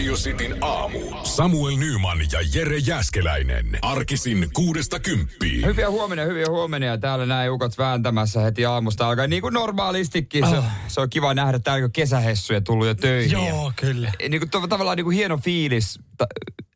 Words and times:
Radio 0.00 0.14
Cityn 0.16 0.56
aamu. 0.64 0.98
Samuel 1.24 1.76
Nyman 1.76 2.18
ja 2.32 2.38
Jere 2.54 2.78
Jäskeläinen. 2.78 3.78
Arkisin 3.82 4.48
kuudesta 4.52 5.00
kymppiin. 5.00 5.66
Hyviä 5.66 5.90
huomenia, 5.90 6.24
hyviä 6.24 6.46
huomenia. 6.48 6.98
Täällä 6.98 7.26
näin 7.26 7.50
ukot 7.50 7.78
vääntämässä 7.78 8.40
heti 8.40 8.64
aamusta 8.64 9.08
alkaa. 9.08 9.26
Niin 9.26 9.42
kuin 9.42 9.54
normaalistikin. 9.54 10.48
Se, 10.50 10.58
Oh. 10.58 10.64
se 10.88 11.00
on 11.00 11.10
kiva 11.10 11.34
nähdä 11.34 11.58
täällä 11.58 11.80
kun 11.80 11.92
kesähessuja 11.92 12.60
tullut 12.60 12.86
jo 12.86 12.94
töihin. 12.94 13.32
Joo, 13.32 13.72
kyllä. 13.76 14.12
Ja, 14.22 14.28
niin 14.28 14.40
kuin, 14.40 14.50
tav- 14.50 14.68
tavallaan 14.68 14.96
niin 14.96 15.04
kuin 15.04 15.16
hieno 15.16 15.38
fiilis, 15.38 15.98
ta- 16.18 16.26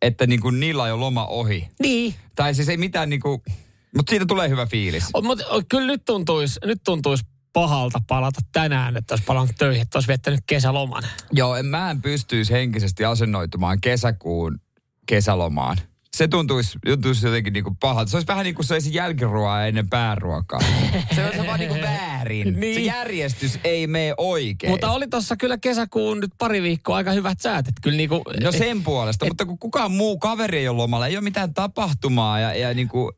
että 0.03 0.27
niin 0.27 0.41
kuin 0.41 0.61
niillä 0.61 0.83
on 0.83 0.89
jo 0.89 1.01
loma 1.01 1.27
ohi. 1.27 1.69
Niin. 1.81 2.15
Tai 2.35 2.55
siis 2.55 2.69
ei 2.69 2.77
mitään 2.77 3.11
niin 3.11 3.21
kuin, 3.21 3.43
mutta 3.97 4.11
siitä 4.11 4.27
tulee 4.27 4.49
hyvä 4.49 4.67
fiilis. 4.67 5.05
Mutta 5.23 5.45
kyllä 5.69 5.87
nyt 5.87 6.05
tuntuisi 6.05 6.61
nyt 6.65 6.81
tuntuis 6.85 7.21
pahalta 7.55 8.01
palata 8.07 8.41
tänään, 8.53 8.97
että 8.97 9.15
olisi 9.15 9.25
palannut 9.25 9.57
töihin, 9.59 9.83
että 9.83 9.99
olisi 9.99 10.09
viettänyt 10.09 10.41
kesäloman. 10.47 11.03
Joo, 11.33 11.57
en, 11.57 11.67
mä 11.67 11.91
en 11.91 12.03
pystyisi 12.03 12.53
henkisesti 12.53 13.05
asennoitumaan 13.05 13.81
kesäkuun 13.81 14.61
kesälomaan. 15.07 15.77
Se 16.17 16.29
tuntuisi, 16.29 16.79
tuntuisi 16.87 17.27
jotenkin 17.27 17.53
niinku 17.53 17.77
pahalta. 17.81 18.11
Se 18.11 18.17
olisi 18.17 18.27
vähän 18.27 18.45
niin 18.45 18.55
kuin 18.55 18.67
se 18.67 18.75
olisi 18.75 18.95
jälkiruoaa 18.95 19.67
ennen 19.67 19.89
pääruokaa. 19.89 20.61
Se 21.15 21.41
on 21.41 21.47
vaan 21.47 21.59
niin 21.59 21.69
kuin 21.69 21.83
väärin. 21.83 22.55
Se 22.55 22.61
Niin. 22.61 22.85
järjestys 22.85 23.59
ei 23.65 23.87
mene 23.87 24.15
oikein. 24.19 24.71
Mutta 24.71 24.91
oli 24.91 25.09
tuossa 25.09 25.37
kyllä 25.37 25.59
kesäkuun 25.59 26.21
nyt 26.21 26.31
pari 26.39 26.63
viikkoa 26.63 26.97
aika 26.97 27.13
hyvät 27.13 27.41
säät. 27.41 27.69
Että 27.69 27.81
kyllä 27.83 27.97
niinku, 27.97 28.23
No 28.43 28.53
sen 28.53 28.83
puolesta, 28.83 29.27
mutta 29.27 29.47
kun 29.47 29.59
kukaan 29.59 29.93
muu 29.93 30.19
kaveri 30.19 30.59
ei 30.59 30.69
ole 30.69 30.77
lomalla, 30.77 31.07
ei 31.07 31.17
ole 31.17 31.25
mitään 31.25 31.55
tapahtumaa 31.55 32.41
ja, 32.41 32.55
ja 32.55 32.75
niin 32.75 32.89
kuin, 32.89 33.13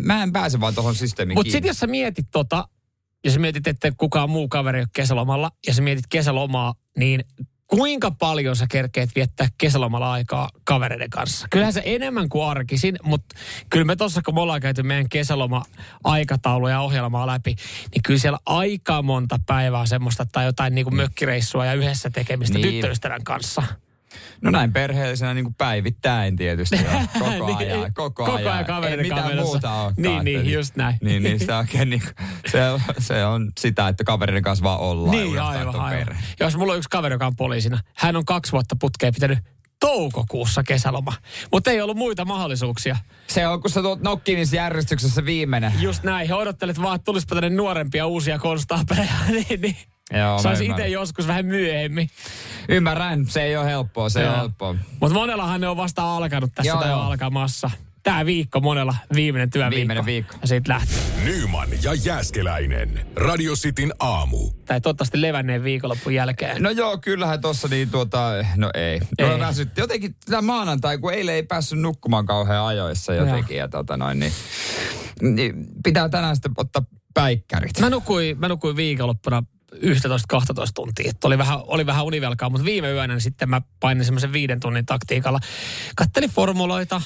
mä 0.00 0.22
en 0.22 0.32
pääse 0.32 0.60
vaan 0.60 0.74
tuohon 0.74 0.94
systeemiin 0.94 1.38
Mutta 1.38 1.52
sitten 1.52 1.68
jos 1.68 1.78
sä 1.78 1.86
mietit 1.86 2.26
tota, 2.30 2.68
ja 3.24 3.30
sä 3.30 3.38
mietit, 3.38 3.66
että 3.66 3.92
kukaan 3.96 4.30
muu 4.30 4.48
kaveri 4.48 4.78
ei 4.78 4.82
ole 4.82 4.88
kesälomalla, 4.92 5.50
ja 5.66 5.74
sä 5.74 5.82
mietit 5.82 6.04
kesälomaa, 6.08 6.74
niin 6.98 7.24
kuinka 7.66 8.10
paljon 8.10 8.56
sä 8.56 8.66
kerkeet 8.70 9.10
viettää 9.14 9.48
kesälomalla 9.58 10.12
aikaa 10.12 10.48
kavereiden 10.64 11.10
kanssa? 11.10 11.46
Kyllähän 11.50 11.72
se 11.72 11.82
enemmän 11.84 12.28
kuin 12.28 12.46
arkisin, 12.46 12.96
mutta 13.02 13.36
kyllä 13.70 13.84
me 13.84 13.96
tuossa, 13.96 14.20
kun 14.24 14.34
me 14.34 14.40
ollaan 14.40 14.60
käyty 14.60 14.82
meidän 14.82 15.08
kesäloma-aikataulua 15.08 16.70
ja 16.70 16.80
ohjelmaa 16.80 17.26
läpi, 17.26 17.56
niin 17.94 18.02
kyllä 18.02 18.18
siellä 18.18 18.38
aika 18.46 19.02
monta 19.02 19.38
päivää 19.46 19.86
semmoista 19.86 20.26
tai 20.32 20.44
jotain 20.44 20.74
niin 20.74 20.84
kuin 20.84 20.96
mökkireissua 20.96 21.66
ja 21.66 21.74
yhdessä 21.74 22.10
tekemistä 22.10 22.58
niin. 22.58 22.72
tyttöystävän 22.72 23.24
kanssa. 23.24 23.62
No 24.42 24.50
näin 24.50 24.72
perheellisenä 24.72 25.34
niin 25.34 25.44
kuin 25.44 25.54
päivittäin 25.54 26.36
tietysti. 26.36 26.76
ja 26.84 26.90
Koko 27.18 27.30
Niin, 27.46 27.56
ajan, 27.56 27.94
koko, 27.94 28.24
koko 28.24 28.36
ajan. 28.36 28.52
ajan 28.52 28.64
kavereiden 28.64 29.04
Ei 29.04 29.10
mitään 29.10 29.22
kaverissa. 29.22 29.46
muuta 29.52 29.72
olekaan. 29.74 29.94
Niin, 29.96 30.24
niin, 30.24 30.38
Että 30.38 30.50
just 30.50 30.76
näin. 30.76 30.98
Niin, 31.02 31.22
niin 31.22 31.40
se, 31.46 31.54
oikein, 31.54 31.90
niin, 31.90 32.02
se, 32.50 32.70
on, 32.70 32.80
se 32.98 33.24
on 33.24 33.50
sitä, 33.60 33.88
että 33.88 34.04
kavereiden 34.04 34.42
kanssa 34.42 34.62
vaan 34.62 34.80
ollaan. 34.80 35.18
ja 35.18 35.24
Niin, 35.24 35.40
aivan, 35.40 35.68
on 35.68 35.80
aivan. 35.80 35.98
perhe. 36.06 36.20
Jos 36.40 36.56
mulla 36.56 36.72
on 36.72 36.78
yksi 36.78 36.90
kaveri, 36.90 37.14
joka 37.14 37.26
on 37.26 37.36
poliisina. 37.36 37.78
Hän 37.94 38.16
on 38.16 38.24
kaksi 38.24 38.52
vuotta 38.52 38.76
putkeen 38.80 39.14
pitänyt 39.14 39.38
toukokuussa 39.80 40.62
kesäloma. 40.62 41.12
Mutta 41.52 41.70
ei 41.70 41.80
ollut 41.80 41.96
muita 41.96 42.24
mahdollisuuksia. 42.24 42.96
Se 43.26 43.46
on, 43.46 43.60
kun 43.60 43.70
sä 43.70 43.82
tuot 43.82 44.00
nokkimis 44.00 44.52
järjestyksessä 44.52 45.24
viimeinen. 45.24 45.72
Just 45.80 46.02
näin. 46.02 46.28
He 46.28 46.34
odottelet 46.34 46.82
vaan, 46.82 46.96
että 46.96 47.04
tulispa 47.04 47.34
tänne 47.34 47.50
nuorempia 47.50 48.06
uusia 48.06 48.38
konstaapeleja. 48.38 49.12
niin, 49.48 49.60
niin. 49.60 49.76
Joo, 50.12 50.38
Saisi 50.38 50.66
itse 50.66 50.88
joskus 50.88 51.26
vähän 51.26 51.46
myöhemmin. 51.46 52.10
Ymmärrän, 52.68 53.26
se 53.26 53.42
ei 53.42 53.56
ole 53.56 53.66
helppoa, 53.66 54.08
se 54.08 54.20
ei 54.20 54.28
ole 54.28 54.36
helppoa. 54.36 54.74
Mutta 55.00 55.14
monellahan 55.14 55.60
ne 55.60 55.68
on 55.68 55.76
vasta 55.76 56.16
alkanut 56.16 56.50
tässä 56.54 56.68
Joo, 56.68 56.80
tai 56.80 56.92
on 56.92 56.98
joo. 56.98 57.06
alkamassa. 57.06 57.70
Tämä 58.02 58.26
viikko 58.26 58.60
monella 58.60 58.94
viimeinen 59.14 59.50
työviikko. 59.50 59.76
Viimeinen 59.76 60.06
viikko. 60.06 60.34
Ja 60.40 60.48
siitä 60.48 60.72
lähtee. 60.72 60.98
Nyman 61.24 61.68
ja 61.82 61.94
Jäskeläinen. 61.94 63.06
Radio 63.16 63.54
Cityn 63.54 63.92
aamu. 63.98 64.50
Tai 64.66 64.80
toivottavasti 64.80 65.20
levänneen 65.20 65.64
viikonloppun 65.64 66.14
jälkeen. 66.14 66.62
No 66.62 66.70
joo, 66.70 66.98
kyllähän 66.98 67.40
tossa 67.40 67.68
niin 67.68 67.90
tuota, 67.90 68.44
no 68.56 68.70
ei. 68.74 69.00
No 69.20 69.32
Ei. 69.32 69.40
väsytti. 69.40 69.80
Jotenkin 69.80 70.14
tämä 70.26 70.42
maanantai, 70.42 70.98
kun 70.98 71.12
eilen 71.12 71.34
ei 71.34 71.42
päässyt 71.42 71.78
nukkumaan 71.80 72.26
kauhean 72.26 72.66
ajoissa 72.66 73.14
jotenkin. 73.14 73.56
Ja 73.56 73.68
tota 73.68 73.96
noin, 73.96 74.18
niin, 74.18 74.32
niin 75.20 75.66
pitää 75.84 76.08
tänään 76.08 76.36
sitten 76.36 76.52
ottaa 76.56 76.82
päikkärit. 77.14 77.80
Mä 77.80 77.90
nukuin, 77.90 78.38
mä 78.38 78.48
nukuin 78.48 78.76
viikonloppuna 78.76 79.42
11-12 79.74 79.78
tuntia. 80.74 81.12
Oli 81.24 81.38
vähän, 81.38 81.58
oli 81.66 81.86
vähän 81.86 82.04
univelkaa, 82.04 82.50
mutta 82.50 82.64
viime 82.64 82.92
yönä 82.92 83.14
niin 83.14 83.20
sitten 83.20 83.50
mä 83.50 83.62
painin 83.80 84.04
semmoisen 84.04 84.32
viiden 84.32 84.60
tunnin 84.60 84.86
taktiikalla. 84.86 85.40
Kattelin 85.96 86.30
formuloita, 86.30 87.02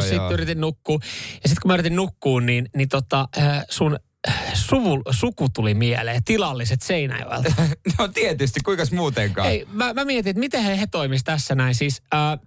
sitten 0.00 0.32
yritin 0.32 0.60
nukkua. 0.60 0.98
Ja 1.42 1.48
sitten 1.48 1.62
kun 1.62 1.68
mä 1.68 1.74
yritin 1.74 1.96
nukkua, 1.96 2.40
niin, 2.40 2.68
niin 2.76 2.88
tota, 2.88 3.28
ää, 3.36 3.64
sun 3.70 3.98
äh, 4.28 4.54
suvu, 4.54 5.02
suku 5.10 5.48
tuli 5.54 5.74
mieleen, 5.74 6.24
tilalliset 6.24 6.82
Seinäjoelta. 6.82 7.52
no 7.98 8.08
tietysti, 8.08 8.60
kuinkas 8.64 8.92
muutenkaan. 8.92 9.48
Ei, 9.48 9.66
mä, 9.72 9.92
mä 9.94 10.04
mietin, 10.04 10.30
että 10.30 10.40
miten 10.40 10.62
he, 10.62 10.80
he 10.80 10.86
toimis 10.86 11.24
tässä 11.24 11.54
näin. 11.54 11.74
Siis 11.74 12.02
ää, 12.12 12.38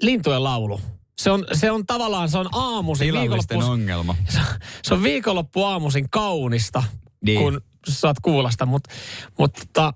lintujen 0.00 0.44
laulu. 0.44 0.80
Se 1.18 1.30
on, 1.30 1.44
se 1.52 1.70
on 1.70 1.86
tavallaan, 1.86 2.28
se 2.28 2.38
on 2.38 2.48
aamuisin, 2.52 3.06
Tilallisten 3.06 3.58
viikonloppu, 3.58 3.72
ongelma. 3.72 4.16
se 4.82 4.94
on 4.94 5.02
viikonloppu 5.02 5.64
aamuisin 5.64 6.10
kaunista, 6.10 6.82
Niin. 7.26 7.38
kun 7.40 7.60
saat 7.88 8.16
kuulosta. 8.22 8.66
Mutta 8.66 8.90
mut, 9.38 9.54
tota, 9.54 9.92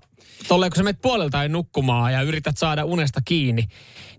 tolleen, 0.47 0.69
kun 0.71 0.77
sä 0.77 0.83
menet 0.83 1.01
puolelta 1.01 1.43
ei 1.43 1.49
nukkumaan 1.49 2.13
ja 2.13 2.21
yrität 2.21 2.57
saada 2.57 2.85
unesta 2.85 3.21
kiinni, 3.25 3.63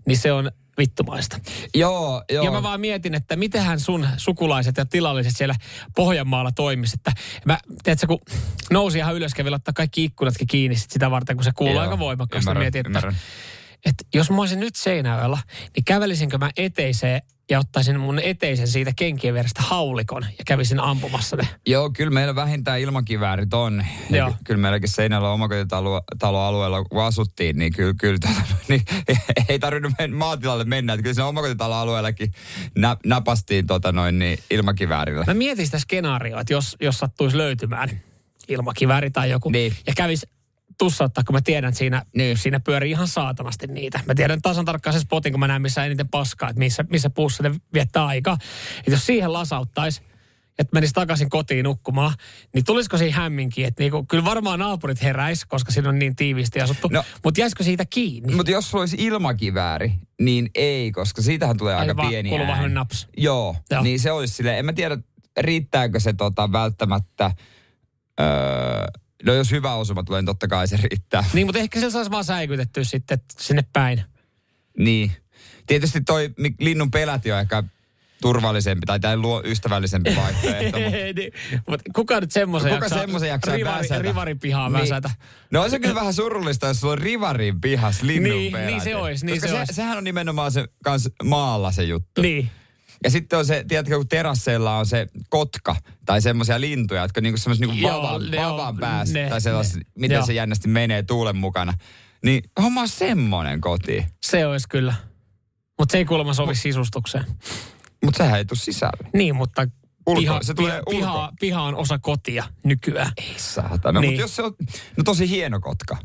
niin 0.05 0.17
se 0.17 0.31
on 0.31 0.51
vittumaista. 0.77 1.39
Joo, 1.75 2.23
joo. 2.31 2.45
Ja 2.45 2.51
mä 2.51 2.63
vaan 2.63 2.81
mietin, 2.81 3.15
että 3.15 3.35
mitenhän 3.35 3.79
sun 3.79 4.07
sukulaiset 4.17 4.77
ja 4.77 4.85
tilalliset 4.85 5.37
siellä 5.37 5.55
Pohjanmaalla 5.95 6.51
toimis. 6.51 6.93
Että 6.93 7.11
mä, 7.45 7.57
tiedätkö, 7.83 8.07
kun 8.07 8.19
nousi 8.71 8.97
ihan 8.97 9.15
ylös, 9.15 9.33
kävi 9.33 9.53
ottaa 9.53 9.73
kaikki 9.73 10.03
ikkunatkin 10.03 10.47
kiinni 10.47 10.75
sit 10.75 10.91
sitä 10.91 11.11
varten, 11.11 11.35
kun 11.35 11.43
se 11.43 11.51
kuuluu 11.55 11.75
Joo, 11.75 11.83
aika 11.83 11.99
voimakkaasti. 11.99 12.49
Ymmärrän, 12.49 12.63
Mietin, 12.63 12.79
että, 12.79 12.89
ymmärrän. 12.89 13.17
että 13.85 14.03
jos 14.13 14.29
mä 14.29 14.37
olisin 14.37 14.59
nyt 14.59 14.75
Seinäjoella, 14.75 15.39
niin 15.75 15.85
kävelisinkö 15.85 16.37
mä 16.37 16.51
eteiseen 16.57 17.21
ja 17.51 17.59
ottaisin 17.59 17.99
mun 17.99 18.19
eteisen 18.19 18.67
siitä 18.67 18.91
kenkien 18.95 19.33
vierestä 19.33 19.61
haulikon 19.61 20.23
ja 20.37 20.43
kävisin 20.45 20.79
ampumassa 20.79 21.35
ne. 21.35 21.47
Joo, 21.67 21.89
kyllä 21.89 22.11
meillä 22.11 22.35
vähintään 22.35 22.79
ilmakiväärit 22.79 23.53
on. 23.53 23.85
Joo. 24.09 24.29
ky- 24.31 24.37
kyllä 24.43 24.61
meilläkin 24.61 24.89
Seinällä 24.89 25.29
omakotitaloalueella, 25.31 26.83
kun 26.83 27.03
asuttiin, 27.03 27.57
niin 27.59 27.73
kyllä, 27.73 27.93
kyllä 27.99 28.17
tota, 28.19 28.41
niin, 28.69 28.81
ei 29.49 29.59
tarvinnut 29.59 29.93
men- 29.99 30.13
maatilalle 30.13 30.63
mennä. 30.63 30.93
Että 30.93 31.03
kyllä 31.03 31.13
siinä 31.13 31.25
omakotitaloalueellakin 31.27 32.31
nä, 32.77 32.97
napastiin 33.05 33.67
tota 33.67 33.91
noin, 33.91 34.19
niin 34.19 34.39
ilmakiväärillä. 34.51 35.23
Mä 35.27 35.33
mietin 35.33 35.65
sitä 35.65 35.79
skenaarioa, 35.79 36.41
että 36.41 36.53
jos, 36.53 36.75
jos 36.81 36.97
sattuisi 36.97 37.37
löytymään 37.37 37.89
ilmakivääri 38.47 39.11
tai 39.11 39.29
joku, 39.29 39.49
Niin. 39.49 39.73
ja 39.87 39.93
kävis 39.95 40.27
tussauttaa, 40.77 41.23
kun 41.23 41.35
mä 41.35 41.41
tiedän, 41.41 41.67
että 41.69 41.77
siinä, 41.79 42.03
Niin. 42.15 42.37
siinä 42.37 42.59
pyörii 42.59 42.91
ihan 42.91 43.07
saatanasti 43.07 43.67
niitä. 43.67 43.99
Mä 44.05 44.15
tiedän 44.15 44.41
tasan 44.41 44.65
tarkkaan 44.65 44.93
sen 44.93 45.01
spotin, 45.01 45.33
kun 45.33 45.39
mä 45.39 45.47
näen, 45.47 45.61
missä 45.61 45.85
eniten 45.85 46.09
paskaa, 46.09 46.49
että 46.49 46.59
missä, 46.59 46.85
missä 46.89 47.09
puussa 47.09 47.43
ne 47.43 47.51
viettää 47.73 48.05
aikaa. 48.05 48.37
Että 48.79 48.91
jos 48.91 49.05
siihen 49.05 49.33
lasauttaisi, 49.33 50.01
että 50.59 50.73
menisi 50.73 50.93
takaisin 50.93 51.29
kotiin 51.29 51.63
nukkumaan, 51.63 52.13
niin 52.53 52.65
tulisiko 52.65 52.97
siinä 52.97 53.15
hämminkin, 53.17 53.65
että 53.65 53.83
niinku, 53.83 54.05
kyllä 54.05 54.23
varmaan 54.25 54.59
naapurit 54.59 55.01
heräis, 55.03 55.45
koska 55.45 55.71
siinä 55.71 55.89
on 55.89 55.99
niin 55.99 56.15
tiiviisti 56.15 56.61
asuttu, 56.61 56.87
No. 56.91 57.03
mutta 57.23 57.41
jäisikö 57.41 57.63
siitä 57.63 57.85
kiinni? 57.89 58.35
Mutta 58.35 58.51
jos 58.51 58.69
sulla 58.71 58.81
olisi 58.81 58.97
ilmakivääri, 58.99 59.93
niin 60.21 60.49
ei, 60.55 60.91
koska 60.91 61.21
siitähän 61.21 61.57
tulee 61.57 61.75
Ai 61.75 61.81
aika 61.81 61.95
vaan 61.97 62.09
pieni 62.09 62.37
ääni. 62.39 62.73
naps. 62.73 63.07
Joo, 63.17 63.55
Joo. 63.71 63.83
niin 63.83 63.99
se 63.99 64.11
olisi 64.11 64.33
silleen, 64.33 64.57
en 64.57 64.65
mä 64.65 64.73
tiedä, 64.73 64.97
riittääkö 65.39 65.99
se 65.99 66.13
tota, 66.13 66.51
välttämättä, 66.51 67.31
öö, 68.19 68.27
no 69.25 69.33
jos 69.33 69.51
hyvä 69.51 69.73
osuma 69.73 70.03
tulee, 70.03 70.21
niin 70.21 70.25
totta 70.25 70.47
kai 70.47 70.67
se 70.67 70.77
riittää. 70.83 71.23
Niin, 71.33 71.47
mutta 71.47 71.59
ehkä 71.59 71.79
se 71.79 71.91
saisi 71.91 72.11
vaan 72.11 72.23
säikytettyä 72.23 72.83
sitten 72.83 73.19
sinne 73.39 73.63
päin. 73.73 74.03
Niin. 74.77 75.11
Tietysti 75.67 76.01
toi 76.01 76.29
linnun 76.59 76.91
peläti 76.91 77.31
on 77.31 77.39
ehkä 77.39 77.63
turvallisempi 78.21 78.85
tai 78.85 78.99
tai 78.99 79.17
luo 79.17 79.41
ystävällisempi 79.45 80.15
vaihtoehto. 80.15 80.79
mutta- 80.79 80.97
Niin, 81.15 81.31
Mutta 81.67 81.91
kuka 81.95 82.19
nyt 82.19 82.31
semmoisen 82.31 82.73
Kuka 82.73 82.89
semmoisen 82.89 83.29
jaksaa 83.29 83.55
rivari, 83.55 83.79
väsätä? 83.79 84.01
rivarin 84.01 84.39
pihaan 84.39 84.71
Niin. 84.73 84.81
väsätä? 84.81 85.09
No 85.51 85.61
on 85.63 85.69
se 85.69 85.79
kyllä 85.79 85.95
vähän 85.95 86.13
surullista, 86.13 86.67
jos 86.67 86.79
sulla 86.79 86.93
on 86.93 86.97
rivarin 86.99 87.61
pihas 87.61 88.01
linnun 88.01 88.31
Niin, 88.37 88.51
peläti. 88.51 88.71
niin 88.71 88.81
se 88.81 88.95
ois, 88.95 89.23
niin 89.23 89.35
Koska 89.35 89.47
se 89.47 89.53
se, 89.53 89.59
ois. 89.59 89.69
sehän 89.71 89.97
on 89.97 90.03
nimenomaan 90.03 90.51
se 90.51 90.67
kans 90.83 91.09
maalla 91.23 91.71
se 91.71 91.83
juttu. 91.83 92.21
Niin. 92.21 92.49
Ja 93.03 93.09
sitten 93.11 93.39
on 93.39 93.45
se, 93.45 93.65
tiedätkö, 93.67 93.97
kun 93.97 94.07
terasseilla 94.07 94.77
on 94.77 94.85
se 94.85 95.07
kotka 95.29 95.75
tai 96.05 96.21
semmoisia 96.21 96.61
lintuja, 96.61 97.01
jotka 97.01 97.21
niinku 97.21 97.37
semmoisia 97.37 97.67
niinku 97.67 97.87
vavan, 97.87 98.21
vavan 98.37 98.77
päässä 98.77 99.13
ne- 99.13 99.29
tai 99.29 99.41
sellaiset, 99.41 99.75
ne- 99.75 99.81
miten 99.95 100.15
joo. 100.15 100.25
se 100.25 100.33
jännästi 100.33 100.67
menee 100.67 101.03
tuulen 101.03 101.35
mukana. 101.37 101.73
Niin 102.23 102.43
homma 102.61 102.87
semmonen 102.87 103.61
koti. 103.61 104.05
Se 104.25 104.45
olisi 104.45 104.67
kyllä. 104.69 104.93
Mutta 105.79 105.91
se 105.91 105.97
ei 105.97 106.05
kuulemma 106.05 106.33
sovi 106.33 106.55
sisustukseen. 106.55 107.25
Mutta 108.05 108.17
sehän 108.17 108.37
ei 108.37 108.45
tule 108.45 108.59
sisälle. 108.59 109.09
Niin, 109.13 109.35
mutta 109.35 109.67
Ulko- 110.07 110.19
piha, 110.21 110.39
se 110.43 110.53
tulee 110.53 110.81
piha, 110.89 110.99
piha, 111.11 111.31
piha 111.39 111.61
on 111.61 111.75
osa 111.75 111.99
kotia 111.99 112.43
nykyään. 112.63 113.11
Ei 113.17 113.33
saatana. 113.37 113.99
Niin. 113.99 114.11
Mutta 114.11 114.21
jos 114.21 114.35
se 114.35 114.41
on, 114.41 114.53
no 114.97 115.03
tosi 115.03 115.29
hieno 115.29 115.59
kotka. 115.59 115.97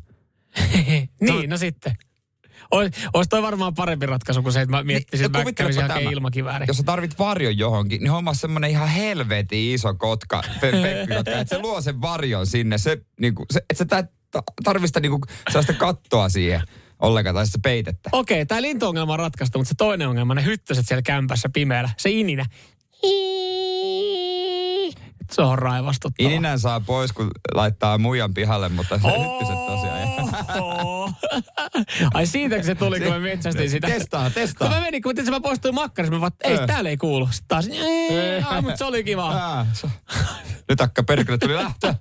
niin, 1.20 1.50
no 1.50 1.56
sitten. 1.56 1.96
Olisi 2.72 3.28
toi 3.30 3.42
varmaan 3.42 3.74
parempi 3.74 4.06
ratkaisu 4.06 4.42
kuin 4.42 4.52
se, 4.52 4.60
että 4.60 4.76
mä 4.76 4.82
miettisin, 4.82 5.22
no 5.22 5.26
että 5.26 5.44
mä 5.44 5.52
kävisin 5.52 5.82
hakemaan 5.82 6.14
ilmakivääri. 6.14 6.64
Jos 6.68 6.76
sä 6.76 6.82
tarvit 6.82 7.18
varjon 7.18 7.58
johonkin, 7.58 8.00
niin 8.02 8.10
homma 8.10 8.34
semmonen 8.34 8.70
ihan 8.70 8.88
helvetin 8.88 9.74
iso 9.74 9.94
kotka, 9.94 10.42
pe- 10.60 10.72
pekkikotka, 10.72 11.30
että 11.30 11.56
se 11.56 11.62
luo 11.62 11.80
sen 11.80 12.00
varjon 12.00 12.46
sinne. 12.46 12.78
Se, 12.78 12.98
niinku, 13.20 13.46
se, 13.50 13.60
että 13.70 13.86
sä 13.94 14.04
tarvista 14.64 15.00
niinku 15.00 15.18
sellaista 15.48 15.72
kattoa 15.72 16.28
siihen 16.28 16.62
ollenkaan, 17.00 17.34
tai 17.34 17.46
sitä 17.46 17.58
peitettä. 17.62 18.10
Okei, 18.12 18.46
tämä 18.46 18.62
lintuongelma 18.62 19.12
on 19.12 19.18
ratkaistu, 19.18 19.58
mutta 19.58 19.68
se 19.68 19.74
toinen 19.74 20.08
ongelma, 20.08 20.34
ne 20.34 20.44
hyttöset 20.44 20.86
siellä 20.88 21.02
kämpässä 21.02 21.48
pimeällä, 21.52 21.90
se 21.98 22.10
ininä. 22.10 22.46
Se 25.32 25.42
on 25.42 25.58
raivastuttava. 25.58 26.28
Ininän 26.28 26.58
saa 26.58 26.80
pois, 26.80 27.12
kun 27.12 27.30
laittaa 27.54 27.98
muijan 27.98 28.34
pihalle, 28.34 28.68
mutta 28.68 28.98
se 28.98 29.08
hyttyset 29.08 29.66
tosiaan. 29.66 30.01
Oo. 30.60 31.12
Ai 32.14 32.26
siitäkö 32.26 32.62
se 32.62 32.74
tuli, 32.74 33.00
kun 33.00 33.08
mä 33.12 33.18
metsästin 33.18 33.70
sitä? 33.70 33.88
Testaa, 33.88 34.30
testaa. 34.30 34.68
Kun 34.68 34.76
mä 34.76 34.82
menin, 34.84 35.02
kun 35.02 35.14
mä 35.30 35.40
poistuin 35.40 35.74
makkarissa, 35.74 36.14
mä 36.14 36.20
vaan, 36.20 36.32
ei, 36.44 36.58
täällä 36.66 36.90
ei 36.90 36.96
kuulu. 36.96 37.26
Sitten 37.26 37.48
taas, 37.48 37.68
ei, 37.68 38.42
ai, 38.42 38.62
mutta 38.62 38.76
se 38.76 38.84
oli 38.84 39.04
kiva. 39.04 39.66
Se- 39.72 39.88
Nyt 40.68 40.80
akka 40.80 41.02
perkele 41.02 41.38
tuli 41.38 41.54
lähtö. 41.54 41.94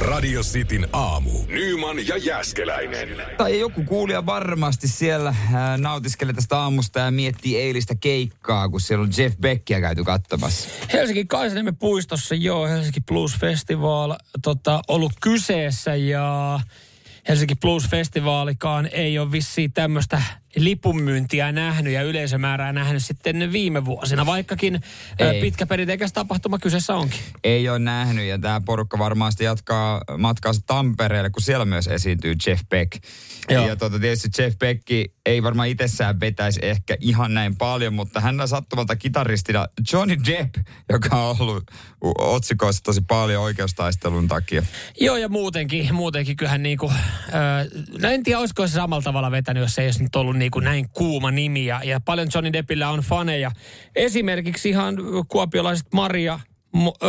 Radio 0.00 0.42
Cityn 0.42 0.88
aamu. 0.92 1.30
Nyman 1.48 2.06
ja 2.08 2.16
Jäskeläinen. 2.16 3.08
Tai 3.36 3.60
joku 3.60 3.84
kuulija 3.84 4.26
varmasti 4.26 4.88
siellä 4.88 5.34
ää, 5.54 5.76
nautiskelee 5.78 6.32
tästä 6.34 6.58
aamusta 6.58 6.98
ja 7.00 7.10
miettii 7.10 7.56
eilistä 7.56 7.94
keikkaa, 7.94 8.68
kun 8.68 8.80
siellä 8.80 9.02
on 9.02 9.10
Jeff 9.18 9.36
Beckia 9.40 9.80
käyty 9.80 10.04
katsomassa. 10.04 10.68
Helsinki 10.92 11.24
Kaisaniemen 11.24 11.76
puistossa, 11.76 12.34
joo, 12.34 12.66
Helsinki 12.68 13.00
Blues 13.00 13.36
Festival 13.38 14.16
tota, 14.42 14.82
ollut 14.88 15.12
kyseessä 15.20 15.94
ja 15.94 16.60
Helsinki 17.28 17.54
Blues 17.54 17.88
Festivaalikaan 17.88 18.88
ei 18.92 19.18
ole 19.18 19.32
vissiin 19.32 19.72
tämmöistä 19.72 20.22
lipunmyyntiä 20.56 21.52
nähnyt 21.52 21.92
ja 21.92 22.02
yleisömäärää 22.02 22.72
nähnyt 22.72 23.04
sitten 23.04 23.52
viime 23.52 23.84
vuosina, 23.84 24.26
vaikkakin 24.26 24.80
Ei. 25.18 25.40
pitkä 25.40 25.66
perinteikäs 25.66 26.12
tapahtuma 26.12 26.58
kyseessä 26.58 26.94
onkin. 26.94 27.20
Ei 27.44 27.68
ole 27.68 27.78
nähnyt 27.78 28.24
ja 28.24 28.38
tämä 28.38 28.60
porukka 28.60 28.98
varmasti 28.98 29.44
jatkaa 29.44 30.02
matkaansa 30.18 30.60
Tampereelle, 30.66 31.30
kun 31.30 31.42
siellä 31.42 31.64
myös 31.64 31.86
esiintyy 31.86 32.34
Jeff 32.46 32.62
Beck. 32.68 32.92
Joo. 33.50 33.68
Ja 33.68 33.76
tuota, 33.76 33.98
tietysti 33.98 34.42
Jeff 34.42 34.58
Beck 34.58 34.82
ei 35.26 35.42
varmaan 35.42 35.68
itsessään 35.68 36.20
vetäisi 36.20 36.60
ehkä 36.62 36.96
ihan 37.00 37.34
näin 37.34 37.56
paljon, 37.56 37.94
mutta 37.94 38.20
hän 38.20 38.40
on 38.40 38.48
sattumalta 38.48 38.96
kitaristina 38.96 39.66
Johnny 39.92 40.16
Depp, 40.26 40.54
joka 40.92 41.16
on 41.16 41.36
ollut 41.40 41.64
otsikoissa 42.18 42.82
tosi 42.82 43.00
paljon 43.00 43.42
oikeustaistelun 43.42 44.28
takia. 44.28 44.62
Joo, 45.00 45.16
ja 45.16 45.28
muutenkin, 45.28 45.94
muutenkin 45.94 46.36
kyllähän 46.36 46.62
niinku, 46.62 46.92
öö, 47.34 47.82
no 48.00 48.08
en 48.08 48.22
tiedä, 48.22 48.38
olisiko 48.38 48.66
se 48.66 48.72
samalla 48.72 49.02
tavalla 49.02 49.30
vetänyt, 49.30 49.60
jos 49.60 49.74
se 49.74 49.82
ei 49.82 49.88
olisi 49.88 50.02
nyt 50.02 50.16
ollut 50.16 50.36
niinku 50.46 50.60
näin 50.60 50.88
kuuma 50.88 51.30
nimi. 51.30 51.66
Ja, 51.66 51.80
ja 51.84 52.00
paljon 52.00 52.28
Johnny 52.34 52.52
Deppillä 52.52 52.90
on 52.90 53.00
faneja. 53.00 53.50
Esimerkiksi 53.96 54.68
ihan 54.68 54.96
kuopiolaiset 55.28 55.86
Maria, 55.94 56.40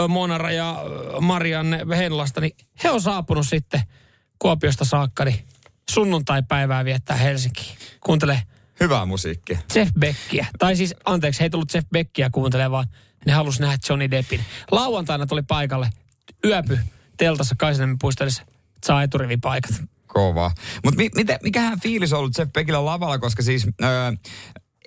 Monara 0.07 0.51
ja 0.51 0.75
Marianne 1.22 1.86
Henlasta, 1.98 2.42
niin 2.42 2.56
he 2.84 2.89
on 2.89 3.01
saapunut 3.01 3.48
sitten 3.48 3.81
Kuopiosta 4.39 4.86
saakka, 4.86 5.25
niin 5.25 5.48
sunnuntai-päivää 5.92 6.86
viettää 6.86 7.16
Helsinkiin. 7.16 7.78
Kuuntele 8.01 8.42
Hyvää 8.80 9.06
musiikkia. 9.06 9.60
Jeff 9.75 9.92
Beckia. 10.00 10.45
Tai 10.60 10.75
siis, 10.75 10.95
anteeksi, 11.06 11.40
he 11.40 11.45
ei 11.45 11.50
tullut 11.50 11.74
Jeff 11.74 11.90
Beckia 11.90 12.30
kuuntelemaan, 12.30 12.72
vaan 12.72 12.88
ne 13.25 13.33
halusi 13.33 13.62
nähdä 13.62 13.78
Johnny 13.90 14.12
Deppin. 14.12 14.42
Lauantaina 14.72 15.25
tuli 15.25 15.42
paikalle 15.42 15.90
yöpy 16.45 16.80
teltassa 17.18 17.56
Kaisaniemen 17.57 17.98
puistossa. 18.01 18.44
Saa 18.86 19.04
eturivipaikat. 19.04 19.72
Kova. 20.18 20.52
Mutta 20.84 20.98
mi- 20.98 21.10
mitä, 21.16 21.40
mikähän 21.44 21.80
fiilis 21.80 22.14
on 22.14 22.19
ollut 22.19 22.38
Jeff 22.38 22.52
Beckillä 22.54 22.86
lavalla, 22.86 23.18
koska 23.19 23.44
siis 23.44 23.68
ö, 23.84 23.88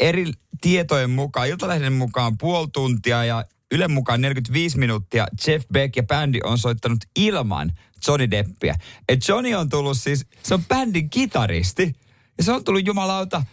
eri 0.00 0.32
tietojen 0.60 1.10
mukaan, 1.10 1.48
Iltalehden 1.48 1.92
mukaan 1.92 2.38
puoli 2.38 2.68
tuntia 2.72 3.24
ja 3.24 3.44
Ylen 3.72 3.90
mukaan 3.90 4.20
45 4.20 4.78
minuuttia 4.78 5.26
Jeff 5.46 5.66
Beck 5.72 5.96
ja 5.96 6.02
bändi 6.02 6.38
on 6.44 6.58
soittanut 6.58 6.98
ilman 7.18 7.72
Johnny 8.06 8.30
Deppia. 8.30 8.74
Et 9.08 9.28
Johnny 9.28 9.54
on 9.54 9.68
tullut 9.68 9.98
siis, 9.98 10.26
se 10.42 10.54
on 10.54 10.64
bändin 10.64 11.10
kitaristi 11.10 11.92
ja 12.38 12.44
se 12.44 12.52
on 12.52 12.64
tullut 12.64 12.86
jumalauta 12.86 13.44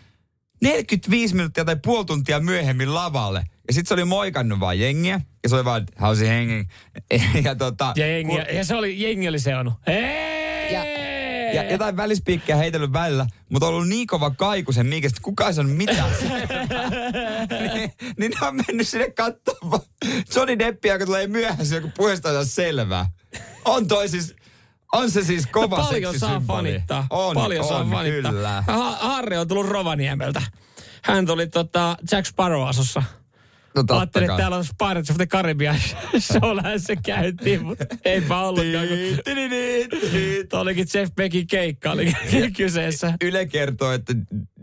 45 0.61 1.35
minuuttia 1.35 1.65
tai 1.65 1.75
puoli 1.83 2.05
tuntia 2.05 2.39
myöhemmin 2.39 2.93
lavalle. 2.93 3.43
Ja 3.67 3.73
sitten 3.73 3.87
se 3.87 3.93
oli 3.93 4.05
moikannut 4.05 4.59
vaan 4.59 4.79
jengiä. 4.79 5.21
Ja 5.43 5.49
se 5.49 5.55
oli 5.55 5.65
vaan, 5.65 5.85
how's 5.99 6.27
hanging? 6.35 6.69
ja, 7.45 7.55
tota, 7.55 7.93
Ja, 7.95 8.07
jengi, 8.07 8.31
kun- 8.35 8.55
ja 8.55 8.65
se 8.65 8.75
oli, 8.75 9.01
jengi 9.01 9.27
oli 9.27 9.39
seonnut. 9.39 9.73
Hei! 9.87 10.73
Ja- 10.73 11.06
ja 11.53 11.71
jotain 11.71 11.97
välispiikkejä 11.97 12.57
heitellyt 12.57 12.93
välillä, 12.93 13.27
mutta 13.49 13.67
on 13.67 13.73
ollut 13.73 13.87
niin 13.87 14.07
kova 14.07 14.29
kaiku 14.29 14.71
sen 14.71 14.85
mikä, 14.85 15.07
että 15.07 15.21
kukaan 15.21 15.47
ei 15.47 15.53
sanonut 15.53 15.77
mitään. 15.77 16.09
niin, 17.73 17.91
niin 18.17 18.31
ne 18.41 18.47
on 18.47 18.55
mennyt 18.67 18.87
sinne 18.87 19.11
katsomaan 19.11 19.81
Johnny 20.35 20.59
Deppia, 20.59 20.93
joka 20.93 21.05
tulee 21.05 21.27
myöhässä, 21.27 21.75
joku 21.75 21.89
puheesta 21.97 22.39
on 22.39 22.45
selvää. 22.45 23.05
On 23.65 23.87
toi 23.87 24.09
siis, 24.09 24.35
on 24.93 25.11
se 25.11 25.23
siis 25.23 25.47
kova 25.47 25.77
No 25.77 25.83
Paljon 25.83 26.19
saa 26.19 26.41
fanittaa. 26.47 27.07
On, 27.09 27.33
Paljon 27.35 27.61
on, 27.63 27.69
saa 27.69 27.85
fanittaa. 27.91 28.31
kyllä. 28.31 28.63
Ha- 28.67 28.97
Harri 29.01 29.37
on 29.37 29.47
tullut 29.47 29.67
Rovaniemeltä. 29.67 30.41
Hän 31.03 31.25
tuli 31.25 31.47
tota 31.47 31.97
Jack 32.11 32.25
Sparrow-asussa. 32.25 33.03
No 33.75 33.83
totta 33.83 33.97
Ajattelin, 33.97 34.29
että 34.29 34.37
täällä 34.37 34.57
on 34.57 34.65
Pirates 34.77 35.09
of 35.09 35.17
the 35.17 35.25
Caribbean 35.25 35.79
showlähän 36.19 36.79
se 36.87 36.95
käytiin, 36.95 37.65
mutta 37.65 37.85
eipä 38.05 38.39
ollutkaan. 38.39 38.87
Tuo 40.49 40.59
olikin 40.59 40.87
Jeff 40.93 41.15
Beckin 41.15 41.47
keikka 41.47 41.91
oli 41.91 42.13
kyseessä. 42.57 43.13
Yle 43.21 43.45
kertoo, 43.45 43.91
että 43.91 44.13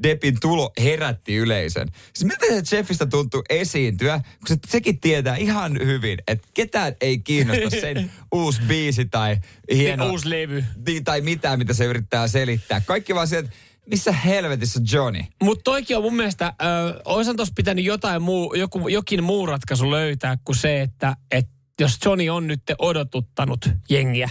Deppin 0.02 0.36
tulo 0.40 0.72
herätti 0.80 1.36
yleisön. 1.36 1.88
Siis 2.14 2.32
miten 2.32 2.66
se 2.66 2.76
Jeffistä 2.76 3.06
tuntuu 3.06 3.42
esiintyä, 3.50 4.20
kun 4.38 4.48
se, 4.48 4.56
sekin 4.68 5.00
tietää 5.00 5.36
ihan 5.36 5.78
hyvin, 5.84 6.18
että 6.28 6.48
ketään 6.54 6.92
ei 7.00 7.18
kiinnosta 7.18 7.70
sen 7.70 8.12
uusi 8.34 8.62
biisi 8.68 9.04
tai 9.04 9.36
hieno... 9.74 10.10
Uusi 10.10 10.30
levy. 10.30 10.64
Niin, 10.86 11.04
tai 11.04 11.20
mitään, 11.20 11.58
mitä 11.58 11.72
se 11.74 11.84
yrittää 11.84 12.28
selittää. 12.28 12.80
Kaikki 12.80 13.14
vaan 13.14 13.28
sieltä, 13.28 13.50
missä 13.90 14.12
helvetissä 14.12 14.81
Johnny? 14.92 15.20
Mutta 15.42 15.62
toikin 15.62 15.96
on 15.96 16.02
mun 16.02 16.16
mielestä, 16.16 16.52
ö, 16.62 17.00
oisan 17.04 17.36
tuossa 17.36 17.54
pitänyt 17.56 17.84
jotain 17.84 18.22
muu, 18.22 18.54
joku, 18.54 18.88
jokin 18.88 19.25
muu 19.25 19.46
ratkaisu 19.46 19.90
löytää 19.90 20.38
kuin 20.44 20.56
se, 20.56 20.80
että 20.80 21.16
et 21.30 21.49
jos 21.80 21.99
Johnny 22.04 22.28
on 22.28 22.47
nyt 22.47 22.62
odotuttanut 22.78 23.70
jengiä, 23.90 24.30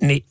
niin 0.00 0.26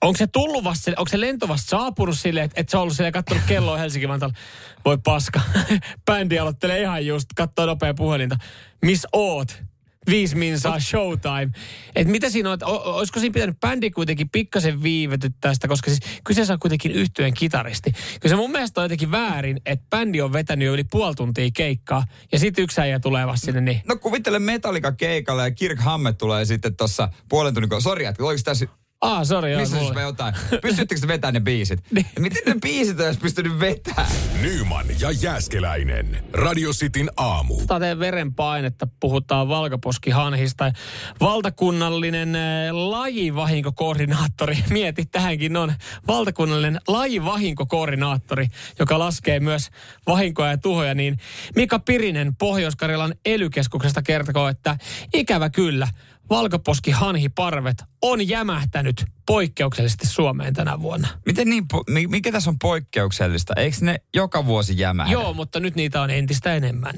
onko 0.00 0.16
se 0.16 0.26
tullut 0.26 0.64
vasta, 0.64 0.90
onko 0.96 1.08
se 1.08 1.20
lento 1.20 1.48
vasta 1.48 1.70
saapunut 1.70 2.18
silleen, 2.18 2.44
että 2.44 2.60
et 2.60 2.68
se 2.68 2.76
on 2.76 2.82
ollut 2.82 2.96
silleen 2.96 3.12
katsonut 3.12 3.44
kelloa 3.46 3.78
Helsingin 3.78 4.08
Vantaalla, 4.08 4.36
voi 4.84 4.98
paska, 5.04 5.40
bändi 6.06 6.38
aloittelee 6.38 6.80
ihan 6.80 7.06
just, 7.06 7.28
katsoo 7.36 7.66
nopea 7.66 7.94
puhelinta, 7.94 8.36
miss 8.82 9.06
oot? 9.12 9.62
Viisi 10.10 10.36
minsaa 10.36 10.80
showtime. 10.80 11.50
Et 11.94 12.08
mitä 12.08 12.30
siinä 12.30 12.50
on, 12.50 12.58
olisiko 12.64 13.20
siinä 13.20 13.32
pitänyt 13.32 13.60
bändi 13.60 13.90
kuitenkin 13.90 14.30
pikkasen 14.30 14.82
viivetyttää 14.82 15.54
sitä, 15.54 15.68
koska 15.68 15.90
siis 15.90 16.00
kyseessä 16.24 16.52
on 16.52 16.58
kuitenkin 16.58 16.92
yhtyeen 16.92 17.34
kitaristi. 17.34 17.92
Kyllä 17.92 18.32
se 18.32 18.36
mun 18.36 18.50
mielestä 18.50 18.80
on 18.80 18.84
jotenkin 18.84 19.10
väärin, 19.10 19.60
että 19.66 19.86
bändi 19.90 20.20
on 20.20 20.32
vetänyt 20.32 20.66
jo 20.66 20.74
yli 20.74 20.84
puoli 20.84 21.14
tuntia 21.14 21.50
keikkaa 21.54 22.04
ja 22.32 22.38
sitten 22.38 22.64
yksi 22.64 22.80
äijä 22.80 23.00
tulee 23.00 23.26
vasta 23.26 23.44
sinne 23.44 23.60
niin. 23.60 23.82
No 23.88 23.96
kuvittele 23.96 24.38
Metallica 24.38 24.92
keikalle 24.92 25.42
ja 25.42 25.50
Kirk 25.50 25.78
Hammett 25.78 26.18
tulee 26.18 26.44
sitten 26.44 26.76
tuossa 26.76 27.08
puolen 27.28 27.54
tunnin, 27.54 27.82
sori, 27.82 28.04
oliko 28.18 28.42
tässä 28.44 28.66
Ah, 29.00 29.24
sori, 29.26 29.52
joo, 29.52 29.60
missä 29.60 29.78
siis 29.78 29.94
me 29.94 30.02
jotain? 30.02 30.34
Pystyttekö 30.62 31.00
te 31.00 31.08
vetämään 31.08 31.34
ne 31.34 31.40
biisit? 31.40 31.80
Niin. 31.94 32.06
Miten 32.18 32.42
ne 32.46 32.54
biisit 32.62 33.00
olisi 33.00 33.20
pystynyt 33.20 33.60
vetämään? 33.60 34.10
Nyman 34.42 34.86
ja 35.00 35.10
Jääskeläinen. 35.10 36.24
Radio 36.32 36.70
Cityn 36.72 37.10
aamu. 37.16 37.56
Teidän 37.66 37.98
verenpainetta, 37.98 38.86
puhutaan 39.00 39.48
valkoposkihanhista. 39.48 40.72
Valtakunnallinen 41.20 42.36
äh, 42.36 42.42
lajivahinkokoordinaattori, 42.72 44.58
mieti 44.70 45.04
tähänkin 45.06 45.56
on, 45.56 45.74
valtakunnallinen 46.08 46.80
lajivahinkokoordinaattori, 46.88 48.46
joka 48.78 48.98
laskee 48.98 49.40
myös 49.40 49.70
vahinkoja 50.06 50.50
ja 50.50 50.58
tuhoja, 50.58 50.94
niin 50.94 51.18
Mika 51.56 51.78
Pirinen 51.78 52.36
Pohjois-Karjalan 52.36 53.14
elykeskuksesta 53.24 54.02
kertoo, 54.02 54.48
että 54.48 54.76
ikävä 55.14 55.50
kyllä, 55.50 55.88
valkoposkihanhiparvet 56.30 57.76
on 58.02 58.28
jämähtänyt 58.28 59.04
poikkeuksellisesti 59.26 60.06
Suomeen 60.06 60.54
tänä 60.54 60.80
vuonna. 60.80 61.08
Miten 61.26 61.48
niin, 61.48 61.64
mikä 62.10 62.32
tässä 62.32 62.50
on 62.50 62.58
poikkeuksellista? 62.58 63.54
Eikö 63.56 63.76
ne 63.80 63.96
joka 64.14 64.46
vuosi 64.46 64.78
jämähdä? 64.78 65.12
Joo, 65.12 65.32
mutta 65.34 65.60
nyt 65.60 65.74
niitä 65.74 66.02
on 66.02 66.10
entistä 66.10 66.54
enemmän. 66.54 66.94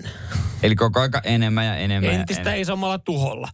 Eli 0.62 0.74
koko 0.74 1.00
aika 1.00 1.20
enemmän 1.24 1.66
ja 1.66 1.76
enemmän 1.76 2.14
entistä 2.14 2.40
ja 2.40 2.42
enemmän. 2.42 2.60
isommalla 2.60 2.98
tuholla. 2.98 3.48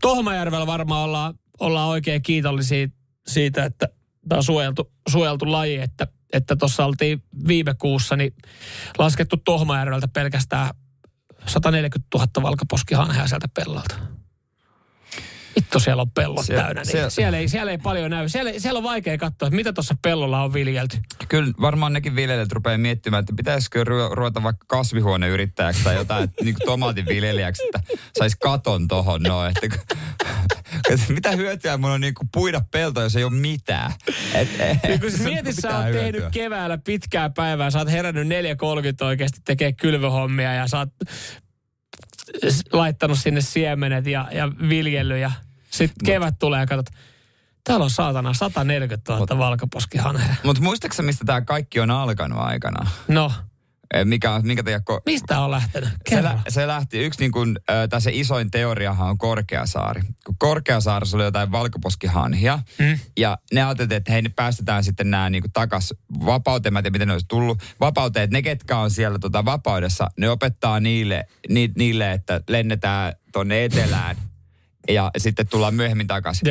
Tohmajärvellä 0.00 0.66
varmaan 0.66 1.04
ollaan, 1.04 1.34
ollaan 1.60 1.88
oikein 1.88 2.22
kiitollisia 2.22 2.88
siitä, 3.26 3.64
että 3.64 3.88
tämä 4.28 4.36
on 4.36 4.44
suojeltu, 4.44 4.92
suojeltu 5.08 5.52
laji, 5.52 5.76
että 5.76 6.06
että 6.32 6.56
tuossa 6.56 6.84
oltiin 6.84 7.22
viime 7.48 7.74
kuussa 7.74 8.16
niin 8.16 8.34
laskettu 8.98 9.36
Tohmajärveltä 9.36 10.08
pelkästään 10.08 10.70
140 11.46 12.18
000 12.18 12.28
valkoposkihanhea 12.42 13.26
sieltä 13.26 13.48
pellolta. 13.54 13.94
Vittu, 15.56 15.80
siellä 15.80 16.00
on 16.02 16.10
pellot 16.10 16.44
Siellä- 16.44 16.62
täynnä. 16.64 16.80
Niin 16.82 16.90
siellä- 16.92 17.10
siellä, 17.10 17.38
ei, 17.38 17.48
siellä 17.48 17.72
ei 17.72 17.78
paljon 17.78 18.10
näy. 18.10 18.28
Siellä, 18.28 18.52
siellä 18.58 18.78
on 18.78 18.84
vaikea 18.84 19.18
katsoa, 19.18 19.46
että 19.46 19.56
mitä 19.56 19.72
tuossa 19.72 19.94
pellolla 20.02 20.42
on 20.44 20.52
viljelty. 20.52 20.98
Kyllä 21.28 21.52
varmaan 21.60 21.92
nekin 21.92 22.16
viljelijät 22.16 22.52
rupeaa 22.52 22.78
miettimään, 22.78 23.20
että 23.20 23.32
pitäisikö 23.36 23.84
ru- 23.84 24.14
ruveta 24.14 24.42
vaikka 24.42 24.64
kasvihuoneyrittäjäksi 24.68 25.84
tai 25.84 25.94
jotain, 25.94 26.28
niin 26.42 26.56
tomaatinviljelijäksi, 26.64 27.62
että 27.64 27.80
saisi 28.18 28.36
katon 28.42 28.88
tohon 28.88 29.22
noin. 29.22 29.52
Että, 29.62 29.78
että 30.90 31.12
mitä 31.12 31.30
hyötyä 31.30 31.76
mun 31.76 31.90
on 31.90 32.00
niin 32.00 32.14
kuin 32.14 32.28
puida 32.32 32.60
pelto, 32.70 33.02
jos 33.02 33.16
ei 33.16 33.24
ole 33.24 33.32
mitään. 33.32 33.92
Et, 34.34 34.48
et, 34.60 34.78
Niin 34.88 35.00
kun 35.00 35.10
se 35.10 35.24
mietit, 35.24 35.56
sä 35.60 35.68
oot 35.76 35.84
hyötyä. 35.84 36.00
tehnyt 36.02 36.24
keväällä 36.32 36.78
pitkää 36.78 37.30
päivää, 37.30 37.70
sä 37.70 37.78
oot 37.78 37.90
herännyt 37.90 38.28
4.30 38.28 39.06
oikeasti 39.06 39.38
tekee 39.44 39.72
kylvöhommia 39.72 40.54
ja 40.54 40.68
sä 40.68 40.78
oot 40.78 40.88
laittanut 42.72 43.18
sinne 43.18 43.40
siemenet 43.40 44.06
ja, 44.06 44.28
ja 44.32 44.52
viljellyt 44.68 45.18
ja 45.18 45.30
sitten 45.70 46.06
kevät 46.06 46.34
tulee 46.38 46.60
ja 46.60 46.66
katsot, 46.66 46.94
täällä 47.64 47.84
on 47.84 47.90
saatana 47.90 48.34
140 48.34 49.12
000 49.12 49.38
valkoposkihanhea. 49.38 50.34
Mutta 50.44 50.62
muistaaksä, 50.62 51.02
mistä 51.02 51.24
tämä 51.24 51.40
kaikki 51.40 51.80
on 51.80 51.90
alkanut 51.90 52.38
aikana? 52.38 52.90
No, 53.08 53.32
Mikä, 54.04 54.40
minkä 54.42 54.62
takia... 54.62 54.78
Ko- 54.78 55.02
mistä 55.06 55.40
on 55.40 55.50
lähtenyt? 55.50 55.88
se, 56.10 56.22
lä- 56.22 56.38
se 56.48 56.66
lähti, 56.66 56.98
yksi 57.04 57.20
niin 57.20 57.32
kuin, 57.32 57.58
se 57.98 58.10
isoin 58.14 58.50
teoriahan 58.50 59.08
on 59.08 59.18
Korkeasaari. 59.18 60.02
Kun 60.26 60.36
Korkeasaaressa 60.38 61.16
oli 61.16 61.24
jotain 61.24 61.52
valkoposkihanhia, 61.52 62.58
Mm. 62.78 62.98
ja 63.18 63.38
ne 63.52 63.62
ajateltiin, 63.64 63.96
että 63.96 64.12
hei, 64.12 64.22
ne 64.22 64.28
päästetään 64.36 64.84
sitten 64.84 65.10
nämä 65.10 65.30
niin 65.30 65.42
kuin 65.42 65.52
takas 65.52 65.94
vapauteen. 66.26 66.72
Mä 66.72 66.78
en 66.78 66.82
tiedä, 66.82 66.94
miten 66.94 67.08
ne 67.08 67.12
olisi 67.12 67.26
tullut 67.28 67.62
vapauteen. 67.80 68.24
Että 68.24 68.36
ne, 68.36 68.42
ketkä 68.42 68.78
on 68.78 68.90
siellä 68.90 69.18
tota, 69.18 69.44
vapaudessa, 69.44 70.08
ne 70.18 70.30
opettaa 70.30 70.80
niille, 70.80 71.24
ni, 71.48 71.70
niille, 71.76 72.12
että 72.12 72.40
lennetään 72.48 73.12
tonne 73.32 73.64
etelään, 73.64 74.16
ja 74.88 75.10
sitten 75.18 75.48
tullaan 75.48 75.74
myöhemmin 75.74 76.06
takaisin. 76.06 76.48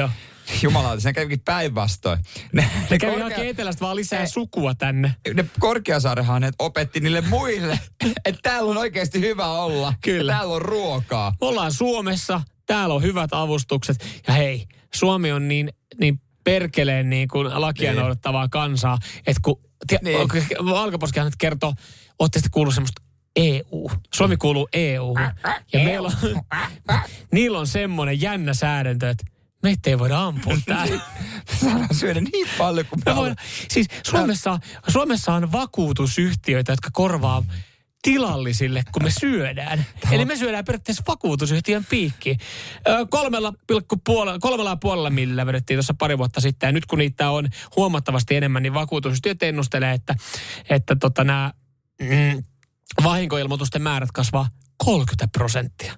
Joo. 0.49 0.57
Jumala, 0.63 0.99
se 0.99 1.13
kävikin 1.13 1.39
päinvastoin. 1.39 2.19
Ne, 2.53 2.69
Ne 2.89 2.97
kävi 2.97 3.21
hakee 3.21 3.49
etelästä 3.49 3.81
vaan 3.81 3.95
lisää 3.95 4.25
sukua 4.25 4.75
tänne. 4.75 5.15
ne 5.33 5.45
Korkeasaarehan 5.59 6.41
ne 6.41 6.51
opetti 6.59 6.99
niille 6.99 7.21
muille, 7.21 7.79
että 8.25 8.39
täällä 8.43 8.71
on 8.71 8.77
oikeasti 8.77 9.19
hyvä 9.19 9.47
olla. 9.51 9.93
Kyllä. 10.03 10.33
Täällä 10.33 10.53
on 10.53 10.61
ruokaa. 10.61 11.33
Ollaan 11.41 11.71
Suomessa, 11.73 12.41
täällä 12.65 12.95
on 12.95 13.03
hyvät 13.03 13.33
avustukset. 13.33 14.05
Ja 14.27 14.33
hei, 14.33 14.65
Suomi 14.93 15.31
on 15.31 15.47
niin, 15.47 15.69
niin 15.99 16.21
perkeleen 16.43 17.09
niin 17.09 17.27
kuin 17.27 17.61
lakia 17.61 17.91
Niin. 17.91 17.99
noudattavaa 17.99 18.47
kansaa, 18.47 18.97
että 19.27 19.41
kun 19.43 19.61
Niin. 20.01 20.17
niin. 20.33 20.65
Valkoposkihan 20.65 21.31
kertoo, 21.37 21.73
ootte 22.19 22.39
sitten 22.39 22.51
kuullut 22.51 22.73
semmoista 22.73 23.01
EU. 23.35 23.91
Suomi 24.13 24.37
kuuluu 24.37 24.69
EU. 24.73 25.15
Ja 25.73 25.79
meillä 25.79 26.07
on, 26.23 26.41
niillä 27.33 27.59
on 27.59 27.67
semmoinen 27.67 28.21
jännä 28.21 28.53
säädäntö, 28.53 29.09
että 29.09 29.23
meitä 29.63 29.89
ei 29.89 29.99
voida 29.99 30.23
ampua 30.23 30.57
täällä. 30.65 31.01
Saadaan 31.61 31.95
syödä 31.95 32.21
niin 32.21 32.47
paljon 32.57 32.85
kuin 32.85 33.01
me 33.05 33.11
Me 33.11 33.15
voidaan, 33.15 33.37
siis 33.69 33.87
Suomessa, 34.03 34.59
Suomessa 34.87 35.33
on 35.33 35.51
vakuutusyhtiöitä, 35.51 36.71
jotka 36.71 36.89
korvaa 36.93 37.43
tilallisille, 38.01 38.83
kun 38.91 39.03
me 39.03 39.11
syödään. 39.19 39.85
Eli 40.11 40.25
me 40.25 40.35
syödään 40.35 40.65
periaatteessa 40.65 41.03
vakuutusyhtiön 41.07 41.85
piikki. 41.89 42.37
Kolmella, 43.09 43.53
pilkku 43.67 43.97
puolella, 44.05 44.39
kolmella 44.39 44.75
puolella 44.75 45.09
millä 45.09 45.45
vedettiin 45.45 45.77
tuossa 45.77 45.93
pari 45.93 46.17
vuotta 46.17 46.41
sitten. 46.41 46.67
Ja 46.67 46.71
nyt 46.71 46.85
kun 46.85 46.99
niitä 46.99 47.29
on 47.29 47.49
huomattavasti 47.75 48.35
enemmän, 48.35 48.63
niin 48.63 48.73
vakuutusyhtiöt 48.73 49.43
ennustelee, 49.43 49.93
että, 49.93 50.15
että 50.69 50.95
tota 50.95 51.23
nämä 51.23 51.53
mm, 52.01 52.43
vahinkoilmoitusten 53.03 53.81
määrät 53.81 54.11
kasvaa 54.11 54.47
30 54.77 55.27
prosenttia. 55.37 55.93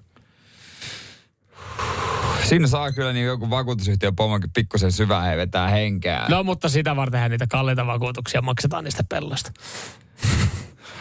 Siinä 2.44 2.66
saa 2.66 2.92
kyllä 2.92 3.12
niin 3.12 3.26
joku 3.26 3.50
vakuutusyhtiön 3.50 4.16
pomokin 4.16 4.50
pikkusen 4.54 4.92
syvää 4.92 5.30
ja 5.30 5.36
vetää 5.36 5.68
henkeä. 5.68 6.26
No 6.28 6.42
mutta 6.42 6.68
sitä 6.68 6.96
vartenhan 6.96 7.30
niitä 7.30 7.46
kalliita 7.46 7.86
vakuutuksia 7.86 8.42
maksetaan 8.42 8.84
niistä 8.84 9.04
pelloista. 9.08 9.52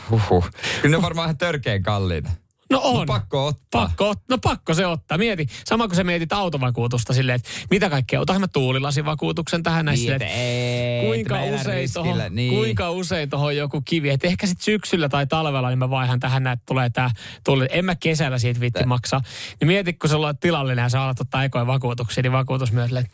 Huhhuh. 0.10 0.50
Kyllä 0.82 0.94
ne 0.94 0.98
on 0.98 1.04
varmaan 1.04 1.26
ihan 1.26 1.38
törkeän 1.38 1.84
kalliita. 1.84 2.30
No 2.74 2.82
on. 2.84 3.08
Pakko 3.08 3.48
ottaa. 3.48 3.88
Pakko, 3.88 4.15
no 4.30 4.38
pakko 4.38 4.74
se 4.74 4.88
ottaa. 4.88 5.18
Mieti, 5.18 5.48
sama 5.65 5.88
kuin 5.88 5.96
sä 5.96 6.03
mietit 6.03 6.34
autovakuutusta 6.34 7.13
silleen, 7.13 7.36
että 7.36 7.50
mitä 7.70 7.89
kaikkea, 7.89 8.20
otanko 8.20 8.39
mä 8.39 8.48
tuulilasivakuutuksen 8.48 9.63
tähän 9.63 9.86
näin 9.86 9.98
silleen, 9.98 10.22
että 10.22 10.36
ei, 10.36 11.06
kuinka 11.06 11.39
että 11.39 11.62
usein, 11.62 11.94
tohon, 11.94 12.22
niin. 12.30 12.53
kuinka 12.53 12.92
usein 12.92 13.30
tohon 13.30 13.58
joku 13.58 13.82
kivi. 13.82 14.10
Että 14.10 14.27
ehkä 14.27 14.48
sitten 14.48 14.63
syksyllä 14.63 15.10
tai 15.10 15.27
talvella 15.27 15.70
niin 15.70 15.80
mä 15.80 15.89
vaihan 15.89 16.20
tähän 16.20 16.44
näin, 16.44 16.53
että 16.53 16.65
tulee 16.65 16.89
tää 16.89 17.10
tuli. 17.44 17.68
En 17.70 17.86
mä 17.86 17.96
kesällä 17.96 18.39
siitä 18.39 18.60
viitti 18.60 18.86
maksaa. 18.86 19.22
Niin 19.60 19.68
mieti, 19.68 19.94
kun 19.94 20.10
sulla 20.10 20.27
on 20.27 20.38
tilallinen 20.38 20.84
ja 20.84 20.89
sä 20.89 21.03
alat 21.03 21.22
ottaa 21.22 21.44
ekoja 21.44 21.68
vakuutuksia, 21.68 22.22
niin 22.22 22.32
vakuutus 22.32 22.72
myös 22.72 22.88
silleen, 22.88 23.08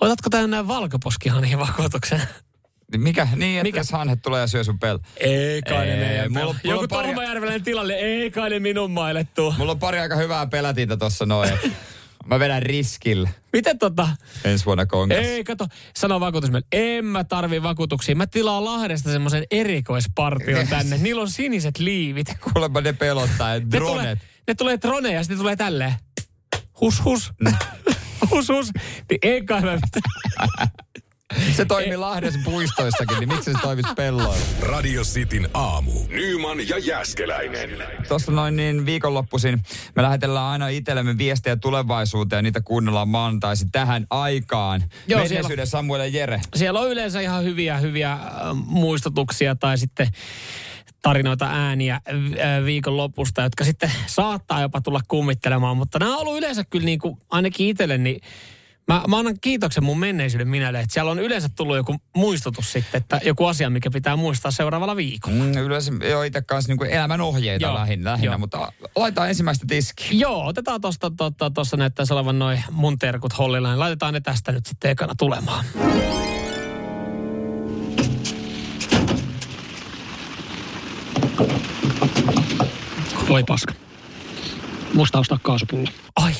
otatko 0.00 0.30
tämän 0.30 0.50
näin 0.50 0.68
valkoposkihanhin 0.68 1.58
vakuutuksen? 1.58 2.22
Mikä? 2.96 3.28
Niin, 3.36 3.58
että 3.58 3.62
Mikä? 3.62 3.80
jos 3.80 3.90
hanhet 3.92 4.22
tulee 4.22 4.40
ja 4.40 4.46
syö 4.46 4.64
sun 4.64 4.78
pel. 4.78 4.98
Ei 5.16 5.62
kai 5.62 5.86
ne 5.86 5.92
Ei, 5.92 5.98
meidän 6.00 6.32
mulla- 6.32 6.44
mulla 6.44 6.56
Joku 6.64 6.82
on 6.82 6.88
pari- 6.88 7.06
Tormajärvelen 7.06 7.62
tilalle, 7.62 7.92
ei 7.94 8.30
kai 8.30 8.50
ne 8.50 8.58
minun 8.60 8.90
maille 8.90 9.26
tuu. 9.34 9.54
Mulla 9.58 9.72
on 9.72 9.78
pari 9.78 9.98
aika 9.98 10.16
hyvää 10.16 10.46
pelätintä 10.46 10.96
tossa 10.96 11.26
noin. 11.26 11.50
Mä 12.26 12.38
vedän 12.38 12.62
riskillä 12.62 13.28
Miten 13.52 13.78
tota, 13.78 14.08
ensi 14.44 14.64
vuonna 14.66 14.86
konkas. 14.86 15.18
Ei, 15.18 15.44
kato, 15.44 15.66
sano 15.96 16.20
vakuutusmiehelle, 16.20 16.66
en 16.72 17.04
mä 17.04 17.24
tarvi 17.24 17.62
vakuutuksia. 17.62 18.16
Mä 18.16 18.26
tilaan 18.26 18.64
Lahdesta 18.64 19.10
semmoisen 19.12 19.44
erikoispartion 19.50 20.68
tänne. 20.68 20.98
Niillä 20.98 21.22
on 21.22 21.30
siniset 21.30 21.78
liivit. 21.78 22.26
Kuulemma 22.52 22.80
ne 22.80 22.92
pelottaa, 22.92 23.58
Ne 23.58 23.78
tulee, 23.78 24.16
ne 24.48 24.54
tulee 24.54 24.78
droneja 24.82 25.14
ja 25.14 25.22
sitten 25.22 25.38
tulee 25.38 25.56
tälleen. 25.56 25.94
Hus, 26.80 27.04
hus. 27.04 27.32
hus, 28.30 28.48
hus. 28.48 28.70
Niin 29.10 29.18
ei 29.22 29.44
kai 29.44 29.60
mä 29.62 29.74
mitään. 29.74 30.68
Se 31.52 31.64
toimii 31.64 31.96
Lahdessa 31.96 32.40
puistoissakin, 32.44 33.18
niin 33.18 33.28
miksi 33.28 33.52
se 33.52 33.58
toimisi 33.62 33.94
pelloilla? 33.96 34.44
Radio 34.62 35.02
Cityn 35.02 35.48
aamu. 35.54 35.92
Nyman 36.08 36.68
ja 36.68 36.78
Jäskeläinen. 36.78 37.70
Tuossa 38.08 38.32
noin 38.32 38.56
niin 38.56 38.86
viikonloppuisin 38.86 39.62
me 39.96 40.02
lähetellään 40.02 40.46
aina 40.46 40.68
itsellemme 40.68 41.18
viestejä 41.18 41.56
tulevaisuuteen 41.56 42.38
ja 42.38 42.42
niitä 42.42 42.60
kuunnellaan 42.60 43.08
maanantaisin 43.08 43.70
tähän 43.70 44.06
aikaan. 44.10 44.84
Joo, 45.08 45.20
Menneisyyden 45.20 45.66
Samuel 45.66 46.00
ja 46.00 46.06
Jere. 46.06 46.40
Siellä 46.56 46.80
on 46.80 46.90
yleensä 46.90 47.20
ihan 47.20 47.44
hyviä, 47.44 47.78
hyviä 47.78 48.12
äh, 48.12 48.20
muistutuksia 48.66 49.54
tai 49.54 49.78
sitten 49.78 50.08
tarinoita 51.02 51.46
ääniä 51.46 51.94
äh, 51.94 52.64
viikonlopusta, 52.64 53.42
jotka 53.42 53.64
sitten 53.64 53.92
saattaa 54.06 54.60
jopa 54.60 54.80
tulla 54.80 55.00
kummittelemaan, 55.08 55.76
mutta 55.76 55.98
nämä 55.98 56.14
on 56.14 56.20
ollut 56.20 56.38
yleensä 56.38 56.64
kyllä 56.64 56.84
niin 56.84 56.98
kuin, 56.98 57.16
ainakin 57.30 57.68
itselle, 57.68 57.98
niin 57.98 58.20
Mä, 58.88 59.02
mä 59.08 59.18
annan 59.18 59.40
kiitoksen 59.40 59.84
mun 59.84 59.98
menneisyyden 59.98 60.48
minälle, 60.48 60.80
että 60.80 60.92
siellä 60.92 61.10
on 61.10 61.18
yleensä 61.18 61.48
tullut 61.56 61.76
joku 61.76 61.96
muistutus 62.16 62.72
sitten, 62.72 63.00
että 63.00 63.20
joku 63.24 63.46
asia, 63.46 63.70
mikä 63.70 63.90
pitää 63.90 64.16
muistaa 64.16 64.50
seuraavalla 64.50 64.96
viikolla. 64.96 65.44
Mm, 65.44 65.52
yleensä 65.52 65.92
joo 66.10 66.22
itse 66.22 66.42
kanssa 66.42 66.74
niin 66.74 66.90
elämän 66.90 67.20
ohjeita 67.20 67.66
Joo, 67.66 67.74
lähinnä, 67.74 68.10
lähinnä 68.12 68.38
mutta 68.38 68.72
laitetaan 68.96 69.28
ensimmäistä 69.28 69.66
tiskiä. 69.68 70.06
Joo, 70.10 70.46
otetaan 70.46 70.80
tuosta, 70.80 71.10
tuosta, 71.16 71.50
tuossa 71.50 71.76
näyttäisi 71.76 72.12
olevan 72.12 72.38
noin 72.38 72.62
mun 72.70 72.98
terkut 72.98 73.38
hollilla, 73.38 73.68
niin 73.68 73.78
laitetaan 73.78 74.14
ne 74.14 74.20
tästä 74.20 74.52
nyt 74.52 74.66
sitten 74.66 74.90
ekana 74.90 75.14
tulemaan. 75.18 75.64
Voi 83.28 83.44
paska. 83.44 83.74
Musta 84.94 85.18
ostaa 85.18 85.38
kaasupullo. 85.42 85.88
Ai. 86.16 86.32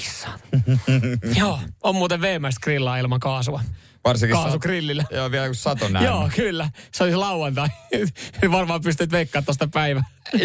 Joo, 1.38 1.61
on 1.82 1.94
muuten 1.94 2.20
veemäistä 2.20 2.61
grillaa 2.61 2.99
ilman 2.99 3.20
kaasua. 3.20 3.61
Varsinkin 4.04 4.37
Kaasugrillillä. 4.37 5.04
Joo, 5.11 5.30
vielä 5.30 5.46
kun 5.46 5.54
sato 5.54 5.88
näin. 5.88 6.04
Joo, 6.04 6.30
kyllä. 6.37 6.70
Se 6.92 7.04
olisi 7.04 7.16
lauantai. 7.16 7.68
Varmaan 8.52 8.80
pystyt 8.80 9.11
veikkaamaan 9.11 9.44
tuosta 9.44 9.68
päivä. 9.68 10.02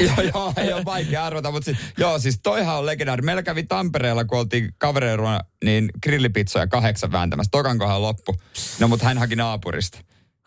joo, 0.00 0.20
joo, 0.34 0.52
ei 0.56 0.72
ole 0.72 0.84
vaikea 0.84 1.26
arvata, 1.26 1.50
mutta 1.50 1.64
siis, 1.64 1.78
joo, 1.98 2.18
siis 2.18 2.40
toihan 2.42 2.78
on 2.78 2.86
legendaari. 2.86 3.22
Meillä 3.22 3.42
kävi 3.42 3.62
Tampereella, 3.62 4.24
kun 4.24 4.38
oltiin 4.38 4.74
kavereilla, 4.78 5.40
niin 5.64 5.90
grillipizzoja 6.02 6.66
kahdeksan 6.66 7.12
vääntämässä. 7.12 7.50
Tokan 7.50 7.78
kohan 7.78 8.02
loppu. 8.02 8.36
No, 8.80 8.88
mutta 8.88 9.04
hän 9.04 9.18
haki 9.18 9.36
naapurista. 9.36 9.98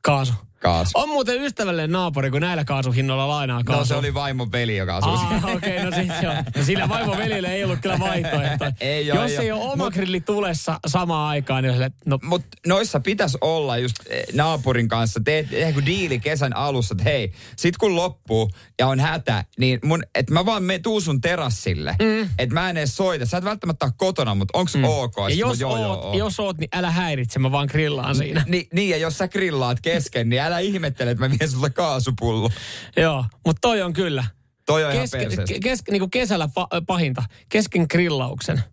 Kaasu. 0.04 0.34
Kaasu. 0.66 0.92
On 0.94 1.10
muuten 1.10 1.42
ystävällinen 1.42 1.92
naapuri, 1.92 2.32
kun 2.32 2.42
näillä 2.42 2.66
kaasuhinnoilla 2.66 3.28
lainaa 3.28 3.64
kaasua. 3.64 3.82
No 3.82 3.86
se 3.86 3.96
oli 3.96 4.14
vaimon 4.14 4.52
veli, 4.52 4.78
joka 4.78 5.02
siinä. 5.02 5.18
Ah, 5.18 5.56
okei, 5.56 5.78
okay, 5.78 5.86
no 5.86 5.92
sit 5.96 6.24
joo. 6.24 6.34
No 6.56 6.64
sillä 6.64 6.90
vaimon 6.90 7.18
veljellä 7.18 7.50
ei 7.50 7.64
ollut 7.64 7.80
kyllä 7.82 8.00
vaihtoehtoa. 8.00 8.72
Ei 8.82 9.12
oo, 9.12 9.22
Jos 9.22 9.32
ei 9.32 9.52
ole 9.52 9.62
oma 9.62 9.90
Mut- 9.90 9.94
grilli 9.94 10.22
tulessa 10.22 10.80
samaan 10.88 11.30
aikaan, 11.30 11.64
niin 11.64 11.70
on 11.70 11.76
silleen, 11.76 11.94
no 12.06 12.20
Mutta 12.24 12.48
noissa 12.68 13.00
pitäisi 13.00 13.38
olla 13.42 13.78
just 13.78 13.96
eh, 14.10 14.24
naapurin 14.34 14.88
kanssa, 14.88 15.20
teet 15.26 15.52
joku 15.52 15.86
diili 15.86 16.20
kesän 16.20 16.56
alussa, 16.56 16.94
että 16.94 17.04
hei, 17.04 17.32
sit 17.58 17.78
kun 17.78 17.96
loppuu 17.96 18.50
ja 18.80 18.88
on 18.88 19.00
hätä, 19.00 19.46
niin 19.60 19.80
mun, 19.84 20.04
että 20.16 20.34
mä 20.34 20.46
vaan 20.46 20.64
me, 20.64 20.80
tuu 20.80 21.02
sun 21.02 21.22
terassille, 21.22 21.96
mm. 22.02 22.30
että 22.40 22.54
mä 22.54 22.70
en 22.70 22.78
edes 22.78 22.96
soita. 22.96 23.26
Sä 23.26 23.38
et 23.38 23.44
välttämättä 23.44 23.86
ole 23.86 23.94
kotona, 23.98 24.36
mutta 24.36 24.58
onks 24.58 24.76
mm. 24.76 24.84
ok? 24.84 25.16
ja 25.30 25.36
jos, 25.36 25.58
mä, 25.58 25.62
joo, 25.62 25.72
oot, 25.72 25.82
joo, 25.82 26.02
oo. 26.02 26.18
jos 26.18 26.40
oot, 26.40 26.58
niin 26.58 26.70
älä 26.74 26.92
häiritse, 26.92 27.40
mä 27.40 27.52
vaan 27.52 27.68
grillaan 27.72 28.16
siinä. 28.16 28.44
Ni, 28.48 28.68
niin, 28.74 28.90
ja 28.90 28.98
jos 28.98 29.18
sä 29.18 29.28
grillaat 29.28 29.82
kesken, 29.82 30.30
niin 30.30 30.42
älä 30.42 30.55
ihmettele, 30.60 31.12
että 31.12 31.28
mä 31.28 31.36
vien 31.40 31.52
sulle 31.52 31.70
kaasupullo. 31.70 32.50
Joo, 32.98 33.26
mutta 33.46 33.60
toi 33.62 33.82
on 33.82 33.94
kyllä. 33.94 34.24
Toi 34.66 34.84
on 34.84 34.92
ihan 34.92 35.04
Keske, 35.04 35.18
perseestä. 35.18 35.56
ke- 35.56 35.60
kes, 35.64 35.80
niin 35.92 36.00
kuin 36.00 36.12
kesällä 36.12 36.50
pa, 36.54 36.68
pahinta, 36.88 37.24
kesken 37.50 37.86
grillauksen 37.90 38.64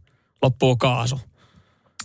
loppuu 0.43 0.77
kaasu. 0.77 1.21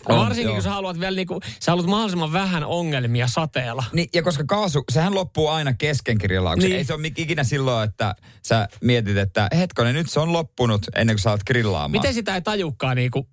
Ja 0.09 0.15
On, 0.15 0.21
varsinkin 0.21 0.45
joo. 0.45 0.53
kun 0.53 0.63
sä 0.63 0.69
haluat 0.69 0.99
vielä 0.99 1.15
niinku, 1.15 1.39
sä 1.59 1.71
haluat 1.71 1.87
mahdollisimman 1.87 2.33
vähän 2.33 2.63
ongelmia 2.63 3.27
sateella. 3.27 3.83
Niin, 3.93 4.09
ja 4.13 4.23
koska 4.23 4.43
kaasu, 4.47 4.83
sehän 4.91 5.15
loppuu 5.15 5.47
aina 5.47 5.73
kesken 5.73 6.17
grillauksen. 6.19 6.69
Niin. 6.69 6.77
Ei 6.77 6.83
se 6.83 6.93
ole 6.93 7.11
ikinä 7.17 7.43
silloin, 7.43 7.89
että 7.89 8.15
sä 8.45 8.67
mietit, 8.81 9.17
että 9.17 9.47
hetkonen, 9.57 9.95
nyt 9.95 10.09
se 10.09 10.19
on 10.19 10.33
loppunut 10.33 10.85
ennen 10.95 11.15
kuin 11.15 11.21
sä 11.21 11.29
alat 11.29 11.43
grillaamaan. 11.43 11.91
Miten 11.91 12.13
sitä 12.13 12.35
ei 12.35 12.41
tajukaan 12.41 12.95
niinku 12.95 13.27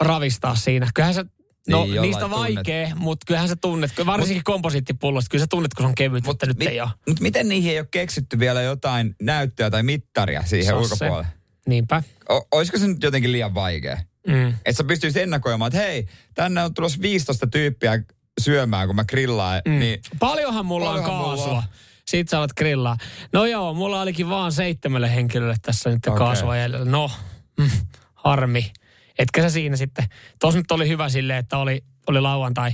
ravistaa 0.00 0.54
siinä? 0.54 0.88
Kyllähän 0.94 1.14
sä, 1.14 1.24
no 1.70 1.84
Niin, 1.84 2.02
niistä 2.02 2.20
tunnet. 2.20 2.38
vaikea, 2.38 2.94
mutta 2.96 3.24
kyllähän 3.26 3.48
sä 3.48 3.56
tunnet, 3.56 3.92
varsinkin 4.06 4.44
komposiittipullosta, 4.44 5.28
kyllä 5.30 5.42
sä 5.42 5.46
tunnet, 5.50 5.74
kun 5.74 5.84
se 5.84 5.88
on 5.88 5.94
kevyt, 5.94 6.24
mutta 6.24 6.46
nyt 6.46 6.58
mi- 6.58 6.66
ei 6.66 6.80
ole. 6.80 6.90
Mut 7.08 7.20
miten 7.20 7.48
niihin 7.48 7.72
ei 7.72 7.78
ole 7.78 7.88
keksitty 7.90 8.38
vielä 8.38 8.62
jotain 8.62 9.14
näyttöä 9.22 9.70
tai 9.70 9.82
mittaria 9.82 10.42
siihen 10.46 10.66
Se 10.66 10.74
on 10.74 10.88
se. 10.88 10.92
ulkopuolelle? 10.94 11.26
Niinpä. 11.66 12.02
O- 12.30 12.46
olisiko 12.52 12.78
se 12.78 12.86
nyt 12.88 13.02
jotenkin 13.02 13.32
liian 13.32 13.54
vaikea? 13.54 13.98
Mm. 14.26 14.48
Että 14.48 14.72
sä 14.72 14.84
pystyisit 14.84 15.22
ennakoimaan, 15.22 15.68
että 15.68 15.78
hei, 15.86 16.06
tänne 16.34 16.62
on 16.64 16.74
tulossa 16.74 17.02
15 17.02 17.46
tyyppiä 17.46 18.02
syömään, 18.40 18.86
kun 18.86 18.96
mä 18.96 19.04
grillaan. 19.04 19.62
Mm. 19.68 19.78
Niin, 19.78 20.00
Paljonhan 20.18 20.66
mulla 20.66 20.86
Paljonhan 20.86 21.12
on 21.14 21.18
mulla 21.20 21.36
kaasua. 21.36 21.56
on. 21.56 21.62
Sit 22.08 22.28
sä 22.28 22.38
alat 22.38 22.52
grillaa. 22.52 22.96
No 23.32 23.46
joo, 23.46 23.74
mulla 23.74 24.00
olikin 24.00 24.28
vaan 24.28 24.52
seitsemälle 24.52 25.14
henkilölle 25.14 25.56
tässä 25.62 25.90
nyt 25.90 26.06
okay. 26.06 26.18
kaasua 26.18 26.56
jäljellä. 26.56 26.84
No, 26.84 27.10
mm, 27.58 27.70
harmi. 28.14 28.72
Etkä 29.20 29.42
sä 29.42 29.50
siinä 29.50 29.76
sitten. 29.76 30.04
Tos 30.38 30.54
nyt 30.54 30.70
oli 30.70 30.88
hyvä 30.88 31.08
silleen, 31.08 31.38
että 31.38 31.58
oli, 31.58 31.84
oli 32.06 32.20
lauantai. 32.20 32.72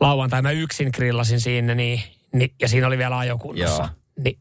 Lauantai 0.00 0.42
mä 0.42 0.50
yksin 0.50 0.90
grillasin 0.94 1.40
siinä, 1.40 1.74
niin, 1.74 2.02
niin, 2.34 2.54
ja 2.60 2.68
siinä 2.68 2.86
oli 2.86 2.98
vielä 2.98 3.18
ajokunnossa. 3.18 3.82
Joo. 3.82 4.24
Niin 4.24 4.38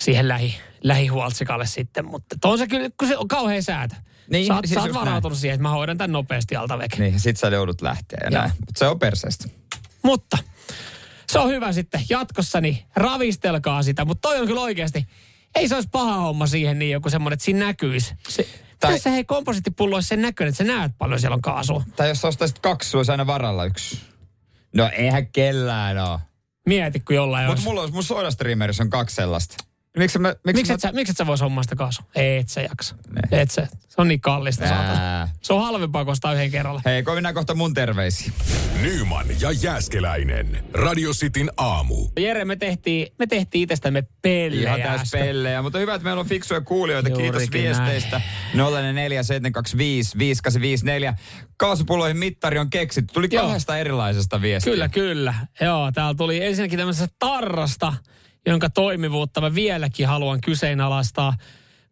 siihen 0.00 0.28
lähi, 0.28 0.54
lähihuoltsikalle 0.82 1.66
sitten. 1.66 2.06
Mutta 2.06 2.36
on 2.44 2.58
se 2.58 2.66
kyllä, 2.66 2.90
kun 2.98 3.08
se 3.08 3.16
on 3.16 3.28
kauhean 3.28 3.62
säätö. 3.62 3.94
Niin, 4.30 4.46
sä 4.46 4.54
oot, 4.54 4.66
siis 4.66 4.74
sä 4.74 4.82
oot 4.82 4.94
varautunut 4.94 5.38
siihen, 5.38 5.54
että 5.54 5.62
mä 5.62 5.70
hoidan 5.70 5.98
tämän 5.98 6.12
nopeasti 6.12 6.56
alta 6.56 6.78
veke. 6.78 6.96
niin 6.96 7.20
sit 7.20 7.36
sä 7.36 7.46
joudut 7.46 7.80
lähteä 7.80 8.18
ja 8.24 8.30
näin. 8.30 8.50
Mutta 8.50 8.78
se 8.78 8.86
on 8.86 8.98
perseestä. 8.98 9.48
Mutta 10.02 10.38
se 11.28 11.38
on 11.38 11.50
hyvä 11.50 11.72
sitten 11.72 12.00
jatkossa, 12.08 12.60
niin 12.60 12.78
ravistelkaa 12.96 13.82
sitä. 13.82 14.04
Mutta 14.04 14.28
toi 14.28 14.40
on 14.40 14.46
kyllä 14.46 14.60
oikeasti, 14.60 15.06
ei 15.56 15.68
se 15.68 15.74
olisi 15.74 15.88
paha 15.92 16.14
homma 16.14 16.46
siihen 16.46 16.78
niin 16.78 16.90
joku 16.90 17.10
semmoinen, 17.10 17.34
että 17.34 17.44
siinä 17.44 17.66
näkyisi. 17.66 18.14
Se, 18.28 18.48
Tai- 18.80 18.92
Tässä 18.92 19.10
hei 19.10 19.24
komposiittipullo 19.24 19.96
olisi 19.96 20.08
sen 20.08 20.22
näköinen, 20.22 20.48
että 20.48 20.64
sä 20.64 20.72
näet 20.72 20.92
paljon 20.98 21.20
siellä 21.20 21.34
on 21.34 21.40
kaasua. 21.40 21.84
Tai 21.96 22.08
jos 22.08 22.24
ostaisit 22.24 22.58
kaksi, 22.58 22.90
sulla 22.90 23.00
olisi 23.00 23.12
aina 23.12 23.26
varalla 23.26 23.64
yksi. 23.64 24.00
No 24.74 24.90
eihän 24.92 25.26
kellään 25.26 25.98
oo. 25.98 26.20
Mieti, 26.66 27.00
kun 27.00 27.16
jollain 27.16 27.46
Mutta 27.46 27.52
olisi. 27.52 27.68
mulla 27.68 27.82
on, 27.82 27.92
mun 27.92 28.04
on 28.82 28.90
kaksi 28.90 29.16
sellaista. 29.16 29.56
Miksi 29.98 30.18
mä, 30.18 30.34
miksi 30.46 30.72
mä... 30.72 30.74
et, 30.74 30.80
sä, 30.80 30.92
miksi 30.92 31.10
et 31.10 31.16
sä 31.16 31.26
vois 31.26 31.40
hommaa 31.40 31.62
sitä 31.62 31.76
kaasua? 31.76 32.04
Et 32.14 32.48
sä 32.48 32.60
jaksa. 32.60 32.96
Ne. 33.10 33.40
Et 33.40 33.50
sä. 33.50 33.66
Se 33.88 34.02
on 34.02 34.08
niin 34.08 34.20
kallista 34.20 34.68
saatana. 34.68 35.28
Se 35.42 35.52
on 35.52 35.62
halvempaa 35.62 36.04
kuin 36.04 36.12
ostaa 36.12 36.34
yhden 36.34 36.50
kerralla. 36.50 36.82
Hei, 36.84 37.02
kun 37.02 37.14
mennään 37.14 37.34
kohta 37.34 37.54
mun 37.54 37.74
terveisiin. 37.74 38.32
Nyman 38.82 39.26
ja 39.40 39.52
Jääskeläinen. 39.52 40.64
Radio 40.72 41.12
Cityn 41.12 41.50
aamu. 41.56 42.08
Jere, 42.18 42.44
me 42.44 42.56
tehtiin, 42.56 43.06
me 43.18 43.26
tehtiin 43.26 43.62
itsestämme 43.62 44.04
pellejä. 44.22 44.76
Ihan 44.76 44.96
täys 44.96 45.10
pellejä, 45.10 45.62
mutta 45.62 45.78
hyvä, 45.78 45.94
että 45.94 46.04
meillä 46.04 46.20
on 46.20 46.26
fiksuja 46.26 46.60
kuulijoita. 46.60 47.10
Kiitos 47.10 47.24
Juurikin 47.24 47.62
viesteistä. 47.62 48.20
047255854. 48.54 48.58
Kaasupulloihin 51.56 52.16
mittari 52.16 52.58
on 52.58 52.70
keksitty. 52.70 53.14
Tuli 53.14 53.28
Joo. 53.30 53.44
kahdesta 53.44 53.78
erilaisesta 53.78 54.42
viestiä. 54.42 54.72
Kyllä, 54.72 54.88
kyllä. 54.88 55.34
Joo, 55.60 55.92
täällä 55.92 56.14
tuli 56.14 56.44
ensinnäkin 56.44 56.78
tämmöisestä 56.78 57.16
tarrasta, 57.18 57.92
jonka 58.46 58.70
toimivuutta 58.70 59.40
mä 59.40 59.54
vieläkin 59.54 60.06
haluan 60.08 60.40
kyseenalaistaa. 60.40 61.36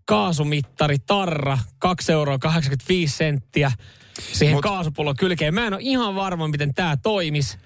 Kaasumittari 0.07 0.99
Tarra, 0.99 1.59
2 1.79 2.13
euroa 2.13 2.39
85 2.39 3.17
senttiä 3.17 3.73
siihen 4.33 4.57
Mut- 4.57 4.63
kaasupullon 4.63 5.17
kylkeen. 5.17 5.55
Mä 5.55 5.67
en 5.67 5.73
ole 5.73 5.83
ihan 5.83 6.15
varma, 6.15 6.49
miten 6.49 6.75
tämä 6.75 6.97
toimisi. 6.97 7.59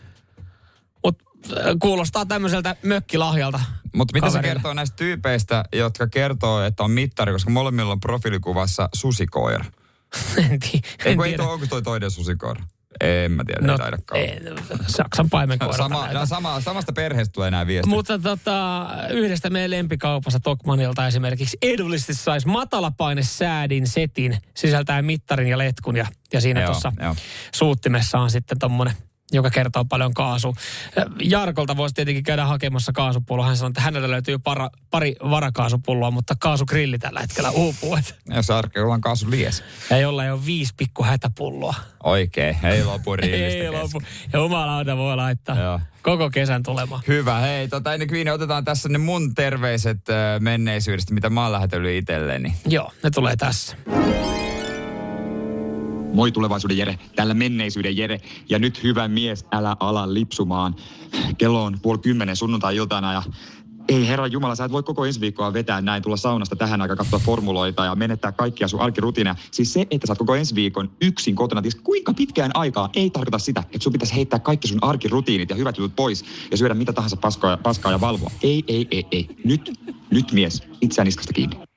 Mutta 1.05 1.25
kuulostaa 1.81 2.27
tämmöiseltä 2.27 2.77
mökkilahjalta. 2.83 3.61
Mutta 3.95 4.13
mitä 4.13 4.31
se 4.31 4.41
kertoo 4.43 4.75
näistä 4.75 4.97
tyypeistä, 4.97 5.65
jotka 5.73 6.07
kertoo, 6.07 6.63
että 6.63 6.83
on 6.83 6.91
mittari, 6.91 7.33
koska 7.33 7.51
molemmilla 7.51 7.93
on 7.93 8.01
profiilikuvassa 8.01 8.89
susikoira. 8.95 9.65
en, 10.51 10.59
ti- 10.59 10.81
Ei, 11.05 11.11
en 11.11 11.17
kun 11.17 11.27
ei 11.27 11.31
tiedä. 11.33 11.43
tuo, 11.43 11.53
onko 11.53 11.67
toi 11.67 11.83
toinen 11.83 12.11
susikoira? 12.11 12.65
En 13.01 13.33
mä 13.33 13.45
tiedä, 13.45 13.67
no, 13.67 13.73
ei 13.73 13.79
taidakaan. 13.79 14.21
ei, 14.21 14.41
Saksan 14.87 15.31
paimenkoira. 15.31 15.77
Sama, 15.77 16.13
no, 16.13 16.27
sama, 16.27 16.61
samasta 16.61 16.93
perheestä 16.93 17.33
tulee 17.33 17.51
nämä 17.51 17.67
viestit. 17.67 17.91
Mutta 17.91 18.19
tota, 18.19 18.87
yhdestä 19.11 19.51
meidän 19.51 19.71
lempikaupassa 19.71 20.41
Tokmanilta 20.41 21.07
esimerkiksi 21.07 21.59
edullisesti 21.63 22.15
saisi 22.15 22.49
matalapaine 22.49 23.23
säädin 23.23 23.87
setin 23.87 24.39
sisältää 24.55 25.03
mittarin 25.03 25.49
ja 25.49 25.59
letkun 25.59 25.97
ja, 25.97 26.07
ja 26.33 26.41
siinä 26.41 26.65
tuossa 26.65 26.93
suuttimessa 27.55 28.19
on 28.19 28.31
sitten 28.31 28.59
tommonen 28.59 28.95
joka 29.33 29.51
kertoo 29.51 29.85
paljon 29.85 30.15
kaasua. 30.15 30.53
Jarkolta 31.23 31.77
voisi 31.77 31.95
tietenkin 31.95 32.25
käydä 32.25 32.45
hakemassa 32.47 32.93
kaasupulloa. 32.93 33.47
Hän 33.47 33.57
sanoi, 33.57 33.71
että 33.71 33.81
hänellä 33.81 34.11
löytyy 34.11 34.39
para, 34.39 34.71
pari 34.91 35.17
varakaasupulloa, 35.31 36.11
mutta 36.11 36.35
kaasugrilli 36.39 36.99
tällä 36.99 37.21
hetkellä 37.21 37.51
uupuu. 37.51 37.97
Et, 37.97 38.15
Jos 38.35 38.51
arkeulla 38.51 38.95
on 38.95 39.01
kaasu 39.01 39.31
lies. 39.31 39.65
ja 39.91 39.99
jollain 39.99 40.33
on 40.33 40.47
viisi 40.47 40.75
pikku 40.77 41.05
hätäpulloa. 41.05 41.75
Oikein, 42.05 42.57
ei 42.63 42.85
lopu 42.85 43.13
Ei 43.15 43.17
riilistä 43.17 43.73
lopu. 43.73 44.03
Ja 44.33 44.39
jumalauta 44.39 44.97
voi 44.97 45.17
laittaa 45.17 45.59
Joo. 45.59 45.81
koko 46.03 46.31
kesän 46.31 46.63
tulemaan. 46.63 47.03
Hyvä, 47.09 47.39
hei, 47.39 47.69
tota, 47.69 47.93
ennen 47.95 48.09
kuin 48.09 48.29
otetaan 48.33 48.65
tässä 48.65 48.89
ne 48.89 48.99
mun 48.99 49.35
terveiset 49.35 50.01
menneisyydestä, 50.41 51.15
mitä 51.15 51.31
mä 51.31 51.43
oon 51.43 51.53
lähetellyt 51.53 51.97
itselleni. 51.97 52.55
Joo, 52.67 52.93
ne 53.03 53.11
tulee 53.11 53.37
tässä. 53.37 53.77
Moi 56.13 56.33
tulevaisuuden 56.33 56.79
Jere, 56.79 56.99
täällä 57.17 57.35
menneisyyden 57.35 57.97
Jere. 57.97 58.21
Ja 58.49 58.59
nyt 58.59 58.83
hyvä 58.83 59.09
mies, 59.09 59.47
älä 59.53 59.77
ala 59.81 60.15
lipsumaan. 60.15 60.75
Kello 61.39 61.65
on 61.65 61.79
puoli 61.83 61.99
kymmenen 61.99 62.37
sunnuntai-iltana 62.37 63.13
ja 63.13 63.23
ei 63.89 64.09
herra 64.09 64.27
Jumala, 64.27 64.55
sä 64.55 64.65
et 64.65 64.73
voi 64.73 64.83
koko 64.83 65.05
ensi 65.05 65.21
viikkoa 65.21 65.53
vetää 65.53 65.81
näin, 65.81 66.03
tulla 66.03 66.17
saunasta 66.17 66.57
tähän 66.57 66.83
aikaan 66.83 66.99
katsoa 66.99 67.19
formuloita 67.19 67.85
ja 67.85 67.95
menettää 67.95 68.33
kaikkia 68.33 68.69
sun 68.69 68.81
arkirutiineja. 68.81 69.35
Siis 69.51 69.73
se, 69.73 69.87
että 69.91 70.07
sä 70.07 70.13
oot 70.13 70.19
koko 70.19 70.35
ensi 70.35 70.55
viikon 70.55 70.91
yksin 71.01 71.35
kotona, 71.35 71.63
ties 71.63 71.75
kuinka 71.75 72.15
pitkään 72.15 72.51
aikaa, 72.55 72.91
ei 72.97 73.11
tarkoita 73.11 73.39
sitä, 73.39 73.61
että 73.61 73.85
sun 73.85 73.93
pitäisi 73.93 74.15
heittää 74.15 74.39
kaikki 74.39 74.69
sun 74.69 74.79
arkirutiinit 74.83 75.51
ja 75.51 75.57
hyvät 75.57 75.79
jutut 75.79 75.97
pois 75.97 76.25
ja 76.51 76.57
syödä 76.57 76.75
mitä 76.75 76.93
tahansa 76.93 77.17
paskaa, 77.17 77.57
paskaa 77.57 77.93
ja 77.93 78.01
valvoa. 78.01 78.31
Ei, 78.43 78.65
ei, 78.69 78.87
ei, 78.91 79.07
ei. 79.11 79.29
Nyt, 79.45 79.73
nyt 80.11 80.33
mies, 80.33 80.63
itseään 80.81 81.07
niskasta 81.07 81.33
kiinni. 81.33 81.68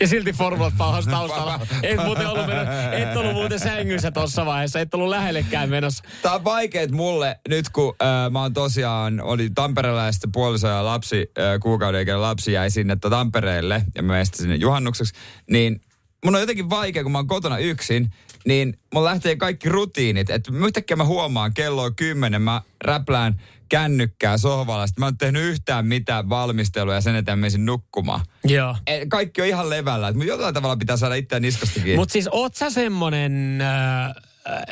Ja 0.00 0.08
silti 0.08 0.32
formulat 0.32 0.74
pauhas 0.78 1.06
taustalla. 1.06 1.60
Et 1.82 2.04
muuten 2.04 2.28
ollut, 2.28 2.46
menossa, 2.46 2.92
et 2.92 3.16
ollut 3.16 3.32
muuten 3.32 3.58
sängyssä 3.58 4.10
tuossa 4.10 4.46
vaiheessa, 4.46 4.80
et 4.80 4.94
ollut 4.94 5.08
lähellekään 5.08 5.70
menossa. 5.70 6.04
Tää 6.22 6.34
on 6.34 6.44
vaikeet 6.44 6.90
mulle 6.90 7.40
nyt, 7.48 7.68
kun 7.68 7.94
äh, 8.02 8.30
mä 8.30 8.42
oon 8.42 8.54
tosiaan, 8.54 9.20
oli 9.20 9.50
Tampereella 9.54 10.04
ja 10.04 10.12
sitten 10.12 10.32
puoliso 10.32 10.68
ja 10.68 10.84
lapsi, 10.84 11.30
äh, 11.38 11.60
kuukauden 11.60 12.02
ikäinen 12.02 12.22
lapsi 12.22 12.52
jäi 12.52 12.70
sinne 12.70 12.96
to 12.96 13.10
Tampereelle 13.10 13.82
ja 13.94 14.02
mä 14.02 14.12
menin 14.12 14.26
sinne 14.34 14.54
juhannukseksi, 14.54 15.14
niin 15.50 15.80
mun 16.24 16.34
on 16.34 16.40
jotenkin 16.40 16.70
vaikea, 16.70 17.02
kun 17.02 17.12
mä 17.12 17.18
oon 17.18 17.26
kotona 17.26 17.58
yksin, 17.58 18.12
niin 18.46 18.78
mun 18.94 19.04
lähtee 19.04 19.36
kaikki 19.36 19.68
rutiinit. 19.68 20.30
Että 20.30 20.52
yhtäkkiä 20.64 20.96
mä 20.96 21.04
huomaan, 21.04 21.54
kello 21.54 21.82
on 21.82 21.96
kymmenen, 21.96 22.42
mä 22.42 22.62
räplään 22.84 23.40
kännykkää 23.68 24.38
sohvalla, 24.38 24.86
sitten 24.86 25.02
mä 25.02 25.08
en 25.08 25.18
tehnyt 25.18 25.42
yhtään 25.42 25.86
mitään 25.86 26.28
valmistelua 26.28 26.94
ja 26.94 27.00
sen 27.00 27.14
eteen 27.14 27.38
menisin 27.38 27.66
nukkumaan. 27.66 28.20
Joo. 28.44 28.76
Et 28.86 29.08
kaikki 29.08 29.42
on 29.42 29.48
ihan 29.48 29.70
levällä, 29.70 30.08
että 30.08 30.24
jollain 30.24 30.54
tavalla 30.54 30.76
pitää 30.76 30.96
saada 30.96 31.14
itseään 31.14 31.42
niskasta 31.42 31.74
kiinni. 31.74 31.96
Mutta 31.96 32.12
siis 32.12 32.28
oot 32.32 32.54
sä 32.54 32.70
semmonen, 32.70 33.62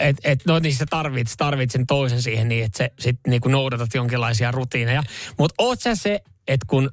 että 0.00 0.30
et, 0.30 0.46
no 0.46 0.58
niin 0.58 0.74
sä 0.74 0.86
tarvit, 0.90 1.28
tarvit 1.36 1.70
sen 1.70 1.86
toisen 1.86 2.22
siihen 2.22 2.48
niin, 2.48 2.64
että 2.64 2.78
sä 2.78 2.90
sit 3.00 3.18
niinku 3.26 3.48
noudatat 3.48 3.94
jonkinlaisia 3.94 4.50
rutiineja. 4.50 5.02
Mutta 5.38 5.54
oot 5.58 5.80
sä 5.80 5.94
se, 5.94 6.20
että 6.48 6.66
kun, 6.68 6.90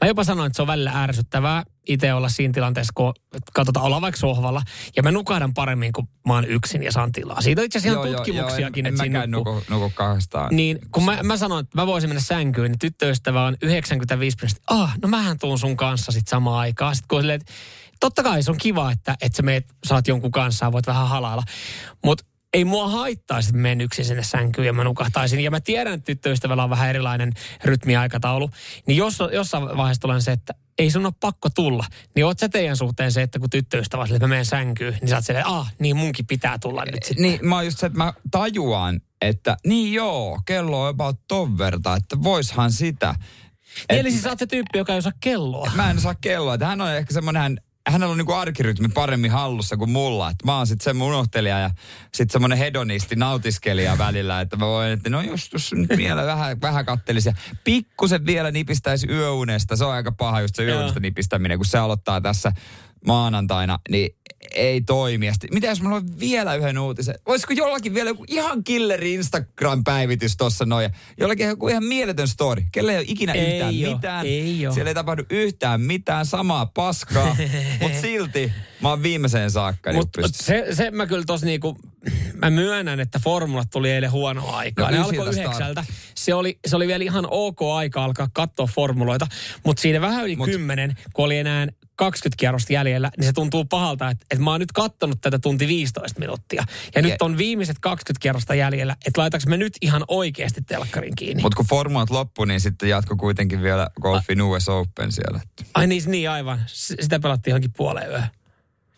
mä 0.00 0.08
jopa 0.08 0.24
sanoin, 0.24 0.46
että 0.46 0.56
se 0.56 0.62
on 0.62 0.68
välillä 0.68 1.02
ärsyttävää 1.02 1.64
itse 1.86 2.14
olla 2.14 2.28
siinä 2.28 2.52
tilanteessa, 2.52 2.92
kun 2.94 3.14
katsotaan, 3.54 3.86
ollaan 3.86 4.02
vaikka 4.02 4.20
sohvalla, 4.20 4.62
ja 4.96 5.02
mä 5.02 5.10
nukahdan 5.10 5.54
paremmin, 5.54 5.92
kun 5.92 6.08
mä 6.26 6.34
oon 6.34 6.44
yksin 6.44 6.82
ja 6.82 6.92
saan 6.92 7.12
tilaa. 7.12 7.40
Siitä 7.40 7.60
on 7.60 7.64
itse 7.64 7.78
asiassa 7.78 8.00
ihan 8.00 8.16
tutkimuksiakin, 8.16 8.86
en, 8.86 8.94
että 8.94 9.22
en 9.22 9.30
nuku, 9.30 9.62
nuku 9.70 9.92
kahdestaan. 9.94 10.56
Niin, 10.56 10.78
kun 10.90 11.04
mä, 11.04 11.18
mä 11.22 11.36
sanoin, 11.36 11.64
että 11.64 11.78
mä 11.78 11.86
voisin 11.86 12.10
mennä 12.10 12.20
sänkyyn, 12.20 12.70
niin 12.70 12.78
tyttöystävä 12.78 13.44
on 13.44 13.56
95 13.62 14.36
prosenttia. 14.36 14.64
Ah, 14.66 14.94
no 15.02 15.08
mähän 15.08 15.38
tuun 15.38 15.58
sun 15.58 15.76
kanssa 15.76 16.12
sit 16.12 16.28
samaan 16.28 16.58
aikaan. 16.58 16.96
Sitten 16.96 17.08
kun 17.08 17.20
silleen, 17.20 17.40
että 17.40 17.52
totta 18.00 18.22
kai 18.22 18.42
se 18.42 18.50
on 18.50 18.58
kiva, 18.58 18.90
että, 18.90 19.16
että 19.20 19.36
sä 19.36 19.42
meet, 19.42 19.66
saat 19.84 20.08
jonkun 20.08 20.30
kanssa 20.30 20.66
ja 20.66 20.72
voit 20.72 20.86
vähän 20.86 21.08
halailla. 21.08 21.42
Mutta 22.04 22.24
ei 22.54 22.64
mua 22.64 22.88
haittaisi, 22.88 23.48
että 23.48 23.58
menen 23.58 23.80
yksin 23.80 24.04
sinne 24.04 24.22
sänkyyn 24.22 24.66
ja 24.66 24.72
mä 24.72 24.84
nukahtaisin. 24.84 25.40
Ja 25.40 25.50
mä 25.50 25.60
tiedän, 25.60 25.94
että 25.94 26.04
tyttöystävällä 26.04 26.64
on 26.64 26.70
vähän 26.70 26.90
erilainen 26.90 27.32
rytmiaikataulu. 27.64 28.50
Niin 28.86 28.96
jos, 28.96 29.18
jossain 29.32 29.64
vaiheessa 29.76 30.00
tulee 30.00 30.20
se, 30.20 30.32
että 30.32 30.54
ei 30.78 30.90
sun 30.90 31.06
ole 31.06 31.14
pakko 31.20 31.48
tulla. 31.50 31.84
Niin 32.14 32.26
oot 32.26 32.38
sä 32.38 32.48
teidän 32.48 32.76
suhteen 32.76 33.12
se, 33.12 33.22
että 33.22 33.38
kun 33.38 33.50
tyttöystävä 33.50 34.00
on 34.00 34.06
silleen, 34.06 34.16
että 34.16 34.26
mä 34.26 34.32
menen 34.32 34.46
sänkyyn, 34.46 34.98
niin 35.00 35.08
sä 35.08 35.16
oot 35.16 35.24
silleen, 35.24 35.46
ah, 35.46 35.74
niin 35.78 35.96
munkin 35.96 36.26
pitää 36.26 36.58
tulla 36.58 36.84
nyt 36.84 37.02
sitten. 37.02 37.22
Niin, 37.22 37.38
mä 37.42 37.54
oon 37.54 37.64
just 37.64 37.78
se, 37.78 37.86
että 37.86 37.98
mä 37.98 38.12
tajuan, 38.30 39.00
että 39.22 39.56
niin 39.66 39.92
joo, 39.92 40.40
kello 40.46 40.82
on 40.82 40.88
about 40.88 41.20
ton 41.28 41.58
verta, 41.58 41.96
että 41.96 42.22
voishan 42.22 42.72
sitä. 42.72 43.14
Niin, 43.90 44.00
Eli 44.00 44.10
siis 44.10 44.22
sä 44.22 44.28
oot 44.28 44.38
se 44.38 44.46
tyyppi, 44.46 44.78
joka 44.78 44.92
ei 44.92 44.98
osaa 44.98 45.12
kelloa. 45.20 45.70
Mä 45.74 45.90
en 45.90 45.96
osaa 45.96 46.14
kelloa. 46.14 46.54
Että 46.54 46.66
hän 46.66 46.80
on 46.80 46.92
ehkä 46.92 47.14
semmoinen, 47.14 47.42
hän, 47.42 47.58
hänellä 47.90 48.12
on 48.12 48.18
niinku 48.18 48.32
arkirytmi 48.32 48.88
paremmin 48.88 49.30
hallussa 49.30 49.76
kuin 49.76 49.90
mulla. 49.90 50.30
Et 50.30 50.36
mä 50.44 50.56
oon 50.56 50.66
sitten 50.66 50.84
semmoinen 50.84 51.14
unohtelija 51.14 51.58
ja 51.58 51.70
sitten 52.14 52.32
semmoinen 52.32 52.58
hedonisti, 52.58 53.16
nautiskelija 53.16 53.98
välillä. 53.98 54.40
Että 54.40 54.56
mä 54.56 54.66
voin, 54.66 54.92
että 54.92 55.10
no 55.10 55.22
jos 55.22 55.48
tuossa 55.48 55.76
nyt 55.76 55.96
vielä 55.96 56.26
vähän, 56.32 56.60
vähän 56.60 56.84
kattelisi. 56.84 57.28
Ja 57.28 57.34
pikkusen 57.64 58.26
vielä 58.26 58.50
nipistäisi 58.50 59.06
yöunesta. 59.10 59.76
Se 59.76 59.84
on 59.84 59.92
aika 59.92 60.12
paha 60.12 60.40
just 60.40 60.54
se 60.54 60.64
yöunesta 60.64 61.00
nipistäminen, 61.00 61.58
kun 61.58 61.66
se 61.66 61.78
aloittaa 61.78 62.20
tässä 62.20 62.52
maanantaina, 63.06 63.78
niin 63.88 64.16
ei 64.54 64.80
toimi. 64.80 65.32
Sitten, 65.32 65.50
mitä 65.52 65.66
jos 65.66 65.82
mä 65.82 65.94
on 65.94 66.18
vielä 66.20 66.54
yhden 66.54 66.78
uutisen? 66.78 67.14
Voisiko 67.26 67.52
jollakin 67.52 67.94
vielä 67.94 68.10
joku 68.10 68.24
ihan 68.28 68.64
killeri 68.64 69.14
Instagram-päivitys 69.14 70.36
tossa 70.36 70.64
noin? 70.64 70.90
Jollakin 71.20 71.46
joku 71.46 71.68
ihan 71.68 71.84
mieletön 71.84 72.28
story. 72.28 72.62
Kelle 72.72 72.92
ei 72.92 72.98
ole 72.98 73.04
ikinä 73.08 73.32
Ei 73.32 73.52
yhtään 73.52 73.74
oo, 73.88 73.94
mitään. 73.94 74.26
ei. 74.26 74.58
Siellä 74.74 74.90
ei 74.90 74.94
tapahdu 74.94 75.22
yhtään 75.30 75.80
mitään, 75.80 76.26
samaa 76.26 76.66
paskaa. 76.66 77.36
mutta 77.82 78.00
silti 78.00 78.52
mä 78.82 78.88
oon 78.88 79.02
viimeiseen 79.02 79.50
saakka. 79.50 79.90
Niin 79.90 79.98
Mutta 79.98 80.20
se, 80.32 80.66
se 80.72 80.90
mä 80.90 81.06
kyllä 81.06 81.24
tos 81.26 81.42
niinku, 81.42 81.78
mä 82.34 82.50
myönnän, 82.50 83.00
että 83.00 83.18
formulat 83.18 83.70
tuli 83.70 83.90
eilen 83.90 84.10
huonoa 84.10 84.56
aikaa. 84.56 84.90
No 84.90 84.96
ne 84.96 85.02
alkoi 85.02 85.28
ysiltä 85.28 85.40
yhdeksältä. 85.40 85.84
Se 86.14 86.34
oli, 86.34 86.58
se 86.66 86.76
oli 86.76 86.86
vielä 86.86 87.04
ihan 87.04 87.26
ok 87.30 87.58
aika 87.74 88.04
alkaa 88.04 88.28
katsoa 88.32 88.66
formuloita, 88.66 89.26
mutta 89.64 89.80
siinä 89.80 90.00
vähän 90.00 90.24
yli 90.24 90.36
Mut- 90.36 90.44
kymmenen, 90.50 90.96
kun 91.12 91.24
oli 91.24 91.38
enää 91.38 91.66
20 91.96 92.36
kierrosta 92.40 92.72
jäljellä, 92.72 93.10
niin 93.16 93.26
se 93.26 93.32
tuntuu 93.32 93.64
pahalta, 93.64 94.10
että, 94.10 94.26
että 94.30 94.44
mä 94.44 94.50
oon 94.50 94.60
nyt 94.60 94.72
kattonut 94.72 95.20
tätä 95.20 95.38
tunti 95.38 95.68
15 95.68 96.20
minuuttia. 96.20 96.64
Ja 96.94 97.02
nyt 97.02 97.22
on 97.22 97.38
viimeiset 97.38 97.76
20 97.80 98.22
kierrosta 98.22 98.54
jäljellä, 98.54 98.96
että 99.06 99.20
laitaks 99.20 99.46
me 99.46 99.56
nyt 99.56 99.72
ihan 99.80 100.04
oikeasti 100.08 100.62
telkkarin 100.62 101.14
kiinni. 101.16 101.42
Mutta 101.42 101.56
kun 101.56 101.66
formulat 101.66 102.10
loppu, 102.10 102.44
niin 102.44 102.60
sitten 102.60 102.88
jatko 102.88 103.16
kuitenkin 103.16 103.62
vielä 103.62 103.88
golfin 104.02 104.42
US 104.42 104.68
Open 104.68 105.12
siellä. 105.12 105.40
Ai 105.74 105.86
niin, 105.86 106.02
niin 106.06 106.30
aivan. 106.30 106.60
S- 106.66 106.94
Sitä 107.00 107.20
pelattiin 107.20 107.52
johonkin 107.52 107.72
puoleen 107.76 108.10
yöhön. 108.10 108.28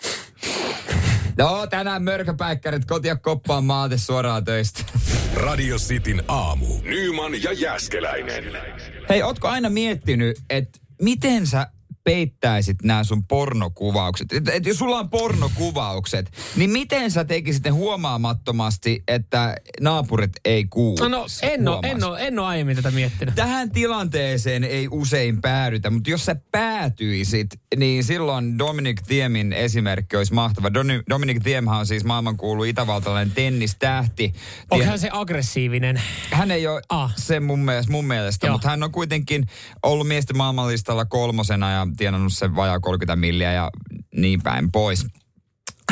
No, 1.38 1.66
tänään 1.66 2.02
mörköpäikkärit 2.02 2.84
kotia 2.84 3.16
koppaan 3.16 3.64
maate 3.64 3.98
suoraan 3.98 4.44
töistä. 4.44 4.82
Radio 5.34 5.76
Cityn 5.76 6.22
aamu. 6.28 6.66
Nyman 6.82 7.42
ja 7.42 7.52
Jäskeläinen. 7.52 8.44
Hei, 9.08 9.22
ootko 9.22 9.48
aina 9.48 9.70
miettinyt, 9.70 10.36
että 10.50 10.78
miten 11.02 11.46
sä 11.46 11.66
peittäisit 12.06 12.76
nämä 12.82 13.04
sun 13.04 13.24
pornokuvaukset? 13.24 14.32
Et, 14.32 14.48
et 14.48 14.66
jos 14.66 14.78
sulla 14.78 14.98
on 14.98 15.10
pornokuvaukset, 15.10 16.30
niin 16.56 16.70
miten 16.70 17.10
sä 17.10 17.24
tekisit 17.24 17.64
ne 17.64 17.70
huomaamattomasti, 17.70 19.02
että 19.08 19.56
naapurit 19.80 20.32
ei 20.44 20.64
kuulu? 20.70 20.96
No, 21.00 21.08
no 21.08 21.26
en, 21.42 21.68
oo, 21.68 21.80
en, 21.84 22.04
oo, 22.04 22.16
en 22.16 22.38
oo 22.38 22.46
aiemmin 22.46 22.76
tätä 22.76 22.90
miettinyt. 22.90 23.34
Tähän 23.34 23.70
tilanteeseen 23.70 24.64
ei 24.64 24.88
usein 24.90 25.40
päädytä, 25.40 25.90
mutta 25.90 26.10
jos 26.10 26.24
sä 26.24 26.36
päätyisit, 26.52 27.46
niin 27.76 28.04
silloin 28.04 28.58
Dominic 28.58 29.00
Thiemin 29.06 29.52
esimerkki 29.52 30.16
olisi 30.16 30.34
mahtava. 30.34 30.68
Doni- 30.68 31.02
Dominic 31.10 31.42
Thiemhan 31.42 31.78
on 31.78 31.86
siis 31.86 32.04
maailmankuulu 32.04 32.64
itävaltalainen 32.64 33.34
tennistähti. 33.34 34.32
Onko 34.70 34.84
hän 34.84 34.98
se 34.98 35.08
aggressiivinen? 35.12 36.02
hän 36.30 36.50
ei 36.50 36.66
ole 36.66 36.82
Ah. 36.88 37.12
se 37.16 37.40
mun 37.40 37.58
mielestä, 37.64 37.92
mun 37.92 38.04
mielestä 38.04 38.46
Joo. 38.46 38.54
mutta 38.54 38.68
hän 38.68 38.82
on 38.82 38.92
kuitenkin 38.92 39.46
ollut 39.82 40.08
miesten 40.08 40.36
maailmanlistalla 40.36 41.04
kolmosena 41.04 41.70
ja 41.70 41.86
tienannut 41.96 42.32
sen 42.32 42.56
vajaa 42.56 42.80
30 42.80 43.16
milliä 43.16 43.52
ja 43.52 43.70
niin 44.16 44.42
päin 44.42 44.72
pois. 44.72 45.06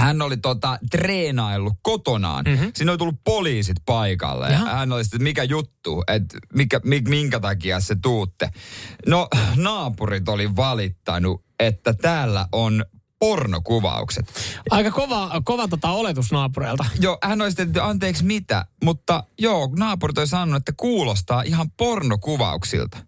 Hän 0.01 0.23
oli 0.23 0.37
tota, 0.37 0.79
treenaillut 0.91 1.75
kotonaan. 1.83 2.45
Mm-hmm. 2.49 2.73
Siinä 2.75 2.93
oli 2.93 2.99
tullut 2.99 3.21
poliisit 3.25 3.77
paikalle. 3.87 4.49
Ja 4.49 4.59
hän 4.59 4.93
oli 4.93 5.05
sitten, 5.05 5.17
että 5.17 5.25
mikä 5.25 5.43
juttu, 5.43 6.03
että 6.07 6.39
mikä, 6.55 6.81
mi, 6.85 7.03
minkä 7.09 7.41
takia 7.41 7.81
se 7.81 7.97
tuutte. 8.03 8.51
No, 9.07 9.29
naapurit 9.57 10.29
oli 10.29 10.57
valittanut, 10.57 11.45
että 11.61 11.95
täällä 11.95 12.49
on 12.53 12.85
pornokuvaukset. 13.19 14.33
Aika 14.71 14.91
kova, 14.91 15.43
kova 15.45 15.69
tota 15.69 15.91
oletus 15.91 16.33
naapureilta. 16.33 16.85
Joo, 17.01 17.19
hän 17.23 17.43
olisi 17.43 17.57
tehty, 17.57 17.81
anteeksi 17.81 18.25
mitä, 18.25 18.67
mutta 18.85 19.25
joo, 19.39 19.71
naapurit 19.79 20.19
oli 20.19 20.27
sanonut, 20.27 20.57
että 20.57 20.73
kuulostaa 20.77 21.43
ihan 21.43 21.71
pornokuvauksilta. 21.71 22.99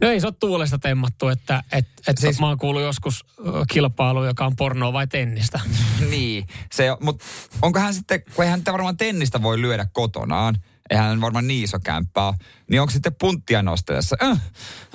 No 0.00 0.08
ei 0.08 0.20
se 0.20 0.26
ole 0.26 0.34
tuulesta 0.40 0.78
temmattu, 0.78 1.28
että 1.28 1.62
et, 1.72 1.86
et 2.06 2.18
Siis- 2.18 2.40
mä 2.40 2.46
oon 2.48 2.58
kuullut 2.58 2.82
joskus 2.82 3.24
kilpailu, 3.72 4.24
joka 4.24 4.46
on 4.46 4.56
pornoa 4.56 4.92
vai 4.92 5.06
tennistä. 5.06 5.60
niin, 6.10 6.46
se, 6.72 6.96
mutta 7.00 7.24
onko 7.62 7.78
hän 7.78 7.94
sitten, 7.94 8.22
kun 8.34 8.44
eihän 8.44 8.62
varmaan 8.72 8.96
tennistä 8.96 9.42
voi 9.42 9.60
lyödä 9.60 9.86
kotonaan, 9.92 10.56
eihän 10.90 11.06
hän 11.08 11.20
varmaan 11.20 11.46
niin 11.46 11.64
iso 11.64 11.78
kämppä 11.84 12.26
ole, 12.26 12.34
niin 12.70 12.80
onko 12.80 12.90
sitten 12.90 13.14
punttia 13.20 13.62
nostellessa? 13.62 14.16
Äh, 14.22 14.40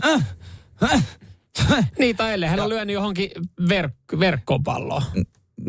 äh, 0.05 0.25
äh, 0.83 1.03
äh. 1.71 1.91
niin, 1.99 2.15
tai 2.15 2.33
ellei 2.33 2.49
hän 2.49 2.59
on 2.59 2.69
lyönyt 2.69 2.93
johonkin 2.93 3.31
verk- 3.61 4.19
verkkopalloon. 4.19 5.03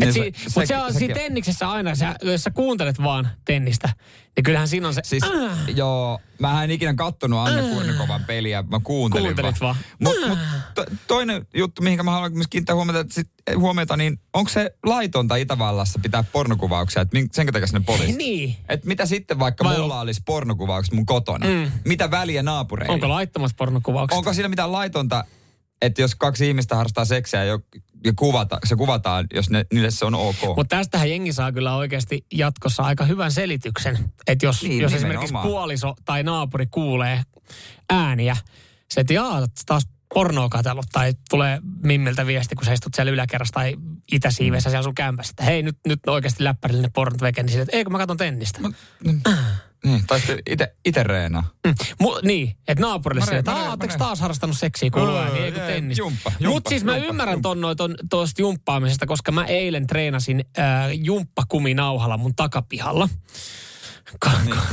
Niin 0.01 0.13
si- 0.13 0.33
se- 0.37 0.45
Mutta 0.45 0.67
se 0.67 0.77
on 0.79 0.95
siinä 0.95 1.15
on- 1.15 1.21
tenniksessä 1.21 1.71
aina, 1.71 1.95
sä, 1.95 2.15
jos 2.23 2.43
sä 2.43 2.51
kuuntelet 2.51 3.03
vaan 3.03 3.29
tennistä, 3.45 3.89
niin 4.37 4.45
kyllähän 4.45 4.69
siinä 4.69 4.89
on 4.89 4.95
se... 4.95 5.01
Siis, 5.05 5.23
äh, 5.25 5.59
joo, 5.77 6.21
mä 6.39 6.65
en 6.65 6.71
ikinä 6.71 6.95
kattonut 6.95 7.39
Anne 7.39 7.63
Kurnikovan 7.63 8.25
peliä, 8.25 8.65
mä 8.71 8.81
kuuntelin 8.85 9.25
Kuuntelit 9.27 9.61
vaan. 9.61 9.77
Mutta 9.99 10.27
mut, 10.29 10.39
to, 10.75 10.85
toinen 11.07 11.47
juttu, 11.55 11.83
mihin 11.83 12.05
mä 12.05 12.11
haluan 12.11 12.33
myös 12.33 12.47
kiinnittää 12.51 12.75
huomiota, 12.77 13.01
että 13.01 13.15
sit, 13.15 13.31
huomiota, 13.57 13.97
niin 13.97 14.21
onko 14.33 14.49
se 14.51 14.71
laitonta 14.87 15.37
Itävallassa 15.37 15.99
pitää 16.03 16.23
pornokuvauksia, 16.33 17.03
että 17.03 17.19
sen 17.33 17.47
takia 17.47 17.67
sinne 17.67 17.81
poliisi? 17.87 18.19
niin. 18.27 18.57
Et 18.69 18.85
mitä 18.85 19.07
sitten 19.07 19.39
vaikka 19.39 19.65
Vai 19.65 19.79
mulla 19.79 20.01
olisi 20.01 20.23
pornokuvaukset 20.27 20.95
mun 20.95 21.07
kotona? 21.07 21.47
Mm. 21.47 21.71
Mitä 21.85 22.11
väliä 22.11 22.43
naapureille? 22.43 22.95
Onko 22.95 23.09
laittomat 23.09 23.53
pornokuvaukset? 23.57 24.19
Onko 24.19 24.33
siinä 24.33 24.49
mitään 24.49 24.73
laitonta, 24.73 25.25
että 25.83 26.03
jos 26.03 26.15
kaksi 26.15 26.49
ihmistä 26.49 26.77
harrastaa 26.77 27.05
seksiä 27.05 27.45
ja, 27.45 27.59
kuvata, 28.17 28.59
se 28.65 28.77
kuvataan, 28.77 29.27
jos 29.35 29.51
ne, 29.51 29.67
niille 29.73 29.91
se 29.91 30.05
on 30.05 30.15
ok? 30.15 30.37
Mutta 30.57 30.77
tästähän 30.77 31.11
jengi 31.11 31.33
saa 31.33 31.53
kyllä 31.53 31.77
oikeasti 31.77 32.27
jatkossa 32.33 32.83
aika 32.83 33.05
hyvän 33.05 33.33
selityksen. 33.33 33.99
Että 34.27 34.47
jos, 34.47 34.63
Niin, 34.63 34.83
jos 34.83 34.93
esimerkiksi 34.93 35.35
puoliso 35.43 35.95
tai 36.05 36.23
naapuri 36.23 36.67
kuulee 36.67 37.23
ääniä, 37.91 38.37
se 38.91 39.01
että 39.01 39.13
jaa, 39.13 39.47
taas 39.67 39.89
pornoa 40.15 40.49
katsellut 40.49 40.87
tai 40.93 41.15
tulee 41.31 41.61
mimmiltä 41.83 42.27
viesti, 42.27 42.55
kun 42.55 42.65
sä 42.65 42.73
istut 42.73 42.95
siellä 42.95 43.13
yläkerrassa 43.13 43.55
tai 43.55 43.77
itäsiiveessä 44.13 44.71
siellä 44.71 44.85
sun 44.85 44.95
kämpässä, 44.95 45.31
että 45.31 45.45
hei 45.45 45.63
nyt, 45.63 45.79
nyt 45.87 46.01
oikeasti 46.07 46.45
läppärille 46.45 46.83
ne 46.83 46.91
pornot 46.95 47.21
veke, 47.21 47.43
niin 47.43 47.51
sille, 47.51 47.63
että 47.63 47.77
eikö 47.77 47.91
mä 47.91 47.99
katson 47.99 48.17
tennistä. 48.17 48.61
Mut, 48.61 48.75
niin, 49.05 49.23
niin, 49.85 50.07
tai 50.07 50.19
sitten 50.21 50.39
ite, 50.51 50.75
ite 50.85 51.03
reenaa. 51.03 51.51
Mm. 51.67 51.75
Mu- 52.03 52.21
niin, 52.27 52.57
että 52.69 52.83
naapurille 52.83 53.25
sille, 53.25 53.39
että 53.39 53.51
reen- 53.51 53.55
mä 53.55 53.61
reen- 53.61 53.63
"Aa, 53.63 53.67
mä 53.67 53.71
ootteko 53.73 53.91
reen." 53.91 53.99
taas 53.99 54.21
harrastanut 54.21 54.59
seksiä 54.59 54.91
kuuluu 54.91 55.17
ääni, 55.17 55.39
ei 55.39 55.53
kun 55.53 55.97
jumppa, 55.97 56.33
Mutta 56.47 56.69
siis 56.69 56.85
mä 56.85 56.97
ymmärrän 56.97 57.43
ton, 57.43 57.61
noin 57.61 57.77
ton, 57.77 57.95
tuosta 58.11 58.43
jumppaamisesta, 58.43 59.07
koska 59.07 59.33
mä 59.33 59.45
eilen 59.45 59.87
treenasin 59.87 60.45
äh, 60.59 60.65
jumppakuminauhalla 60.93 62.17
mun 62.17 62.35
takapihalla. 62.37 63.09
Ka- 64.19 64.31
ka- 64.51 64.67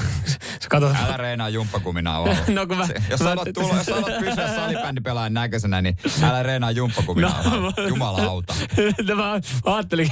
Sä 0.62 0.69
katsot, 0.69 0.96
Älä 1.04 1.17
reenaa 1.17 1.50
jumppakuminauhalla. 1.50 2.38
No 2.56 2.67
kun 2.67 2.78
mä- 2.78 2.88
Se- 2.88 2.93
jos, 3.10 3.19
mä- 3.22 3.30
haluat 3.30 3.48
tulla, 3.54 3.76
jos 3.78 3.88
haluat 3.88 4.19
pysyä 4.19 4.56
salibändipelaajan 4.56 5.34
näköisenä, 5.34 5.82
niin 5.82 5.98
älä 6.24 6.43
reenaa 6.43 6.72
jumppakuminauhalla. 6.72 7.74
Jumalauta. 7.88 8.54
no, 9.08 9.15
mä, 9.15 9.39
ajattelin, 9.65 10.10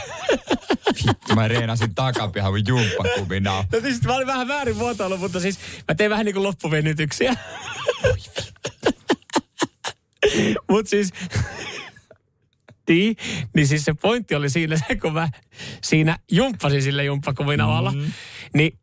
Mä 1.35 1.47
reenasin 1.47 1.95
takapihan 1.95 2.51
mun 2.51 2.67
jumppakuminauhalla. 2.67 3.67
no 3.73 3.79
siis 3.79 4.01
mä 4.03 4.15
olin 4.15 4.27
vähän 4.27 4.47
väärin 4.47 4.77
muotoillut, 4.77 5.19
mutta 5.19 5.39
siis 5.39 5.59
mä 5.87 5.95
tein 5.95 6.09
vähän 6.09 6.25
niin 6.25 6.33
kuin 6.33 6.43
loppuvenytyksiä. 6.43 7.35
Mut 10.69 10.87
siis, 10.87 11.09
niin, 12.89 13.15
niin 13.55 13.67
siis 13.67 13.85
se 13.85 13.93
pointti 13.93 14.35
oli 14.35 14.49
siinä 14.49 14.77
se, 14.87 14.95
kun 14.95 15.13
mä 15.13 15.29
siinä 15.83 16.17
jumppasin 16.31 16.83
sille 16.83 17.03
jumppakuminavalla, 17.03 17.91
mm. 17.91 18.11
niin 18.53 18.79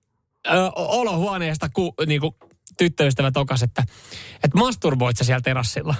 ö, 0.50 0.70
olohuoneesta 0.74 1.68
ku, 1.68 1.94
niin 2.06 2.20
kuin 2.20 2.34
tyttöystävä 2.78 3.30
tokas, 3.30 3.62
että, 3.62 3.84
että 4.34 4.58
masturboit 4.58 5.16
sä 5.16 5.24
siellä 5.24 5.40
terassilla. 5.40 5.94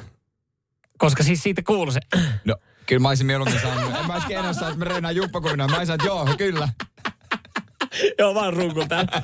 Koska 0.98 1.22
siis 1.22 1.42
siitä 1.42 1.62
kuului 1.62 1.92
se, 1.92 2.00
No, 2.44 2.56
kyllä 2.87 3.00
mä 3.00 3.08
olisin 3.08 3.26
mieluummin 3.26 3.61
sanonut. 3.61 3.94
En 4.00 4.06
mä 4.06 4.12
olisi 4.12 4.28
keinossa, 4.28 4.66
että 4.66 4.78
mä 4.78 4.84
reenaan 4.84 5.16
jumppakuminauhalla. 5.16 5.76
Mä 5.76 5.78
olisin, 5.78 5.94
että 5.94 6.06
joo, 6.06 6.28
kyllä. 6.38 6.68
joo 8.18 8.34
vaan 8.34 8.52
runkun 8.52 8.88
täällä. 8.88 9.22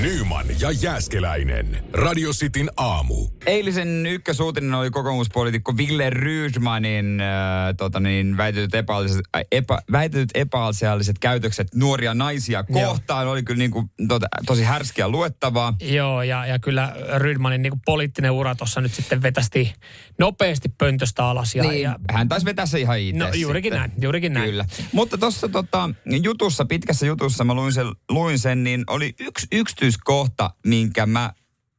Nyman 0.00 0.46
ja 0.60 0.70
Jääskeläinen. 0.70 1.84
Radio 1.92 2.30
Cityn 2.30 2.70
aamu. 2.76 3.28
Eilisen 3.46 4.06
ykkösuutinen 4.06 4.74
oli 4.74 4.90
kokoomuspoliitikko 4.90 5.76
Ville 5.76 6.10
Rydmanin 6.10 7.20
äh, 7.20 7.28
tota 7.76 8.00
niin, 8.00 8.36
väitetyt, 8.36 8.74
epäasialliset, 8.74 9.20
äh, 9.36 9.42
epä, 9.52 9.78
väitetyt 9.92 10.30
epäasialliset 10.34 11.18
käytökset 11.18 11.68
nuoria 11.74 12.14
naisia 12.14 12.62
kohtaan. 12.62 13.28
Oli 13.28 13.42
kyllä 13.42 13.58
niin 13.58 13.70
kuin, 13.70 13.90
tota, 14.08 14.26
tosi 14.46 14.62
härskiä 14.62 15.08
luettavaa. 15.08 15.74
Joo, 15.82 16.22
ja, 16.22 16.46
ja 16.46 16.58
kyllä 16.58 16.96
Rydmanin 17.18 17.62
niin 17.62 17.80
poliittinen 17.84 18.30
ura 18.30 18.54
tuossa 18.54 18.80
nyt 18.80 18.94
sitten 18.94 19.22
vetästi 19.22 19.74
nopeasti 20.18 20.68
pöntöstä 20.78 21.24
alas. 21.24 21.54
Ja, 21.54 21.62
Niin, 21.62 21.82
ja, 21.82 21.98
hän 22.12 22.28
taisi 22.28 22.46
vetää 22.46 22.66
se 22.66 22.80
ihan 22.80 22.98
itse 22.98 23.18
No, 23.18 23.28
juurikin 23.34 23.72
sitten. 23.72 23.90
näin, 23.90 24.02
juurikin 24.02 24.32
näin. 24.32 24.50
Kyllä. 24.50 24.64
Mutta 24.92 25.18
tuossa 25.18 25.48
tota, 25.48 25.90
jutussa, 26.22 26.64
pitkässä 26.64 27.06
jutussa, 27.06 27.44
mä 27.44 27.54
luin 27.54 27.72
sen, 27.72 27.86
luin 28.08 28.38
sen, 28.38 28.64
niin 28.64 28.84
oli 28.86 29.14
yksi 29.50 29.89
yksityiskohta, 29.90 30.50
minkä 30.66 31.06
mä 31.06 31.32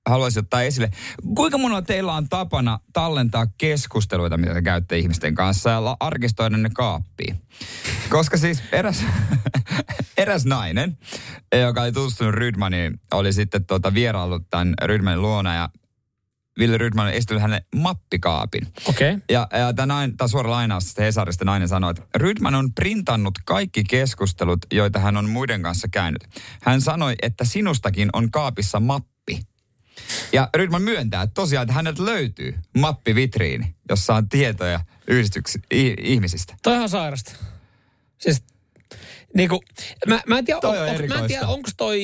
haluaisin 0.10 0.40
ottaa 0.40 0.62
esille. 0.62 0.92
Kuinka 1.36 1.58
monella 1.58 1.82
teillä 1.82 2.14
on 2.14 2.30
tapana 2.30 2.80
tallentaa 2.94 3.48
keskusteluita, 3.58 4.38
mitä 4.38 4.54
te 4.54 4.62
käytte 4.62 4.98
ihmisten 4.98 5.36
kanssa 5.36 5.70
ja 5.70 5.98
arkistoida 6.00 6.58
ne 6.58 6.70
kaappiin? 6.74 7.42
Koska 8.10 8.38
siis 8.38 8.64
eräs, 8.72 9.04
eräs 10.18 10.46
nainen, 10.46 10.98
joka 11.62 11.82
oli 11.82 11.92
tutustunut 11.92 12.36
Rydmaniin, 12.36 13.00
oli 13.14 13.34
sitten 13.34 13.66
tuota 13.66 13.94
vieraillut 13.94 14.50
tämän 14.50 14.74
Rydmanin 14.84 15.22
luona 15.22 15.56
ja 15.56 15.70
Ville 16.60 16.78
Rydman 16.78 17.06
oli 17.06 17.16
esitellyt 17.16 17.42
hänen 17.42 17.62
mappikaapin. 17.76 18.68
Okei. 18.86 19.10
Okay. 19.10 19.22
Ja, 19.30 19.48
ja 19.60 19.74
tämä, 19.74 20.10
tämä 20.18 20.28
suora 20.28 20.52
lainaus 20.52 20.86
tästä 20.86 21.04
Hesarista 21.04 21.46
nainen 21.46 21.68
sanoi, 21.68 21.92
että 21.92 22.04
Rydman 22.16 22.56
on 22.56 22.74
printannut 22.74 23.34
kaikki 23.46 23.84
keskustelut, 23.84 24.60
joita 24.74 25.00
hän 25.00 25.18
on 25.18 25.30
muiden 25.30 25.62
kanssa 25.62 25.88
käynyt. 25.88 26.24
Hän 26.62 26.82
sanoi, 26.82 27.16
että 27.22 27.46
sinustakin 27.46 28.10
on 28.14 28.32
kaapissa 28.32 28.80
mappi. 28.80 29.40
Ja 30.34 30.50
Rydman 30.56 30.82
myöntää, 30.82 31.22
että 31.22 31.34
tosiaan 31.34 31.64
että 31.64 31.74
häneltä 31.74 32.06
löytyy 32.06 32.60
mappivitriini, 32.78 33.76
jossa 33.90 34.16
on 34.16 34.30
tietoja 34.30 34.80
yhdistyksi, 35.08 35.60
ihmisistä. 36.04 36.56
Toi 36.64 36.78
on 36.78 36.90
sairasta. 36.90 37.36
Siis, 38.18 38.44
niinku, 39.36 39.64
mä, 40.08 40.22
mä 40.28 40.38
en 40.38 40.46
tiedä, 40.46 40.60
on 40.64 40.70
on, 40.70 40.78
on, 40.78 40.84
mä 40.84 40.88
en 40.88 40.96
erikoista. 40.96 41.28
tiedä 41.28 41.48
onko 41.48 41.70
toi, 41.78 42.02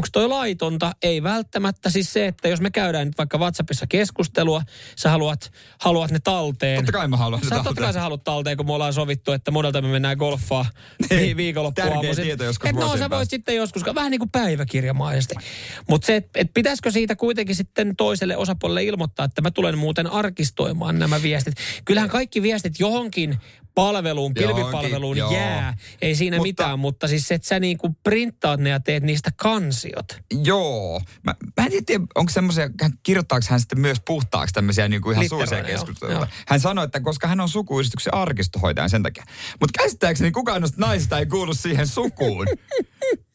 onko 0.00 0.08
toi 0.12 0.28
laitonta? 0.28 0.92
Ei 1.02 1.22
välttämättä. 1.22 1.90
Siis 1.90 2.12
se, 2.12 2.26
että 2.26 2.48
jos 2.48 2.60
me 2.60 2.70
käydään 2.70 3.06
nyt 3.06 3.18
vaikka 3.18 3.38
WhatsAppissa 3.38 3.86
keskustelua, 3.86 4.62
sä 4.96 5.10
haluat, 5.10 5.52
haluat 5.80 6.10
ne 6.10 6.18
talteen. 6.24 6.76
Totta 6.76 6.92
kai 6.92 7.08
mä 7.08 7.16
haluan 7.16 7.40
Sä 7.40 7.44
sitä 7.44 7.62
totta 7.64 7.82
kai 7.82 7.92
sä 7.92 8.00
haluat 8.00 8.24
talteen, 8.24 8.56
kun 8.56 8.66
me 8.66 8.72
ollaan 8.72 8.92
sovittu, 8.92 9.32
että 9.32 9.50
monelta 9.50 9.82
me 9.82 9.88
mennään 9.88 10.16
golfaa 10.16 10.66
Niin. 11.10 11.20
vi- 11.20 11.36
viikonloppuun. 11.36 11.88
Tärkeä 11.88 12.14
tieto 12.14 12.44
joskus 12.44 12.72
No 12.72 12.80
vuosien 12.80 12.98
sä 12.98 13.10
voit 13.10 13.30
sitten 13.30 13.56
joskus, 13.56 13.84
vähän 13.94 14.10
niin 14.10 14.18
kuin 14.18 14.30
päiväkirjamaisesti. 14.30 15.34
Mutta 15.88 16.06
se, 16.06 16.16
että 16.16 16.40
et 16.40 16.50
pitäisikö 16.54 16.90
siitä 16.90 17.16
kuitenkin 17.16 17.56
sitten 17.56 17.96
toiselle 17.96 18.36
osapuolelle 18.36 18.84
ilmoittaa, 18.84 19.24
että 19.24 19.42
mä 19.42 19.50
tulen 19.50 19.78
muuten 19.78 20.06
arkistoimaan 20.06 20.98
nämä 20.98 21.22
viestit. 21.22 21.54
Kyllähän 21.84 22.10
kaikki 22.10 22.42
viestit 22.42 22.80
johonkin 22.80 23.38
palveluun, 23.74 24.32
Johonkin, 24.36 24.64
pilvipalveluun 24.64 25.16
joo. 25.16 25.32
jää. 25.32 25.76
Ei 26.02 26.14
siinä 26.14 26.36
Mutta- 26.36 26.48
mitään, 26.48 26.78
mutta 26.78 27.08
siis 27.08 27.32
että 27.32 27.48
sä 27.48 27.60
niinku 27.60 27.96
printtaat 28.02 28.60
ne 28.60 28.70
ja 28.70 28.80
teet 28.80 29.02
niistä 29.02 29.30
kansiot. 29.36 30.18
Joo. 30.44 31.02
Mä, 31.22 31.34
mä 31.56 31.66
en 31.66 31.84
tiedä, 31.84 32.04
onko 32.14 32.30
semmoisia, 32.30 32.70
kirjoittaako 33.02 33.46
hän 33.50 33.60
sitten 33.60 33.80
myös 33.80 33.98
puhtaaksi 34.06 34.52
tämmöisiä 34.52 34.88
niin 34.88 35.02
kuin 35.02 35.14
ihan 35.14 35.28
suosia 35.28 35.58
joo, 35.58 35.66
keskusteluja. 35.66 36.18
joo. 36.18 36.26
Hän 36.48 36.60
sanoi, 36.60 36.84
että 36.84 37.00
koska 37.00 37.28
hän 37.28 37.40
on 37.40 37.48
sukuyhdistyksen 37.48 38.14
arkistohoitajan 38.14 38.90
sen 38.90 39.02
takia. 39.02 39.24
Mutta 39.60 39.82
käsittääkseni 39.82 40.30
kukaan 40.30 40.60
noista 40.60 40.80
naisista 40.80 41.18
ei 41.18 41.26
kuulu 41.26 41.54
siihen 41.54 41.86
sukuun. 41.86 42.46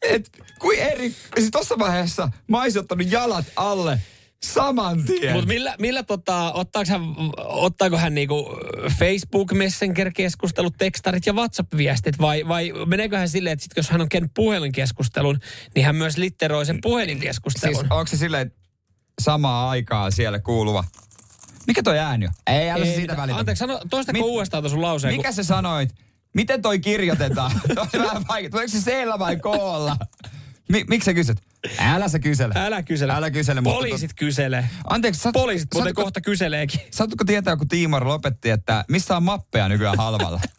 Et 0.02 0.30
kuin 0.58 0.78
eri, 0.78 1.14
siis 1.38 1.50
tossa 1.50 1.78
vaiheessa 1.78 2.28
mä 2.48 2.62
olisin 2.62 2.80
ottanut 2.80 3.10
jalat 3.10 3.44
alle 3.56 4.00
saman 4.42 5.04
tien. 5.04 5.32
Mutta 5.32 5.48
millä, 5.48 5.74
millä 5.78 6.02
tota, 6.02 6.52
ottaako 6.52 6.90
hän, 6.90 7.00
ottaako 7.36 7.96
hän 7.96 8.14
niinku 8.14 8.58
Facebook 8.98 9.52
Messenger-keskustelut, 9.52 10.74
tekstarit 10.78 11.26
ja 11.26 11.32
WhatsApp-viestit 11.32 12.18
vai, 12.20 12.48
vai 12.48 12.72
meneekö 12.86 13.18
hän 13.18 13.28
silleen, 13.28 13.52
että 13.52 13.62
sit 13.62 13.72
jos 13.76 13.90
hän 13.90 14.00
on 14.00 14.08
käynyt 14.08 14.30
puhelinkeskustelun, 14.34 15.38
niin 15.74 15.86
hän 15.86 15.96
myös 15.96 16.16
litteroi 16.16 16.66
sen 16.66 16.80
puhelinkeskustelun? 16.80 17.76
siis 17.76 17.90
onko 17.90 18.06
se 18.06 18.16
silleen, 18.16 18.52
samaa 19.22 19.70
aikaa 19.70 20.10
siellä 20.10 20.38
kuuluva? 20.38 20.84
Mikä 21.66 21.82
toi 21.82 21.98
ääni 21.98 22.26
on? 22.26 22.32
Ei, 22.46 22.70
älä 22.70 22.84
Ei 22.84 22.94
siitä 22.94 23.16
välitä. 23.16 23.38
Anteeksi, 23.38 23.58
sano, 23.58 23.80
toistako 23.90 24.18
Mit- 24.18 24.26
uudestaan 24.26 24.62
tuon 24.62 24.70
sun 24.70 24.82
lauseen? 24.82 25.16
Mikä 25.16 25.32
sä 25.32 25.42
sanoit? 25.42 25.94
Miten 26.34 26.62
toi 26.62 26.78
kirjoitetaan? 26.78 27.50
Toi 27.74 27.86
on 27.94 28.06
vähän 28.06 28.28
vaikea. 28.28 28.50
Tuleeko 28.50 28.70
se 28.70 28.80
seellä 28.80 29.18
vai 29.18 29.36
koolla? 29.36 29.96
Mi- 30.68 30.84
miksi 30.88 31.04
sä 31.06 31.14
kysyt? 31.14 31.38
Älä 31.78 32.08
sä 32.08 32.18
kysele. 32.18 32.54
Älä 32.56 32.82
kysele. 32.82 33.12
Älä 33.12 33.30
kysele. 33.30 33.60
mutta 33.60 33.76
Poliisit 33.78 34.10
kyselee. 34.14 34.68
Anteeksi, 34.90 35.20
sä, 35.20 35.30
Poliisit 35.32 35.68
muuten 35.74 35.88
saatko, 35.90 36.02
kohta 36.02 36.20
kyseleekin. 36.20 36.80
saatko 36.90 37.24
tietää, 37.24 37.56
kun 37.56 37.68
Tiimar 37.68 38.06
lopetti, 38.08 38.50
että 38.50 38.84
missä 38.88 39.16
on 39.16 39.22
mappeja 39.22 39.68
nykyään 39.68 39.96
halvalla? 39.96 40.40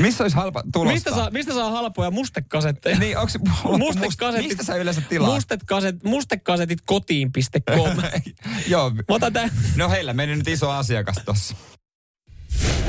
missä 0.00 0.24
olisi 0.24 0.36
halpa 0.36 0.62
tulosta? 0.72 0.94
Mistä 0.94 1.10
saa, 1.10 1.30
mistä 1.30 1.54
saa 1.54 1.70
halpoja 1.70 2.10
mustekasetteja? 2.10 2.98
Niin, 2.98 3.18
onks, 3.18 3.38
must, 3.64 3.78
Mustekasetit. 3.78 4.48
mistä 4.48 4.64
sä 4.64 4.74
yleensä 4.76 5.00
tilaat? 5.00 5.34
Mustekaset, 5.34 6.04
mustekasetit 6.04 6.78
kotiin.com. 6.86 7.96
Joo. 8.68 8.90
Mä 8.90 9.02
otan 9.08 9.32
tän. 9.32 9.50
No 9.76 9.90
heillä 9.90 10.12
meni 10.12 10.36
nyt 10.36 10.48
iso 10.48 10.70
asiakas 10.70 11.16
tossa. 11.24 11.54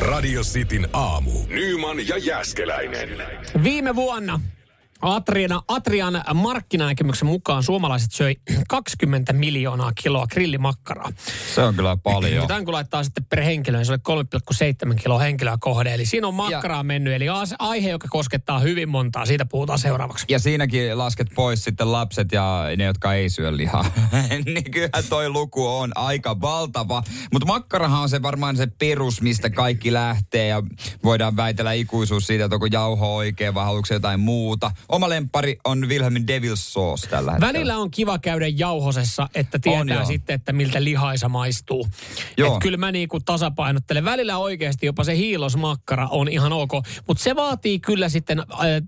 Radio 0.01 0.41
Cityn 0.43 0.87
aamu. 0.93 1.31
Nyman 1.47 2.07
ja 2.07 2.17
Jäskeläinen. 2.17 3.09
Viime 3.63 3.95
vuonna 3.95 4.39
Atriana, 5.01 5.61
Atrian 5.67 6.23
markkinanäkemyksen 6.33 7.27
mukaan 7.27 7.63
suomalaiset 7.63 8.11
söi 8.11 8.35
20 8.67 9.33
miljoonaa 9.33 9.91
kiloa 10.01 10.27
grillimakkaraa. 10.27 11.09
Se 11.55 11.61
on 11.61 11.75
kyllä 11.75 11.97
paljon. 11.97 12.47
Tämän 12.47 12.65
kun 12.65 12.73
laittaa 12.73 13.03
sitten 13.03 13.25
per 13.25 13.41
henkilö, 13.41 13.77
niin 13.77 13.85
se 13.85 13.91
oli 13.91 14.23
3,7 14.89 14.95
kiloa 14.95 15.19
henkilöä 15.19 15.57
kohde. 15.59 15.93
Eli 15.93 16.05
siinä 16.05 16.27
on 16.27 16.33
makkaraa 16.33 16.83
mennyt. 16.83 17.13
Eli 17.13 17.25
aihe, 17.59 17.89
joka 17.89 18.07
koskettaa 18.07 18.59
hyvin 18.59 18.89
montaa. 18.89 19.25
Siitä 19.25 19.45
puhutaan 19.45 19.79
seuraavaksi. 19.79 20.25
Ja 20.29 20.39
siinäkin 20.39 20.97
lasket 20.97 21.27
pois 21.35 21.63
sitten 21.63 21.91
lapset 21.91 22.31
ja 22.31 22.63
ne, 22.77 22.83
jotka 22.83 23.13
ei 23.13 23.29
syö 23.29 23.57
lihaa. 23.57 23.85
niin 24.45 24.71
kyllä 24.71 24.89
toi 25.09 25.29
luku 25.29 25.67
on 25.67 25.91
aika 25.95 26.41
valtava. 26.41 27.03
Mutta 27.33 27.45
makkarahan 27.45 28.01
on 28.01 28.09
se 28.09 28.21
varmaan 28.21 28.57
se 28.57 28.67
perus, 28.79 29.21
mistä 29.21 29.49
kaikki 29.49 29.93
lähtee. 29.93 30.47
Ja 30.47 30.63
voidaan 31.03 31.35
väitellä 31.35 31.73
ikuisuus 31.73 32.27
siitä, 32.27 32.45
että 32.45 32.55
onko 32.55 32.65
jauho 32.65 33.15
oikein 33.15 33.53
vai 33.53 33.65
haluatko 33.65 33.93
jotain 33.93 34.19
muuta. 34.19 34.71
Oma 34.89 35.09
lempari 35.09 35.57
on 35.65 35.89
Wilhelmin 35.89 36.23
Devil's 36.23 36.55
Sauce 36.55 37.07
tällä 37.09 37.31
hetkellä. 37.31 37.53
Välillä 37.53 37.77
on 37.77 37.91
kiva 37.91 38.19
käydä 38.19 38.47
jauhosessa, 38.47 39.29
että 39.35 39.55
On 39.57 39.61
tietää 39.61 39.95
joo. 39.95 40.05
sitten, 40.05 40.33
että 40.33 40.53
miltä 40.53 40.83
lihaisa 40.83 41.29
maistuu. 41.29 41.87
Joo. 42.37 42.53
Et 42.53 42.59
kyllä 42.61 42.77
mä 42.77 42.91
niinku 42.91 43.19
tasapainottelen. 43.19 44.05
Välillä 44.05 44.37
oikeasti 44.37 44.85
jopa 44.85 45.03
se 45.03 45.15
hiilosmakkara 45.17 46.07
on 46.11 46.27
ihan 46.27 46.53
ok. 46.53 46.71
Mutta 47.07 47.23
se 47.23 47.35
vaatii 47.35 47.79
kyllä 47.79 48.09
sitten 48.09 48.39
ä, 48.39 48.45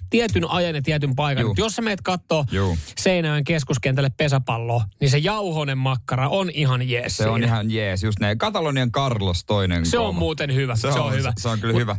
tietyn 0.10 0.50
ajan 0.52 0.76
ja 0.76 0.82
tietyn 0.82 1.16
paikan. 1.16 1.46
Et 1.52 1.58
Jos 1.58 1.76
sä 1.76 1.82
meet 1.82 2.02
kattoo 2.02 2.46
Juu. 2.52 2.78
Seinäjoen 2.98 3.44
keskuskentälle 3.44 4.10
pesäpalloa, 4.18 4.84
niin 5.02 5.10
se 5.12 5.18
jauhonen 5.18 5.78
makkara 5.78 6.30
on 6.30 6.50
ihan 6.54 6.90
jees 6.90 7.18
Se 7.18 7.28
on 7.28 7.34
siinä. 7.36 7.48
ihan 7.48 7.72
jees, 7.72 8.04
just 8.04 8.20
näin. 8.20 8.38
Katalonian 8.38 8.92
Carlos 8.92 9.46
toinen 9.46 9.86
Se 9.86 9.98
on 10.00 10.06
kolma. 10.06 10.20
muuten 10.20 10.56
hyvä. 10.56 10.76
Se 10.76 10.88
on, 10.88 11.14
hyvä. 11.14 11.34
Se, 11.38 11.42
se 11.42 11.50
on 11.50 11.60
kyllä 11.60 11.74
Mut 11.74 11.82
hyvä. 11.82 11.96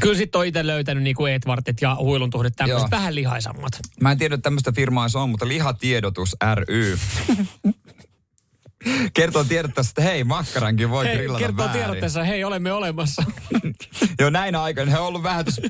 Kyllä 0.00 0.14
sit 0.16 0.36
on 0.36 0.46
itse 0.46 0.66
löytänyt 0.66 1.02
niinku 1.02 1.26
Edwardit 1.26 1.76
ja 1.82 1.96
huiluntuhdit 2.00 2.56
tämmöiset 2.56 2.90
vähän 2.90 3.14
lihaisammat. 3.30 3.72
Mä 4.00 4.12
en 4.12 4.18
tiedä, 4.18 4.34
että 4.34 4.42
tämmöistä 4.42 4.72
firmaa 4.72 5.08
se 5.08 5.18
on, 5.18 5.30
mutta 5.30 5.48
Lihatiedotus 5.48 6.36
ry. 6.54 6.98
Kertoo 9.14 9.44
tiedotteessa, 9.44 9.90
että 9.90 10.02
hei, 10.02 10.24
makkarankin 10.24 10.90
voi 10.90 11.04
Hei, 11.06 11.16
grillata 11.16 11.38
kertoo 11.38 11.64
väärin. 11.66 11.82
tiedotteessa, 11.82 12.24
hei 12.24 12.44
olemme 12.44 12.72
olemassa. 12.72 13.22
Joo, 14.20 14.30
näinä 14.30 14.62
aikoina 14.62 14.90
he 14.90 14.98
on 14.98 15.06
ollut 15.06 15.22
vähän 15.22 15.44
tuossa, 15.44 15.62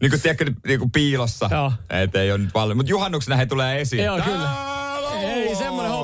niin 0.00 0.10
kuin, 0.10 0.20
tiedätkö, 0.20 0.52
niin 0.66 0.78
kuin 0.78 0.90
piilossa. 0.90 1.48
Joo. 1.50 1.72
Et 1.90 2.16
ei 2.16 2.32
ole 2.32 2.38
nyt 2.38 2.52
paljon. 2.52 2.76
Mutta 2.76 2.90
juhannuksena 2.90 3.36
he 3.36 3.46
tulee 3.46 3.80
esiin. 3.80 4.04
Joo, 4.04 4.20
kyllä. 4.20 4.71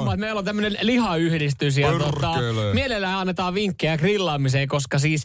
Homma, 0.09 0.15
että 0.15 0.27
meillä 0.27 0.39
on 0.39 0.45
tämmöinen 0.45 0.77
lihayhdistys 0.83 1.79
ja 1.79 1.93
tota, 1.93 2.33
mielellään 2.75 3.19
annetaan 3.19 3.55
vinkkejä 3.55 3.97
grillaamiseen, 3.97 4.69
koska 4.69 4.99
siis 4.99 5.25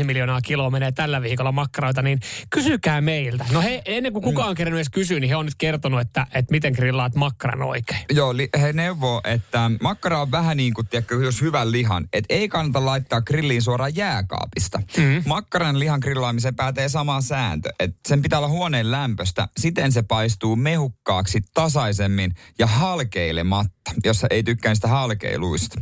1,5 0.00 0.04
miljoonaa 0.04 0.40
kiloa 0.40 0.70
menee 0.70 0.92
tällä 0.92 1.22
viikolla 1.22 1.52
makkaroita, 1.52 2.02
niin 2.02 2.20
kysykää 2.50 3.00
meiltä. 3.00 3.44
No 3.52 3.62
he, 3.62 3.82
ennen 3.84 4.12
kuin 4.12 4.22
kukaan 4.22 4.48
on 4.48 4.54
kerännyt 4.54 4.78
edes 4.78 4.90
kysyä, 4.90 5.20
niin 5.20 5.28
he 5.28 5.36
on 5.36 5.44
nyt 5.44 5.54
kertonut, 5.58 6.00
että, 6.00 6.26
että 6.34 6.50
miten 6.50 6.72
grillaat 6.72 7.14
makkaran 7.14 7.62
oikein. 7.62 8.00
Joo, 8.12 8.36
li- 8.36 8.48
he 8.60 8.72
neuvoo, 8.72 9.20
että 9.24 9.70
makkara 9.82 10.20
on 10.20 10.30
vähän 10.30 10.56
niin 10.56 10.74
kuin, 10.74 10.88
tiedätkö, 10.88 11.14
jos 11.14 11.40
hyvän 11.40 11.72
lihan, 11.72 12.08
että 12.12 12.34
ei 12.34 12.48
kannata 12.48 12.84
laittaa 12.84 13.20
grilliin 13.20 13.62
suoraan 13.62 13.96
jääkaapista. 13.96 14.82
Mm. 14.96 15.22
Makkaran 15.26 15.78
lihan 15.78 16.00
grillaamiseen 16.00 16.56
päätee 16.56 16.88
sama 16.88 17.20
sääntö, 17.20 17.70
että 17.80 17.98
sen 18.08 18.22
pitää 18.22 18.38
olla 18.38 18.48
huoneen 18.48 18.90
lämpöstä, 18.90 19.48
siten 19.60 19.92
se 19.92 20.02
paistuu 20.02 20.56
mehukkaaksi 20.56 21.40
tasaisemmin 21.54 22.34
ja 22.58 22.66
halkeilematta, 22.66 23.63
jos 24.04 24.22
ei 24.30 24.42
tykkää 24.42 24.70
niistä 24.70 24.88
halkeiluista. 24.88 25.80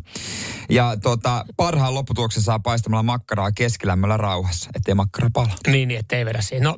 Ja 0.70 0.96
tota, 1.02 1.44
parhaan 1.56 1.94
lopputuloksen 1.94 2.42
saa 2.42 2.58
paistamalla 2.58 3.02
makkaraa 3.02 3.52
keskilämmöllä 3.52 4.16
rauhassa, 4.16 4.70
ettei 4.74 4.94
makkara 4.94 5.28
pala. 5.32 5.50
Niin, 5.66 5.88
niin 5.88 6.00
ettei 6.00 6.24
vedä 6.24 6.40
siihen. 6.40 6.64
No, 6.64 6.76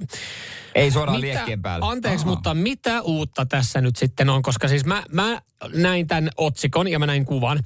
Ei 0.74 0.90
suoraan 0.90 1.20
liekkien 1.20 1.62
päälle. 1.62 1.86
Anteeksi, 1.86 2.24
Aha. 2.24 2.34
mutta 2.34 2.54
mitä 2.54 3.02
uutta 3.02 3.46
tässä 3.46 3.80
nyt 3.80 3.96
sitten 3.96 4.30
on? 4.30 4.42
Koska 4.42 4.68
siis 4.68 4.84
mä, 4.84 5.02
mä 5.12 5.42
näin 5.74 6.06
tämän 6.06 6.30
otsikon 6.36 6.88
ja 6.88 6.98
mä 6.98 7.06
näin 7.06 7.24
kuvan, 7.24 7.60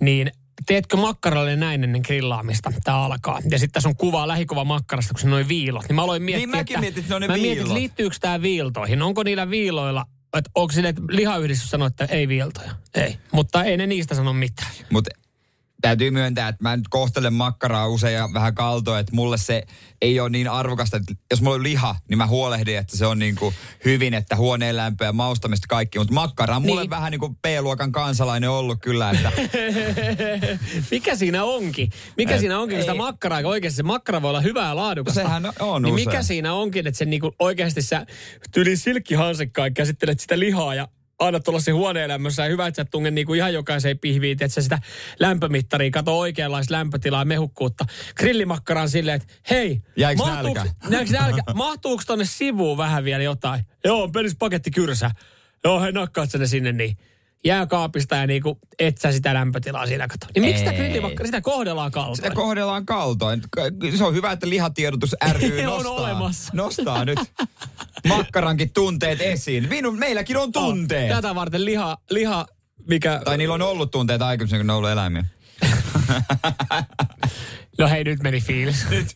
niin 0.00 0.32
teetkö 0.66 0.96
makkaralle 0.96 1.56
näin 1.56 1.84
ennen 1.84 2.02
grillaamista? 2.04 2.72
Tämä 2.84 3.04
alkaa. 3.04 3.38
Ja 3.50 3.58
sitten 3.58 3.72
tässä 3.72 3.88
on 3.88 3.96
kuva, 3.96 4.28
lähikuva 4.28 4.64
makkarasta, 4.64 5.14
kun 5.14 5.20
se 5.20 5.28
noin 5.28 5.48
viilot. 5.48 5.88
Niin 5.88 5.96
mä 5.96 6.02
aloin 6.02 6.22
miettiä, 6.22 6.46
Niin 6.46 6.56
mäkin 6.56 6.74
että, 6.74 6.80
mietin, 6.80 7.00
että 7.00 7.12
ne 7.12 7.14
on 7.14 7.20
ne 7.22 7.28
mä 7.28 7.32
mietin, 7.34 7.50
että 7.52 7.64
viilot. 7.64 7.78
liittyykö 7.78 8.16
tämä 8.20 8.42
viiltoihin? 8.42 9.02
Onko 9.02 9.22
niillä 9.22 9.50
viiloilla, 9.50 10.06
että 10.38 10.50
onko 10.54 10.72
sille, 10.72 10.88
että 10.88 11.02
lihayhdistys 11.10 11.70
sanoo, 11.70 11.86
että 11.86 12.04
ei 12.04 12.28
viiltoja? 12.28 12.74
Ei. 12.94 13.18
Mutta 13.32 13.64
ei 13.64 13.76
ne 13.76 13.86
niistä 13.86 14.14
sano 14.14 14.32
mitään. 14.32 14.70
Mutta 14.90 15.10
täytyy 15.80 16.10
myöntää, 16.10 16.48
että 16.48 16.62
mä 16.62 16.76
nyt 16.76 16.88
kohtelen 16.90 17.32
makkaraa 17.34 17.88
usein 17.88 18.14
ja 18.14 18.28
vähän 18.34 18.54
kaltoa, 18.54 18.98
että 18.98 19.14
mulle 19.14 19.38
se 19.38 19.62
ei 20.02 20.20
ole 20.20 20.30
niin 20.30 20.48
arvokasta, 20.48 20.96
että 20.96 21.14
jos 21.30 21.42
mulla 21.42 21.54
on 21.56 21.62
liha, 21.62 21.96
niin 22.08 22.18
mä 22.18 22.26
huolehdin, 22.26 22.78
että 22.78 22.96
se 22.96 23.06
on 23.06 23.18
niin 23.18 23.36
kuin 23.36 23.54
hyvin, 23.84 24.14
että 24.14 24.36
huoneen 24.36 24.76
lämpö 24.76 25.04
ja 25.04 25.12
maustamista 25.12 25.66
kaikki, 25.68 25.98
mutta 25.98 26.14
makkara 26.14 26.56
on 26.56 26.62
mulle 26.62 26.80
Niin. 26.80 26.90
vähän 26.90 27.10
niin 27.10 27.20
kuin 27.20 27.36
B-luokan 27.36 27.92
kansalainen 27.92 28.50
ollut 28.50 28.78
kyllä, 28.82 29.10
että 29.10 29.32
mikä 30.90 31.16
siinä 31.16 31.44
onkin? 31.44 31.90
Mikä 32.16 32.34
Et 32.34 32.40
siinä 32.40 32.58
onkin, 32.58 32.76
kun 32.76 32.82
sitä 32.82 32.94
makkaraa, 32.94 33.42
kun 33.42 33.50
oikeasti 33.50 33.76
se 33.76 33.82
makkara 33.82 34.22
voi 34.22 34.28
olla 34.28 34.40
hyvää 34.40 34.76
laadukasta. 34.76 35.20
Sehän 35.22 35.46
on 35.60 35.82
Niin 35.82 35.94
usein. 35.94 36.08
mikä 36.08 36.22
siinä 36.22 36.52
onkin, 36.54 36.86
että 36.86 36.98
se 36.98 37.04
niinku 37.04 37.32
oikeasti 37.38 37.82
sä 37.82 38.06
tyli 38.52 38.76
silkkihansikkaan 38.76 39.74
käsittelet 39.74 40.20
sitä 40.20 40.38
lihaa 40.38 40.74
ja 40.74 40.88
aina 41.20 41.40
se 41.58 41.70
huoneenlämmössä 41.70 42.42
ja 42.42 42.48
hyvä, 42.48 42.66
että 42.66 42.82
sä 42.82 42.86
tunge 42.90 43.10
niinku 43.10 43.34
ihan 43.34 43.54
jokaiseen 43.54 43.98
pihviin, 43.98 44.32
että 44.32 44.48
sä 44.48 44.62
sitä 44.62 44.78
lämpömittaria, 45.18 45.90
kato 45.90 46.18
oikeanlaista 46.18 46.74
lämpötilaa 46.74 47.20
ja 47.20 47.24
mehukkuutta. 47.24 47.84
Grillimakkaraan 48.16 48.88
silleen, 48.88 49.16
että 49.16 49.34
hei, 49.50 49.82
Jäikö 49.96 50.22
mahtuuks- 50.22 50.70
nälkä? 50.88 51.12
Nälkä? 51.12 51.42
Mahtuuko 51.54 52.02
tonne 52.06 52.24
sivuun 52.24 52.78
vähän 52.78 53.04
vielä 53.04 53.22
jotain? 53.22 53.64
Joo, 53.84 54.02
on 54.02 54.12
peris 54.12 54.36
paketti 54.36 54.70
kyrsä. 54.70 55.10
Joo, 55.64 55.80
hei 55.80 55.92
nakkaat 55.92 56.34
ne 56.38 56.46
sinne 56.46 56.72
niin. 56.72 56.96
Jääkaapista 57.44 58.16
ja 58.16 58.26
niinku 58.26 58.58
et 58.78 58.98
sä 58.98 59.12
sitä 59.12 59.34
lämpötilaa 59.34 59.86
siinä 59.86 60.08
kato. 60.08 60.26
Niin 60.34 60.44
miksi 60.44 60.58
sitä 60.58 60.72
grillimakkaraa, 60.72 61.26
sitä 61.26 61.40
kohdellaan 61.40 61.90
kaltoin? 61.90 62.16
sitä 62.16 62.30
kohdellaan 62.30 62.86
kaltoin. 62.86 63.42
Se 63.96 64.04
on 64.04 64.14
hyvä, 64.14 64.32
että 64.32 64.48
lihatiedotus 64.48 65.16
ry 65.40 65.58
On 65.58 65.64
nostaa, 65.64 65.92
olemassa. 65.92 66.50
nostaa 66.54 67.04
nyt 67.04 67.18
makkarankin 68.08 68.72
tunteet 68.72 69.20
esiin. 69.20 69.68
Minun, 69.68 69.98
meilläkin 69.98 70.36
on 70.36 70.52
tunteet. 70.52 71.08
Tätä 71.08 71.34
varten 71.34 71.64
liha, 71.64 71.98
liha 72.10 72.46
mikä... 72.88 73.20
Tai 73.24 73.38
niillä 73.38 73.54
on 73.54 73.62
ollut 73.62 73.90
tunteita 73.90 74.26
aikaisemmin, 74.26 74.60
kun 74.60 74.66
ne 74.66 74.72
on 74.72 74.76
ollut 74.76 74.90
eläimiä. 74.90 75.24
No 77.78 77.88
hei, 77.88 78.04
nyt 78.04 78.22
meni 78.22 78.40
fiilis. 78.40 78.86
Nyt 78.90 79.06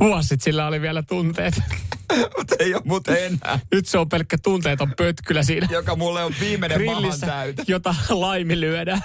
Vuosi 0.00 0.28
sitten 0.28 0.44
sillä 0.44 0.66
oli 0.66 0.80
vielä 0.80 1.02
tunteet. 1.02 1.54
Mutta 2.36 2.54
ei 2.58 2.74
ole 2.74 2.82
muuten 2.84 3.24
enää. 3.24 3.58
Nyt 3.72 3.86
se 3.86 3.98
on 3.98 4.08
pelkkä 4.08 4.38
tunteeton 4.42 4.92
pötkylä 4.96 5.42
siinä 5.42 5.68
Joka 5.70 5.96
mulle 5.96 6.24
on 6.24 6.34
viimeinen 6.40 6.84
mahan 6.84 7.20
täytä. 7.20 7.62
jota 7.68 7.94
laiminlyödään. 8.10 9.00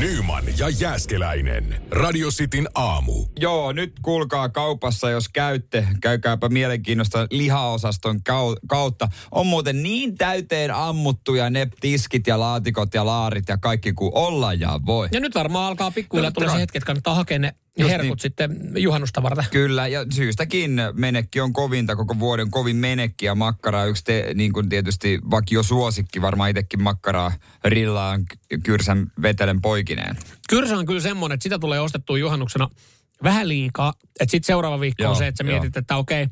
Nyman 0.00 0.44
ja 0.58 0.68
Jääskeläinen. 0.68 1.82
Radio 1.90 2.28
Cityn 2.30 2.68
aamu. 2.74 3.26
Joo, 3.40 3.72
nyt 3.72 3.92
kuulkaa 4.02 4.48
kaupassa, 4.48 5.10
jos 5.10 5.28
käytte, 5.28 5.86
käykääpä 6.00 6.48
mielenkiinnosta 6.48 7.26
lihaosaston 7.30 8.16
kau- 8.16 8.60
kautta. 8.68 9.08
On 9.30 9.46
muuten 9.46 9.82
niin 9.82 10.14
täyteen 10.14 10.74
ammuttuja 10.74 11.50
ne 11.50 11.68
tiskit 11.80 12.26
ja 12.26 12.40
laatikot 12.40 12.94
ja 12.94 13.06
laarit 13.06 13.48
ja 13.48 13.58
kaikki 13.58 13.92
kuin 13.92 14.10
olla 14.14 14.54
ja 14.54 14.80
voi. 14.86 15.08
Ja 15.12 15.20
nyt 15.20 15.34
varmaan 15.34 15.66
alkaa 15.66 15.90
pikkuhiljaa 15.90 16.30
No, 16.30 16.34
tulla 16.34 16.52
se 16.52 16.58
hetki, 16.60 16.78
että 16.78 16.86
kannattaa 16.86 17.14
hakea 17.14 17.38
ne 17.38 17.54
Just 17.78 17.90
herkut 17.90 18.08
niin. 18.08 18.18
sitten 18.20 18.72
juhannusta 18.76 19.22
varten. 19.22 19.44
Kyllä, 19.50 19.88
ja 19.88 20.06
syystäkin 20.14 20.80
menekki 20.92 21.40
on 21.40 21.52
kovinta 21.52 21.96
koko 21.96 22.18
vuoden, 22.18 22.50
kovin 22.50 22.76
menekki 22.76 23.26
ja 23.26 23.34
makkara 23.34 23.84
yksi 23.84 24.04
te, 24.04 24.30
niin 24.34 24.52
kuin 24.52 24.68
tietysti 24.68 25.18
vakio 25.30 25.62
suosikki, 25.62 26.22
varmaan 26.22 26.50
itsekin 26.50 26.82
makkaraa 26.82 27.32
rillaan 27.64 28.24
kyrsän 28.64 29.06
vetelen 29.22 29.60
poikineen. 29.62 30.16
Kyrsä 30.48 30.78
on 30.78 30.86
kyllä 30.86 31.00
semmoinen, 31.00 31.34
että 31.34 31.42
sitä 31.42 31.58
tulee 31.58 31.80
ostettua 31.80 32.18
juhannuksena 32.18 32.68
vähän 33.22 33.48
liikaa. 33.48 33.92
Että 34.20 34.30
sitten 34.30 34.46
seuraava 34.46 34.80
viikko 34.80 35.02
Joo, 35.02 35.10
on 35.10 35.16
se, 35.16 35.26
että 35.26 35.44
sä 35.44 35.50
joo. 35.50 35.60
mietit, 35.60 35.76
että 35.76 35.96
okei, 35.96 36.26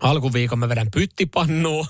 alkuviikon 0.00 0.58
mä 0.58 0.68
vedän 0.68 0.88
pyttipannuun. 0.94 1.86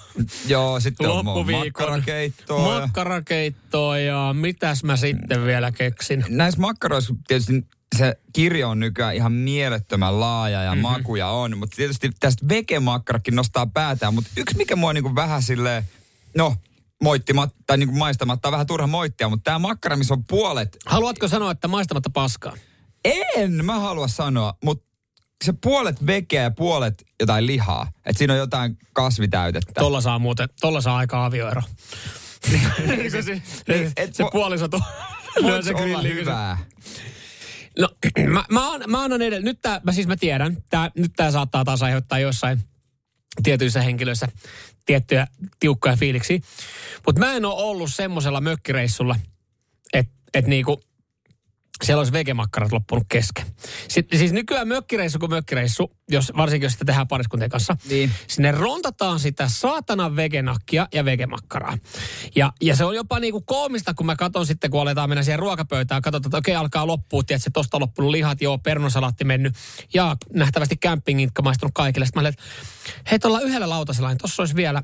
Joo, 0.46 0.80
sitten 0.80 1.10
on 1.10 1.16
Loppuviikon 1.16 1.66
makkarakeittoa. 1.66 2.74
ja- 2.74 2.80
makkarakeittoa 2.80 3.98
ja 3.98 4.34
mitäs 4.38 4.84
mä 4.84 4.96
sitten 4.96 5.44
vielä 5.46 5.72
keksin. 5.72 6.24
näissä 6.28 6.60
makkaroissa 6.60 7.14
tietysti 7.28 7.66
se 7.98 8.16
kirjo 8.32 8.68
on 8.70 8.80
nykyään 8.80 9.14
ihan 9.16 9.32
mielettömän 9.32 10.20
laaja 10.20 10.62
ja 10.62 10.74
Mhm. 10.74 10.80
mm-hmm. 10.84 10.98
makuja 10.98 11.28
on, 11.28 11.58
mutta 11.58 11.76
tietysti 11.76 12.10
tästä 12.20 12.48
vegemakkarakin 12.48 13.36
nostaa 13.36 13.66
päätään, 13.66 14.14
mutta 14.14 14.30
yksi 14.36 14.56
mikä 14.56 14.76
mua 14.76 14.92
niinku 14.92 15.14
vähän 15.14 15.42
silleen, 15.42 15.84
no 16.36 16.56
moittimatta 17.02 17.56
tai 17.66 17.76
niinku 17.78 17.94
maistamatta 17.94 18.48
on 18.48 18.52
vähän 18.52 18.66
turha 18.66 18.86
moittia, 18.86 19.28
mutta 19.28 19.44
tämä 19.44 19.58
makkara, 19.58 19.96
missä 19.96 20.14
on 20.14 20.24
puolet, 20.24 20.76
Haluatko 20.86 21.28
sanoa, 21.28 21.50
että 21.50 21.68
maistamatta 21.68 22.10
paskaa? 22.10 22.56
en 23.36 23.64
mä 23.64 23.78
halua 23.78 24.08
sanoa, 24.08 24.54
mutta 24.64 24.86
se 25.44 25.52
puolet 25.62 26.06
vegeä 26.06 26.42
ja 26.42 26.50
puolet 26.50 27.04
jotain 27.20 27.46
lihaa, 27.46 27.90
että 28.06 28.18
siinä 28.18 28.32
on 28.32 28.38
jotain 28.38 28.78
kasvitäytettä. 28.92 29.72
Tolla 29.80 30.00
saa 30.00 30.18
muuten, 30.18 30.48
tolla 30.60 30.80
saa 30.80 30.96
aika 30.96 31.24
avioero. 31.24 31.62
se, 33.10 33.22
se, 33.22 33.42
Niin, 33.68 33.92
se 34.12 34.24
vo- 34.24 34.30
puoliso 34.32 34.68
tuo. 34.68 34.80
Voiko 35.42 35.62
se 35.62 35.68
se 35.68 35.74
olla 35.74 36.02
hyvää? 36.02 36.58
No, 37.78 37.88
mä, 38.32 38.44
mä, 38.50 38.70
on, 38.70 38.82
mä 38.86 39.02
annan 39.02 39.22
edellä. 39.22 39.44
Nyt 39.44 39.58
tää, 39.62 39.80
mä 39.84 39.92
siis 39.92 40.06
mä 40.06 40.16
tiedän, 40.16 40.56
tää, 40.70 40.90
nyt 40.96 41.12
tää 41.16 41.30
saattaa 41.30 41.64
taas 41.64 41.82
aiheuttaa 41.82 42.18
jossain 42.18 42.60
tietyissä 43.42 43.82
henkilöissä 43.82 44.28
tiettyjä 44.86 45.26
tiukkoja 45.60 45.96
fiiliksiä. 45.96 46.38
Mutta 47.06 47.18
mä 47.18 47.34
en 47.34 47.44
ole 47.44 47.62
ollut 47.62 47.92
semmoisella 47.92 48.40
mökkireissulla, 48.40 49.16
että 49.92 50.12
et 50.34 50.46
niinku, 50.46 50.82
siellä 51.84 52.00
olisi 52.00 52.12
vegemakkarat 52.12 52.72
loppunut 52.72 53.04
kesken. 53.08 53.46
Sitten, 53.88 54.18
siis 54.18 54.32
nykyään 54.32 54.68
mökkireissu 54.68 55.18
kuin 55.18 55.30
mökkireissu, 55.30 55.92
jos, 56.10 56.32
varsinkin 56.36 56.66
jos 56.66 56.72
sitä 56.72 56.84
tehdään 56.84 57.08
pariskuntien 57.08 57.50
kanssa, 57.50 57.76
Niin. 57.88 58.10
sinne 58.28 58.50
rontataan 58.50 59.20
sitä 59.20 59.48
saatanan 59.48 60.16
vegenakkia 60.16 60.88
ja 60.94 61.04
vegemakkaraa. 61.04 61.78
Ja, 62.36 62.52
ja 62.60 62.76
se 62.76 62.84
on 62.84 62.94
jopa 62.94 63.20
niinku 63.20 63.40
koomista, 63.40 63.94
kun 63.94 64.06
mä 64.06 64.16
katson 64.16 64.46
sitten, 64.46 64.70
kun 64.70 64.80
aletaan 64.80 65.08
mennä 65.08 65.22
siihen 65.22 65.38
ruokapöytään, 65.38 66.02
katsotaan, 66.02 66.28
että 66.28 66.38
okei, 66.38 66.54
alkaa 66.54 66.86
loppua, 66.86 67.22
tiedätkö, 67.22 67.50
tosta 67.52 67.76
on 67.76 67.80
loppunut 67.80 68.10
lihat, 68.10 68.42
joo, 68.42 68.58
pernosalaatti 68.58 69.24
mennyt, 69.24 69.54
ja 69.94 70.16
nähtävästi 70.34 70.76
campingin 70.76 71.30
maistunut 71.42 71.72
kaikille. 71.74 72.06
Sitten 72.06 72.20
mä 72.22 72.28
olin, 72.28 72.32
että 72.32 72.42
hei, 73.10 73.18
tuolla 73.18 73.40
yhdellä 73.40 73.68
lautasella, 73.68 74.08
niin 74.08 74.18
tossa 74.18 74.42
olisi 74.42 74.56
vielä 74.56 74.82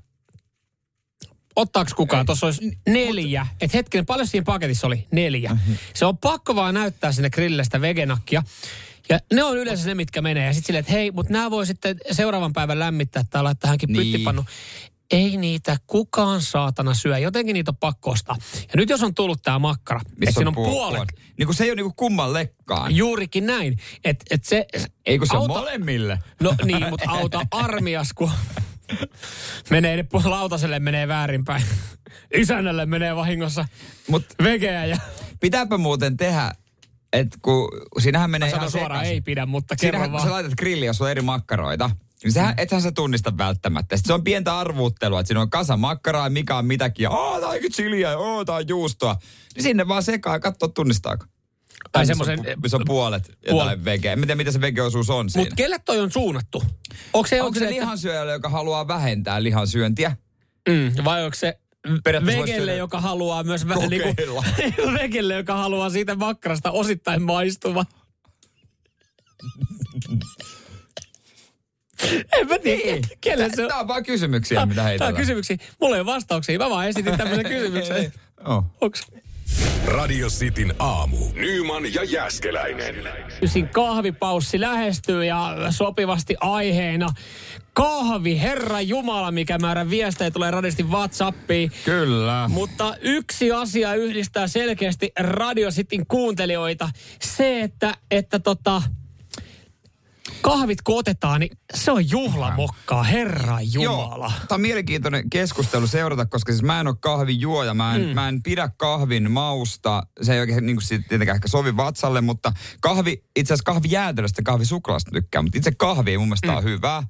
Ottaako 1.59 1.91
kukaan? 1.97 2.27
Tuossa 2.27 2.47
olisi 2.47 2.79
neljä. 2.89 3.47
Et 3.61 3.75
hetkinen, 3.75 4.07
paljon 4.07 4.27
siinä 4.27 4.45
paketissa 4.45 4.87
oli? 4.87 5.07
Neljä. 5.13 5.57
Se 5.95 6.07
on 6.07 6.19
pakko 6.19 6.55
vaan 6.55 6.75
näyttää 6.75 7.13
sinne 7.13 7.31
grillille 7.31 7.65
sitä 7.65 7.81
vegenakkia. 7.81 8.43
Ja 9.09 9.19
ne 9.33 9.43
on 9.45 9.57
yleensä 9.59 9.87
ne, 9.87 9.95
mitkä 9.95 10.23
menee. 10.23 10.47
Ja 10.47 10.53
sitten 10.53 10.67
silleen, 10.67 10.81
että 10.81 10.93
hei, 10.93 11.11
mutta 11.11 11.33
nämä 11.33 11.51
voi 11.51 11.67
sitten 11.67 11.97
seuraavan 12.11 12.53
päivän 12.53 12.79
lämmittää 12.79 13.25
tai 13.31 13.43
laittaa 13.43 13.69
hänkin 13.69 13.93
Niin. 13.93 14.13
pyttipannu. 14.13 14.45
Ei 15.11 15.37
niitä 15.37 15.77
kukaan 15.87 16.43
saatana 16.43 16.95
syö. 16.95 17.19
Jotenkin 17.19 17.55
niitä 17.55 17.71
on 17.71 17.77
pakko 17.77 18.11
ostaa. 18.11 18.37
Ja 18.61 18.77
nyt 18.77 18.89
jos 18.89 19.03
on 19.03 19.15
tullut 19.15 19.43
tämä 19.43 19.59
makkara, 19.59 20.01
että 20.23 20.35
siinä 20.35 20.49
on 20.49 20.55
puol- 20.55 20.71
puolet. 20.71 21.01
puol- 21.13 21.21
Niin 21.39 21.47
kuin 21.47 21.57
se 21.57 21.65
ei 21.65 21.71
ole 21.71 21.77
niinku 21.77 21.93
kummallekaan. 21.97 22.97
Juurikin 22.97 23.47
näin. 23.47 23.79
Että 24.05 24.25
et 24.31 24.45
se... 24.45 24.67
Ei 25.07 25.19
kun 25.19 25.27
se 25.27 25.37
on 25.37 25.43
auta- 25.43 25.59
molemmille. 25.61 26.19
No 26.43 26.55
niin, 26.65 26.89
mutta 26.91 27.11
auta 27.11 27.47
armias, 27.51 28.09
kun 28.15 28.31
menee 29.71 29.97
ne 29.97 30.07
lautaselle 30.25 30.79
menee 30.79 31.09
väärinpäin. 31.09 31.63
Isännälle 32.35 32.87
menee 32.87 33.17
vahingossa 33.17 33.65
Mut 34.09 34.25
vegeä 34.43 34.85
ja 34.85 34.97
pitääpä 35.41 35.79
muuten 35.79 36.17
tehdä, 36.17 36.53
että 37.13 37.39
kun 37.43 37.69
siinähän 37.99 38.31
menee 38.31 38.49
ihan 38.49 38.71
suoraan 38.71 38.91
sekaisin. 38.91 39.15
ei 39.15 39.21
pidä, 39.21 39.47
mutta 39.47 39.77
kerro 39.77 40.13
vaan. 40.13 40.23
sä 40.25 40.31
laitat 40.31 40.55
grilliin, 40.59 40.87
jos 40.87 41.03
on 41.03 41.11
eri 41.11 41.23
makkaroita, 41.23 41.91
niin 42.25 42.33
sähän, 42.33 42.55
Mm. 42.55 42.63
ethän 42.63 42.83
sä 42.83 42.93
tunnista 42.93 43.39
välttämättä. 43.39 43.97
Sitten 43.97 44.09
se 44.09 44.15
on 44.15 44.25
pientä 44.25 44.59
arvuuttelua, 44.59 45.21
että 45.21 45.29
siinä 45.29 45.41
on 45.41 45.51
kasa 45.51 45.77
makkaraa, 45.77 46.31
mikä 46.31 46.57
on 46.57 46.67
mitäkin, 46.67 47.03
ja 47.05 47.11
ooo, 47.11 47.41
tää 47.41 47.49
on 47.49 47.59
chiliä, 47.73 48.11
ja 48.11 48.19
ooo, 48.19 48.45
tää 48.45 48.55
on 48.55 48.69
juustoa. 48.69 49.17
Niin 49.55 49.63
sinne 49.63 49.89
vaan 49.89 50.03
sekaan 50.03 50.35
ja 50.35 50.41
katsoo, 50.41 50.69
tunnistaako. 50.69 51.25
Tai 51.93 52.07
semmoisen- 52.07 52.45
missä 52.63 52.77
on 52.77 52.83
puolet 52.87 53.29
jotain 53.29 53.51
Puolet. 53.51 53.85
vegeä. 53.85 54.13
En 54.13 54.19
tiedä, 54.21 54.35
mitä 54.35 54.53
se 54.53 54.61
vegeosuus 54.61 55.11
on 55.11 55.31
siinä. 55.31 55.43
Mutta 55.43 55.55
kelle 55.57 55.79
toi 55.85 56.01
on 56.01 56.11
suunnattu? 56.11 56.63
Onko 57.13 57.27
se, 57.29 57.43
Onko 57.43 57.59
se 57.59 57.65
että- 57.65 57.75
lihansyöjälle, 57.75 58.33
joka 58.33 58.49
haluaa 58.49 58.89
vähentää 58.89 59.43
lihansyöntiä? 59.43 60.17
Mm, 60.69 60.93
vai 61.05 61.25
onko 61.25 61.35
se 61.35 61.59
vegelle, 62.27 62.77
joka 62.77 63.01
haluaa 63.01 63.45
myös 63.45 63.69
vähän 63.69 63.91
niin 63.91 64.03
kuin, 64.03 64.17
vegelle, 64.95 65.35
joka 65.35 65.55
haluaa 65.55 65.91
siitä 65.91 66.15
makkarasta 66.15 66.71
osittain 66.71 67.23
maistuva. 67.23 67.85
en 72.39 72.49
mä 72.49 72.59
tiedä, 72.59 72.93
Niin. 72.93 73.05
kelle 73.21 73.51
se 73.55 73.63
on. 73.63 73.69
Tää 73.69 73.79
on 73.81 73.89
vaan 73.89 74.05
kysymyksiä, 74.05 74.67
mitä 74.67 74.75
Tää 74.75 74.85
heitellään. 74.85 75.15
on 75.15 75.21
kysymyksiä. 75.21 75.57
Mulla 75.81 75.97
ei 75.97 76.01
ole 76.01 76.07
vastauksia. 76.07 76.59
Mä 76.59 76.71
vaan 76.71 76.89
esitin 76.89 77.17
tämmöisen 77.17 77.45
kysymyksen. 77.55 78.13
Joo. 78.45 78.65
Onks 78.81 79.03
Radio 79.87 80.29
Cityn 80.29 80.75
aamu. 80.79 81.17
Nyman 81.35 81.95
ja 81.95 82.05
Jääskeläinen. 82.05 82.95
Ysin 83.43 83.69
kahvipaussi 83.69 84.61
lähestyy 84.61 85.25
ja 85.25 85.57
sopivasti 85.71 86.37
aiheena 86.41 87.09
kahvi, 87.73 88.41
herra 88.41 88.81
Jumala, 88.81 89.31
mikä 89.31 89.59
määrä 89.59 89.91
viestejä 89.91 90.31
tulee 90.31 90.51
radisti 90.51 90.83
Whatsappiin. 90.83 91.73
Kyllä. 91.85 92.49
Mutta 92.49 92.97
yksi 93.01 93.53
asia 93.53 93.95
yhdistää 93.95 94.47
selkeästi 94.47 95.13
Radio 95.19 95.71
Cityn 95.71 96.07
kuuntelijoita. 96.07 96.91
Se, 97.23 97.61
että, 97.61 97.95
että 98.11 98.39
tota, 98.39 98.83
Kahvit 100.43 100.83
kun 100.83 100.99
otetaan, 100.99 101.41
niin 101.41 101.59
se 101.75 101.93
on 101.93 102.11
juhlamokkaa, 102.11 103.03
herra 103.03 103.59
Jumala. 103.61 104.25
Joo, 104.27 104.47
tämä 104.49 104.57
on 104.57 104.61
mielenkiintoinen 104.61 105.31
keskustelu 105.31 105.87
seurata, 105.87 106.27
koska 106.27 106.53
siis 106.53 106.63
mä 106.63 106.81
en 106.81 106.87
ole 106.87 106.97
kahvijuoja, 107.01 107.75
mä 107.75 107.95
en, 107.95 108.03
mm. 108.03 108.09
mä 108.09 108.29
en 108.29 108.43
pidä 108.43 108.71
kahvin 108.77 109.31
mausta. 109.31 110.03
Se 110.23 110.35
ei 110.35 110.41
oikein 110.41 110.67
niin 110.67 110.77
kuin 110.77 111.05
tietenkään 111.09 111.37
ehkä 111.37 111.49
sovi 111.49 111.77
vatsalle, 111.77 112.21
mutta 112.21 112.53
kahvi, 112.81 113.25
itse 113.37 113.55
asiassa 113.55 113.73
kahvijäätelöstä, 113.73 114.43
kahvisuklaasta 114.43 115.11
tykkää, 115.11 115.43
mutta 115.43 115.59
itse 115.59 115.73
kahvi 115.73 116.19
mun 116.19 116.29
mielestä 116.29 116.51
mm. 116.51 116.57
on 116.57 116.65
hyvää. 116.65 117.03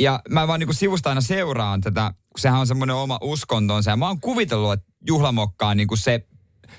Ja 0.00 0.20
mä 0.28 0.48
vaan 0.48 0.60
niin 0.60 0.74
sivusta 0.74 1.08
aina 1.08 1.20
seuraan 1.20 1.80
tätä, 1.80 2.14
kun 2.32 2.40
sehän 2.40 2.60
on 2.60 2.66
semmoinen 2.66 2.96
oma 2.96 3.18
uskontonsa. 3.22 3.90
Ja 3.90 3.96
mä 3.96 4.06
oon 4.06 4.20
kuvitellut, 4.20 4.72
että 4.72 4.86
juhlamokka 5.06 5.68
on 5.68 5.76
niin 5.76 5.88
kuin 5.88 5.98
se 5.98 6.26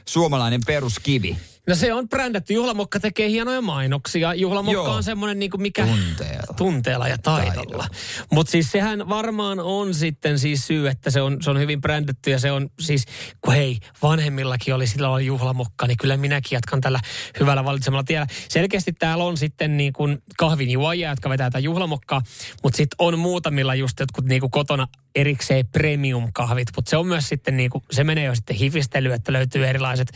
suomalainen 0.08 0.62
peruskivi. 0.66 1.38
No 1.68 1.76
se 1.76 1.94
on 1.94 2.10
brändätty. 2.10 2.54
Juhlamokka 2.54 3.00
tekee 3.00 3.30
hienoja 3.30 3.62
mainoksia. 3.62 4.34
Juhlamokka 4.34 4.82
Joo. 4.82 4.96
on 4.96 5.04
semmoinen 5.04 5.40
niin 5.40 5.52
kuin 5.52 5.62
mikä... 5.62 5.86
Tunteella. 5.88 6.54
Tunteella 6.58 7.08
ja 7.08 7.18
taidolla. 7.18 7.88
Mutta 8.32 8.52
siis 8.52 8.72
sehän 8.72 9.10
varmaan 9.10 9.60
on 9.60 9.94
sitten 9.94 10.40
siis 10.40 10.68
syy, 10.68 10.88
että 10.88 11.10
se 11.10 11.22
on, 11.22 11.38
se 11.42 11.50
on 11.50 11.60
hyvin 11.60 11.82
brändätty 11.82 12.32
ja 12.32 12.40
se 12.40 12.52
on 12.52 12.70
siis, 12.80 13.06
kun 13.42 13.54
hei, 13.54 13.78
vanhemmillakin 14.02 14.76
oli 14.76 14.88
sillä 14.88 15.12
lailla 15.12 15.26
juhlamokka, 15.28 15.88
niin 15.88 15.98
kyllä 15.98 16.18
minäkin 16.18 16.56
jatkan 16.56 16.82
tällä 16.82 17.00
hyvällä 17.40 17.66
valitsemalla 17.66 18.04
tiellä. 18.04 18.28
Selkeästi 18.50 18.94
täällä 18.94 19.24
on 19.24 19.38
sitten 19.38 19.78
niin 19.78 19.94
kuin 19.94 20.18
kahvinjuojia, 20.38 21.10
jotka 21.10 21.30
vetää 21.30 21.50
tätä 21.50 21.60
juhlamokkaa, 21.60 22.22
mutta 22.64 22.78
sitten 22.78 22.96
on 23.00 23.20
muutamilla 23.20 23.76
just 23.76 24.00
jotkut 24.00 24.26
niin 24.26 24.42
kuin 24.42 24.52
kotona 24.52 24.88
erikseen 25.16 25.68
premium-kahvit, 25.68 26.68
mutta 26.76 26.90
se 26.90 26.98
on 26.98 27.08
myös 27.08 27.30
sitten 27.30 27.58
niin 27.58 27.70
kuin, 27.70 27.84
se 27.92 28.04
menee 28.04 28.26
jo 28.26 28.36
sitten 28.36 28.56
hifistelyyn, 28.56 29.16
että 29.16 29.34
löytyy 29.34 29.68
erilaiset 29.68 30.12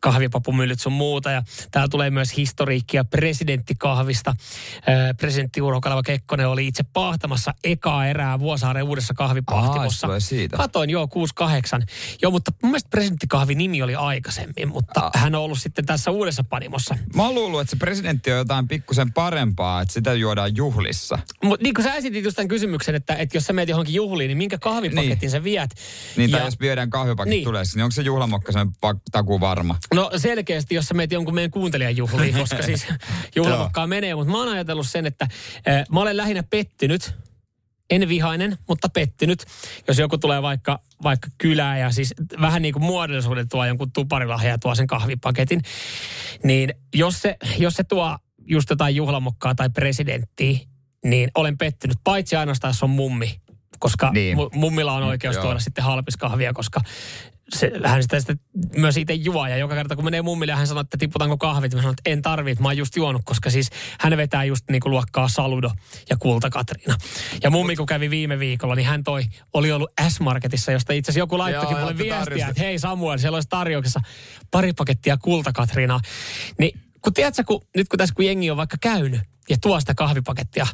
kahvipapumyllyt 0.00 0.80
sun 0.80 0.92
muuta. 0.92 1.30
Ja 1.30 1.42
täällä 1.70 1.88
tulee 1.88 2.10
myös 2.10 2.36
historiikkia 2.36 3.04
presidenttikahvista. 3.04 4.36
Ö, 4.88 5.14
Presidentti 5.14 5.62
Urho 5.62 5.80
Kaleva 5.80 6.02
Kekkonen 6.02 6.48
oli 6.48 6.66
itse 6.66 6.84
pahtamassa 6.92 7.54
ekaa 7.64 8.06
erää 8.06 8.38
Vuosaaren 8.38 8.84
uudessa 8.84 9.14
kahvipahtimossa. 9.14 10.06
Aa, 10.06 10.20
siitä. 10.20 10.56
Katoin, 10.56 10.90
joo, 10.90 11.08
68. 11.08 11.82
Joo, 12.22 12.30
mutta 12.30 12.52
mun 12.62 12.70
mielestä 12.70 12.90
presidenttikahvi 12.90 13.54
nimi 13.54 13.82
oli 13.82 13.94
aikaisemmin, 13.94 14.68
mutta 14.68 15.10
hän 15.14 15.34
on 15.34 15.42
ollut 15.42 15.58
sitten 15.58 15.86
tässä 15.86 16.10
uudessa 16.10 16.44
panimossa. 16.44 16.98
Mä 17.14 17.22
oon 17.22 17.34
luullut, 17.34 17.60
että 17.60 17.70
se 17.70 17.76
presidentti 17.76 18.32
on 18.32 18.38
jotain 18.38 18.68
pikkusen 18.68 19.12
parempaa, 19.12 19.80
että 19.80 19.94
sitä 19.94 20.14
juodaan 20.14 20.56
juhlissa. 20.56 21.18
Mutta 21.44 21.62
niin 21.62 21.74
kuin 21.74 21.84
sä 21.84 21.94
esitit 21.94 22.24
just 22.24 22.36
tämän 22.36 22.48
kysymyksen, 22.48 22.94
että, 22.94 23.14
että 23.14 23.36
jos 23.36 23.44
sä 23.44 23.52
meet 23.52 23.68
johonkin 23.68 23.94
juhliin, 23.94 24.30
niin 24.34 24.38
minkä 24.38 24.58
kahvipaketin 24.58 25.18
Niin. 25.20 25.30
sä 25.30 25.44
viet? 25.44 25.70
Niin, 26.16 26.30
tai 26.30 26.40
Ja- 26.40 26.44
jos 26.46 26.60
viedään 26.60 26.90
kahvipaketti 26.90 27.36
Niin. 27.36 27.44
tulee, 27.44 27.62
niin 27.74 27.84
onko 27.84 27.92
se 27.92 28.02
juhlamokka 28.02 28.52
sen 28.52 28.68
takuu 29.12 29.40
varma? 29.40 29.78
No 29.94 30.10
selkeästi, 30.16 30.74
jos 30.74 30.86
sä 30.86 30.94
meet 30.94 31.12
jonkun 31.12 31.34
meidän 31.34 31.50
kuuntelijan 31.50 31.96
juhliin, 31.96 32.34
koska 32.40 32.62
siis 32.62 32.86
juhlamokkaa 33.36 33.86
menee. 33.86 34.14
Mutta 34.14 34.30
mä 34.32 34.38
oon 34.38 34.48
ajatellut 34.48 34.88
sen, 34.88 35.06
että 35.06 35.28
äh, 35.68 35.84
mä 35.92 36.00
olen 36.00 36.16
lähinnä 36.16 36.42
pettynyt, 36.42 37.14
en 37.90 38.08
vihainen, 38.08 38.58
mutta 38.68 38.88
pettynyt, 38.88 39.44
jos 39.88 39.98
joku 39.98 40.18
tulee 40.18 40.42
vaikka, 40.42 40.78
vaikka 41.02 41.28
kylään 41.38 41.80
ja 41.80 41.90
siis 41.90 42.14
vähän 42.40 42.62
niin 42.62 42.72
kuin 42.74 42.82
muodollisuuden 42.84 43.48
tuo 43.48 43.66
jonkun 43.66 43.92
tuparilahja 43.92 44.50
ja 44.50 44.58
tuo 44.58 44.74
sen 44.74 44.86
kahvipaketin, 44.86 45.62
niin 46.44 46.74
jos 46.94 47.22
se, 47.22 47.36
jos 47.58 47.74
se 47.74 47.84
tuo 47.84 48.18
just 48.46 48.70
jotain 48.70 48.96
juhlamokkaa 48.96 49.54
tai 49.54 49.70
presidenttiä, 49.70 50.58
niin 51.04 51.30
olen 51.34 51.58
pettynyt, 51.58 51.96
paitsi 52.04 52.36
ainoastaan 52.36 52.68
jos 52.70 52.82
on 52.82 52.90
mummi, 52.90 53.40
koska 53.84 54.10
Niin. 54.10 54.38
mu- 54.38 54.50
mummilla 54.52 54.92
on 54.92 55.02
oikeus 55.02 55.34
Joo. 55.36 55.42
tuoda 55.44 55.58
sitten 55.60 55.84
halpiskahvia, 55.84 56.52
koska 56.52 56.80
se, 57.54 57.72
hän 57.84 58.02
sitä 58.02 58.20
sitten 58.20 58.40
myös 58.76 58.96
itse 58.96 59.14
juo. 59.14 59.46
Ja 59.46 59.56
joka 59.56 59.74
kerta 59.74 59.96
kun 59.96 60.04
menee 60.04 60.22
mummille 60.22 60.52
ja 60.52 60.56
hän 60.56 60.66
sanoo, 60.66 60.80
että 60.80 60.96
tiputanko 60.96 61.36
kahvit, 61.36 61.74
mä 61.74 61.80
sanon, 61.80 61.94
että 61.98 62.10
en 62.10 62.22
tarvitse, 62.22 62.62
mä 62.62 62.68
oon 62.68 62.76
just 62.76 62.96
juonut, 62.96 63.22
koska 63.24 63.50
siis 63.50 63.70
hän 64.00 64.16
vetää 64.16 64.44
just 64.44 64.64
niin 64.70 64.80
kuin 64.80 64.90
luokkaa 64.90 65.28
Saludo 65.28 65.70
ja 66.10 66.16
Kulta 66.16 66.50
Katriina. 66.50 66.96
Ja 67.42 67.50
mummi 67.50 67.76
kun 67.76 67.86
kävi 67.86 68.10
viime 68.10 68.38
viikolla, 68.38 68.74
niin 68.74 68.86
hän 68.86 69.04
toi, 69.04 69.22
oli 69.52 69.72
ollut 69.72 69.90
S-Marketissa, 70.08 70.72
josta 70.72 70.92
itse 70.92 71.10
asiassa 71.10 71.18
joku 71.22 71.38
laittokin 71.38 71.78
mulle 71.78 71.98
viestiä, 71.98 72.18
tarjosi. 72.18 72.50
että 72.50 72.62
hei 72.62 72.78
Samuel, 72.78 73.18
siellä 73.18 73.36
olisi 73.36 73.48
tarjouksessa 73.48 74.00
pari 74.50 74.72
pakettia 74.72 75.16
Kulta 75.16 75.52
Katriinaa. 75.52 76.00
Niin 76.58 76.80
kun 77.02 77.14
tiedätkö, 77.14 77.44
kun, 77.46 77.60
nyt 77.76 77.88
kun 77.88 77.98
tässä 77.98 78.14
kun 78.14 78.26
jengi 78.26 78.50
on 78.50 78.56
vaikka 78.56 78.76
käynyt 78.80 79.20
ja 79.50 79.56
tuo 79.62 79.80
sitä 79.80 79.94
kahvipakettia, 79.94 80.66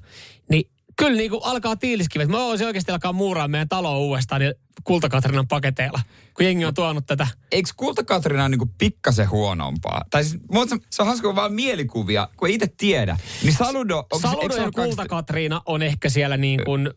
niin 0.51 0.71
kyllä 1.01 1.17
niin 1.17 1.31
kuin 1.31 1.41
alkaa 1.45 1.77
tiiliskivet. 1.77 2.29
Mä 2.29 2.39
voisin 2.39 2.67
oikeasti 2.67 2.93
alkaa 2.93 3.13
muuraa 3.13 3.49
meidän 3.49 3.69
taloa 3.69 3.99
uudestaan 3.99 4.41
niin 4.41 4.55
kultakatrinan 4.85 5.49
paketeilla, 5.49 6.01
kun 6.35 6.47
jengi 6.47 6.65
on 6.65 6.75
tuonut 6.75 7.07
tätä. 7.07 7.27
Eikö 7.53 7.71
Kulta 7.77 8.05
Katrina 8.05 8.49
niinku 8.49 8.71
pikkasen 8.79 9.31
huonompaa? 9.31 10.03
Tai 10.11 10.25
siis, 10.25 10.43
se, 10.69 10.77
se 10.91 11.03
on 11.03 11.07
hauska, 11.07 11.29
kun 11.29 11.37
vaan 11.37 11.53
mielikuvia, 11.53 12.29
kun 12.37 12.49
ei 12.49 12.55
itse 12.55 12.67
tiedä. 12.77 13.17
Niin 13.43 13.55
Saludo... 13.55 13.99
onko 13.99 14.19
Saludo 14.19 14.55
se 14.55 14.61
ja 14.61 14.65
kaikista- 14.65 14.83
kultakatriina 14.83 15.63
on 15.67 15.83
ehkä 15.83 16.09
siellä 16.09 16.37
niin 16.37 16.65
kuin 16.65 16.91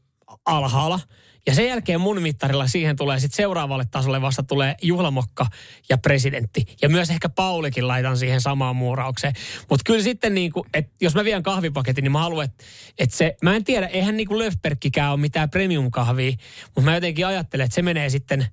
alhaalla. 0.46 1.00
Ja 1.48 1.56
sen 1.56 1.68
jälkeen 1.68 2.02
mun 2.02 2.22
mittarilla 2.22 2.68
siihen 2.68 2.96
tulee 2.96 3.20
sitten 3.20 3.36
seuraavalle 3.36 3.86
tasolle 3.92 4.22
vasta 4.22 4.44
tulee 4.44 4.76
juhlamokka 4.82 5.46
ja 5.90 5.98
presidentti. 5.98 6.66
Ja 6.82 6.90
myös 6.90 7.10
ehkä 7.10 7.30
Paulikin 7.30 7.88
laitan 7.88 8.18
siihen 8.18 8.42
samaan 8.42 8.76
muuraukseen. 8.76 9.34
Mutta 9.70 9.84
kyllä 9.86 10.04
sitten 10.04 10.34
niin 10.34 10.52
kuin, 10.52 10.70
että 10.74 10.92
jos 11.02 11.16
mä 11.16 11.24
vien 11.24 11.44
kahvipaketin, 11.44 12.04
niin 12.04 12.12
mä 12.12 12.20
haluan, 12.20 12.46
että, 12.46 12.64
että 13.00 13.18
se, 13.18 13.36
mä 13.42 13.56
en 13.56 13.64
tiedä, 13.64 13.88
eihän 13.88 14.18
niin 14.18 14.28
kuin 14.28 14.40
Löfbergikään 14.40 15.12
ole 15.12 15.20
mitään 15.20 15.50
premium-kahvia, 15.50 16.32
mutta 16.66 16.82
mä 16.82 16.96
jotenkin 16.96 17.28
ajattelen, 17.28 17.66
että 17.66 17.76
se 17.76 17.82
menee 17.82 18.10
sitten... 18.10 18.46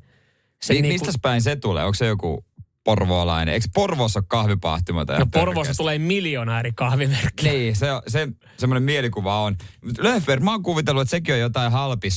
Se 0.62 0.72
Niin, 0.72 0.82
niin 0.82 0.92
mistä 0.92 1.12
päin 1.22 1.42
se 1.42 1.56
tulee? 1.56 1.84
Onko 1.84 1.94
se 1.94 2.06
joku 2.06 2.44
porvoolainen? 2.84 3.54
Eikö 3.54 3.66
Porvoossa 3.74 4.18
ole 4.18 4.24
kahvipahtimoita? 4.28 5.18
no 5.18 5.26
Porvoossa 5.26 5.74
tulee 5.74 5.98
miljoona 5.98 6.58
eri 6.60 6.72
kahvimerkkiä. 6.72 7.52
Niin, 7.52 7.76
se, 7.76 7.86
se 8.08 8.28
semmoinen 8.56 8.82
mielikuva 8.82 9.42
on. 9.42 9.56
Löfberg, 9.98 10.42
mä 10.42 10.50
oon 10.50 10.62
kuvitellut, 10.62 11.02
että 11.02 11.10
sekin 11.10 11.34
on 11.34 11.40
jotain 11.40 11.72
halpis 11.72 12.16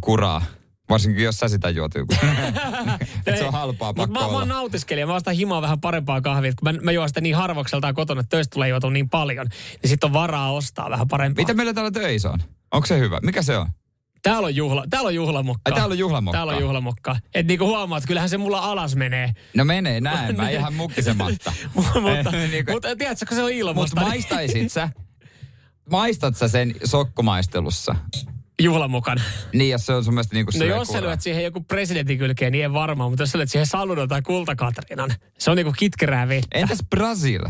kuraa. 0.00 0.42
Varsinkin 0.88 1.24
jos 1.24 1.36
sä 1.36 1.48
sitä 1.48 1.70
juot 1.70 1.94
joku. 1.94 2.14
se 3.38 3.44
on 3.44 3.52
halpaa 3.52 3.88
Mutta 3.88 4.02
pakko 4.02 4.12
mä, 4.14 4.20
mä 4.20 4.26
olla. 4.26 4.38
oon 4.38 4.48
nautiskelija. 4.48 5.06
Mä 5.06 5.14
ostan 5.14 5.34
himaa 5.34 5.62
vähän 5.62 5.80
parempaa 5.80 6.20
kahvia. 6.20 6.52
Kun 6.62 6.74
mä, 6.74 6.80
mä 6.82 6.92
juon 6.92 7.08
sitä 7.08 7.20
niin 7.20 7.34
harvakseltaan 7.36 7.94
kotona, 7.94 8.20
että 8.20 8.36
töistä 8.36 8.54
tulee 8.54 8.68
juotu 8.68 8.90
niin 8.90 9.08
paljon, 9.08 9.46
niin 9.82 9.90
sitten 9.90 10.08
on 10.08 10.12
varaa 10.12 10.52
ostaa 10.52 10.90
vähän 10.90 11.08
parempaa. 11.08 11.42
Mitä 11.42 11.54
meillä 11.54 11.74
täällä 11.74 11.90
töissä 11.90 12.30
on? 12.30 12.38
Onko 12.72 12.86
se 12.86 12.98
hyvä? 12.98 13.18
Mikä 13.22 13.42
se 13.42 13.58
on? 13.58 13.66
Täällä 14.22 14.46
on, 14.46 14.56
juhla, 14.56 14.84
täällä 14.90 15.08
on 15.08 15.14
juhlamokka. 15.14 15.60
Ai, 15.64 15.72
täällä 15.78 15.92
on 15.92 15.98
juhlamokkaa. 15.98 16.38
Täällä 16.38 16.52
on 16.52 16.60
juhlamokka. 16.60 17.16
Et 17.34 17.46
niinku 17.46 17.66
huomaat, 17.66 18.06
kyllähän 18.06 18.28
se 18.30 18.38
mulla 18.38 18.58
alas 18.58 18.96
menee. 18.96 19.32
No 19.56 19.64
menee 19.64 20.00
näin, 20.00 20.36
mä 20.36 20.50
ihan 20.50 20.74
mukkisematta. 20.74 21.52
mutta, 21.74 22.30
Niin 22.30 22.64
kuin- 22.64 22.74
mutta 22.76 22.96
tiedätkö, 22.96 23.26
kun 23.28 23.36
se 23.36 23.42
on 23.42 23.50
Mutta 23.50 23.58
ilmasta. 23.58 24.00
niin 24.00 24.08
maistaisit 24.08 24.72
sä? 24.72 24.88
Maistat 25.90 26.36
sä 26.36 26.48
sen 26.48 26.74
sokkomaistelussa? 26.84 27.94
Juhlamokan. 28.62 29.22
Niin, 29.52 29.70
jos 29.70 29.86
se 29.86 29.92
on 29.92 30.04
sun 30.04 30.14
mielestä 30.14 30.34
niinku 30.34 30.52
No 30.58 30.64
jos 30.64 30.88
sä 30.88 31.02
lyöt 31.02 31.20
siihen 31.20 31.44
joku 31.44 31.60
presidentin 31.60 32.18
kylkeen, 32.18 32.52
niin 32.52 32.64
en 32.64 32.72
varmaan. 32.72 33.10
Mutta 33.10 33.22
jos 33.22 33.30
sä 33.30 33.38
lyöt 33.38 33.50
siihen 33.50 33.66
Saludon 33.66 34.08
tai 34.08 34.22
Kultakatriinan, 34.22 35.10
se 35.38 35.50
on 35.50 35.56
niinku 35.56 35.72
kitkerää 35.78 36.28
vettä. 36.28 36.58
Entäs 36.58 36.78
Brasil? 36.90 37.44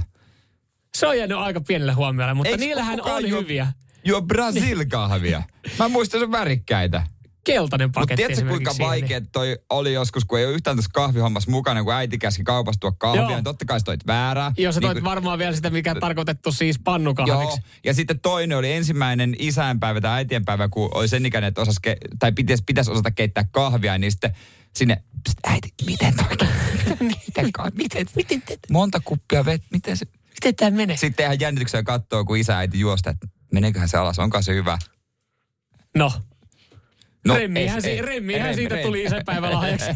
Se 0.97 1.07
on 1.07 1.19
jäänyt 1.19 1.39
aika 1.39 1.61
pienelle 1.61 1.93
huomiolle, 1.93 2.35
mutta 2.35 2.49
Eiks 2.51 2.61
niillähän 2.61 3.01
on 3.01 3.23
juo- 3.25 3.41
hyviä. 3.43 3.67
Juo 4.05 4.23
Brasil-kahvia. 4.23 5.43
Mä 5.79 5.89
muistan 5.89 6.21
sen 6.21 6.33
värikkäitä. 6.33 7.07
Keltainen 7.53 7.89
Mutta 7.89 8.01
paketti 8.01 8.17
tiedätkö 8.27 8.49
kuinka 8.51 8.73
siihen, 8.73 8.91
niin- 8.91 9.01
vaikea 9.03 9.21
toi 9.33 9.59
oli 9.71 9.93
joskus, 9.93 10.25
kun 10.25 10.39
ei 10.39 10.45
ole 10.47 10.55
yhtään 10.55 10.77
tässä 10.77 10.91
kahvihommassa 10.95 11.51
mukana, 11.51 11.85
kun 11.85 11.93
äiti 11.95 12.19
käski 12.19 12.45
kaupasta 12.45 12.81
tuo 12.81 12.93
kahvia, 12.93 13.23
Joo. 13.23 13.31
niin 13.31 13.45
totta 13.45 13.65
kai 13.65 13.81
toit 13.85 14.07
väärää. 14.07 14.53
Joo, 14.59 14.73
sä 14.73 14.81
Niin 14.81 14.87
toit 14.89 14.99
kun- 14.99 15.05
varmaan 15.05 15.39
vielä 15.39 15.57
sitä, 15.57 15.71
mikä 15.71 15.95
tarkoitettu 15.95 16.53
siis 16.53 16.77
Joo, 16.77 16.83
pannukahviksi. 16.85 17.61
ja 17.85 17.95
sitten 17.95 18.21
toinen 18.21 18.59
oli 18.59 18.73
ensimmäinen 18.73 19.37
isänpäivä 19.39 20.01
tai 20.01 20.13
äitienpäivä, 20.17 20.69
kun 20.69 20.89
oli 20.95 21.09
sen 21.09 21.27
ikäinen, 21.27 21.49
että 21.49 21.61
osas 21.61 21.77
ke- 21.87 22.17
tai 22.19 22.33
pitäisi, 22.33 22.63
pitäisi 22.67 22.91
osata 22.91 23.11
keittää 23.11 23.45
kahvia, 23.51 23.99
niin 23.99 24.11
sitten 24.13 24.37
sinne, 24.77 25.03
"Pst, 25.25 25.39
äiti, 25.47 25.69
miten 25.87 26.15
toi, 26.17 26.27
miten, 27.01 27.51
miten, 27.77 28.07
miten, 28.17 28.43
monta 28.71 29.01
kuppia 29.05 29.45
vet, 29.45 29.63
miten 29.73 29.97
se, 29.97 30.07
Miten 30.35 30.55
tämä 30.57 30.71
menee? 30.71 30.97
sitten 30.97 31.25
ihan 31.25 31.41
jännityksellä 31.41 31.83
katsoo, 31.83 32.25
kun 32.25 32.37
isä 32.39 32.59
äiti 32.59 32.81
juosta, 32.81 33.11
että 33.11 33.27
meneeköhän 33.53 33.89
se 33.89 33.97
alas, 33.99 34.19
onkaan 34.19 34.45
se 34.45 34.55
hyvä. 34.55 34.79
No, 35.97 36.13
No, 37.25 37.35
remmihän, 37.35 37.77
ei- 37.77 37.83
si- 37.83 37.91
ei- 37.91 38.03
remmihän 38.03 38.43
Remmi, 38.43 38.55
siitä 38.55 38.75
Remmi. 38.75 38.87
tuli 38.87 39.03
isänpäivälahjaksi. 39.05 39.87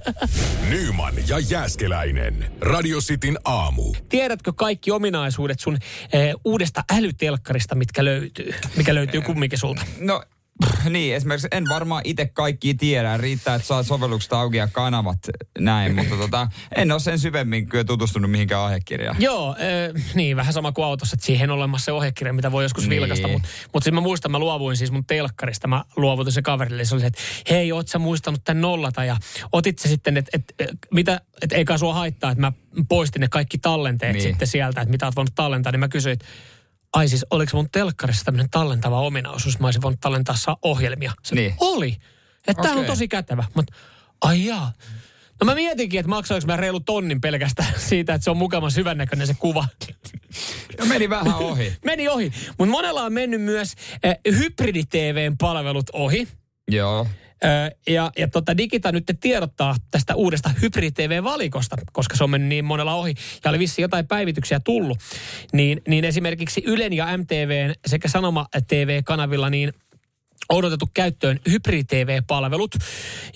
Nyman 0.70 1.14
ja 1.28 1.38
Jääskeläinen. 1.38 2.52
Radio 2.60 2.98
Cityn 3.00 3.38
aamu. 3.44 3.94
Tiedätkö 4.08 4.52
kaikki 4.56 4.90
ominaisuudet 4.90 5.60
sun 5.60 5.78
eh, 6.12 6.34
uudesta 6.44 6.84
älytelkkarista, 6.92 7.74
mitkä 7.74 8.04
löytyy? 8.04 8.54
Mikä 8.76 8.94
löytyy 8.94 9.20
kumminkin 9.20 9.58
sulta? 9.58 9.82
No, 10.00 10.22
niin, 10.90 11.14
esimerkiksi 11.16 11.48
en 11.52 11.64
varmaan 11.68 12.02
itse 12.04 12.26
kaikki 12.26 12.74
tiedä. 12.74 13.16
Riittää, 13.16 13.54
että 13.54 13.68
saa 13.68 13.82
sovellukset 13.82 14.32
auki 14.32 14.56
ja 14.56 14.68
kanavat 14.68 15.18
näin, 15.58 15.94
mutta 15.94 16.16
tota, 16.16 16.48
en 16.76 16.92
ole 16.92 17.00
sen 17.00 17.18
syvemmin 17.18 17.66
kyllä 17.66 17.84
tutustunut 17.84 18.30
mihinkään 18.30 18.62
aiekirjaan. 18.62 19.16
Joo, 19.18 19.50
äh, 19.50 20.04
niin 20.14 20.36
vähän 20.36 20.52
sama 20.52 20.72
kuin 20.72 20.84
autossa, 20.84 21.14
että 21.14 21.26
siihen 21.26 21.50
on 21.50 21.56
olemassa 21.56 21.84
se 21.84 21.92
ohjekirja, 21.92 22.32
mitä 22.32 22.52
voi 22.52 22.64
joskus 22.64 22.88
Niin. 22.88 23.02
vilkasta. 23.02 23.28
Mutta 23.28 23.48
mut 23.74 23.82
sitten 23.82 23.94
mä 23.94 24.00
muistan, 24.00 24.30
mä 24.32 24.38
luovuin 24.38 24.76
siis 24.76 24.90
mun 24.92 25.04
telkkarista, 25.06 25.68
mä 25.68 25.84
luovutin 25.96 26.32
se 26.32 26.42
kaverille. 26.42 26.84
Se 26.84 26.94
oli 26.94 27.00
se, 27.00 27.06
että 27.06 27.20
hei, 27.50 27.72
oot 27.72 27.88
sä 27.88 27.98
muistanut 27.98 28.44
tän 28.44 28.60
nollata 28.60 29.04
ja 29.04 29.16
otit 29.52 29.78
se 29.78 29.88
sitten, 29.88 30.16
että 30.16 30.30
et, 30.34 30.44
et, 30.58 30.70
mitä, 30.94 31.20
et 31.42 31.52
eikä 31.52 31.78
sua 31.78 31.94
haittaa, 31.94 32.30
että 32.30 32.40
mä 32.40 32.52
poistin 32.88 33.20
ne 33.20 33.28
kaikki 33.28 33.58
tallenteet 33.58 34.12
Niin. 34.12 34.22
sitten 34.22 34.48
sieltä, 34.48 34.80
että 34.80 34.90
mitä 34.90 35.06
oot 35.06 35.16
voinut 35.16 35.34
tallentaa. 35.34 35.72
Niin 35.72 35.80
mä 35.80 35.88
kysyin, 35.88 36.12
että 36.12 36.24
ai 36.92 37.08
siis 37.08 37.26
oliko 37.30 37.56
mun 37.56 37.70
telkkarissa 37.72 38.24
tämmöinen 38.24 38.50
tallentava 38.50 39.00
ominaisuus, 39.00 39.58
mä 39.58 39.66
olisin 39.66 39.82
voinut 39.82 40.00
tallentaa 40.00 40.36
saa 40.36 40.56
ohjelmia. 40.62 41.12
Se 41.22 41.34
Niin. 41.34 41.54
Oli. 41.60 41.96
Että 42.46 42.62
tämä 42.62 42.74
on 42.74 42.84
tosi 42.84 43.08
kätevä. 43.08 43.44
Mutta 43.54 43.74
ai 44.20 44.44
jaa. 44.44 44.72
No 45.40 45.44
mä 45.44 45.54
mietinkin, 45.54 46.00
että 46.00 46.10
maksaako 46.10 46.46
mä 46.46 46.56
reilu 46.56 46.80
tonnin 46.80 47.20
pelkästään 47.20 47.74
siitä, 47.88 48.14
että 48.14 48.24
se 48.24 48.30
on 48.30 48.36
mukamas 48.36 48.76
hyvännäköinen 48.76 49.26
se 49.26 49.34
kuva. 49.34 49.64
No 50.78 50.86
meni 50.86 51.10
vähän 51.10 51.34
ohi. 51.34 51.72
Meni 51.84 52.08
ohi. 52.08 52.32
Mutta 52.58 52.70
monella 52.70 53.02
on 53.02 53.12
mennyt 53.12 53.42
myös 53.42 53.74
äh, 54.06 54.16
hybridi-TVn 54.28 55.36
palvelut 55.40 55.90
ohi. 55.92 56.28
Joo. 56.68 57.06
Ja, 57.88 58.10
ja 58.18 58.28
tota, 58.28 58.56
Digita 58.56 58.92
nyt 58.92 59.04
tiedottaa 59.20 59.76
tästä 59.90 60.14
uudesta 60.14 60.50
Hybrid-TV-valikosta, 60.62 61.76
koska 61.92 62.16
se 62.16 62.24
on 62.24 62.30
mennyt 62.30 62.48
niin 62.48 62.64
monella 62.64 62.94
ohi. 62.94 63.14
Ja 63.44 63.50
oli 63.50 63.58
vissiin 63.58 63.82
jotain 63.82 64.06
päivityksiä 64.06 64.60
tullut. 64.60 64.98
Niin, 65.52 65.82
niin 65.88 66.04
esimerkiksi 66.04 66.62
Ylen 66.66 66.92
ja 66.92 67.18
MTVn 67.18 67.74
sekä 67.86 68.08
Sanoma 68.08 68.46
TV-kanavilla 68.68 69.50
niin 69.50 69.72
odotettu 70.48 70.90
käyttöön 70.94 71.40
Hybrid-TV-palvelut. 71.50 72.74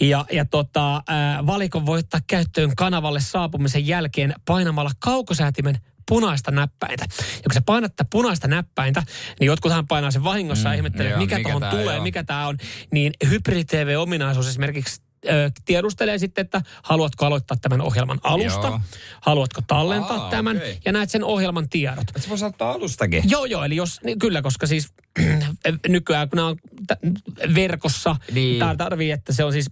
Ja, 0.00 0.24
ja 0.32 0.44
tota, 0.44 1.02
ää, 1.08 1.46
valikon 1.46 1.86
voi 1.86 1.98
ottaa 1.98 2.20
käyttöön 2.26 2.76
kanavalle 2.76 3.20
saapumisen 3.20 3.86
jälkeen 3.86 4.34
painamalla 4.44 4.90
kaukosäätimen 4.98 5.78
punaista 6.08 6.50
näppäintä. 6.50 7.04
Ja 7.18 7.42
kun 7.42 7.54
sä 7.54 7.62
painat 7.66 7.96
tätä 7.96 8.08
punaista 8.10 8.48
näppäintä, 8.48 9.02
niin 9.40 9.46
jotkuthan 9.46 9.86
painaa 9.86 10.10
sen 10.10 10.24
vahingossa 10.24 10.68
mm, 10.68 10.72
ja 10.72 10.76
ihmettelee, 10.76 11.10
joo, 11.10 11.18
mikä 11.20 11.38
mikä 11.38 11.50
tuohon 11.50 11.70
tulee, 11.70 11.94
joo. 11.94 12.02
mikä 12.02 12.24
tämä 12.24 12.46
on. 12.46 12.56
Niin 12.92 13.12
Hybrid-TV-ominaisuus 13.30 14.46
esimerkiksi 14.48 15.02
ö, 15.28 15.50
tiedustelee 15.64 16.18
sitten, 16.18 16.42
että 16.44 16.62
haluatko 16.82 17.26
aloittaa 17.26 17.56
tämän 17.60 17.80
ohjelman 17.80 18.20
alusta, 18.22 18.66
Joo. 18.66 18.80
haluatko 19.20 19.60
tallentaa 19.66 20.24
Aa, 20.24 20.30
tämän 20.30 20.56
okei. 20.56 20.78
ja 20.84 20.92
näet 20.92 21.10
sen 21.10 21.24
ohjelman 21.24 21.68
tiedot. 21.68 22.04
Et 22.16 22.22
se 22.22 22.28
voisi 22.28 22.44
ottaa 22.44 22.70
alustakin. 22.72 23.22
Joo, 23.28 23.44
joo, 23.44 23.64
eli 23.64 23.76
jos, 23.76 24.00
niin 24.04 24.18
kyllä, 24.18 24.42
koska 24.42 24.66
siis 24.66 24.88
nykyään 25.88 26.28
kun 26.30 26.36
nämä 26.36 26.48
on 26.48 26.56
t- 26.86 27.54
verkossa, 27.54 28.16
Niin. 28.32 28.58
tämä 28.58 28.76
tarvii, 28.76 29.10
että 29.10 29.32
se 29.32 29.44
on 29.44 29.52
siis 29.52 29.66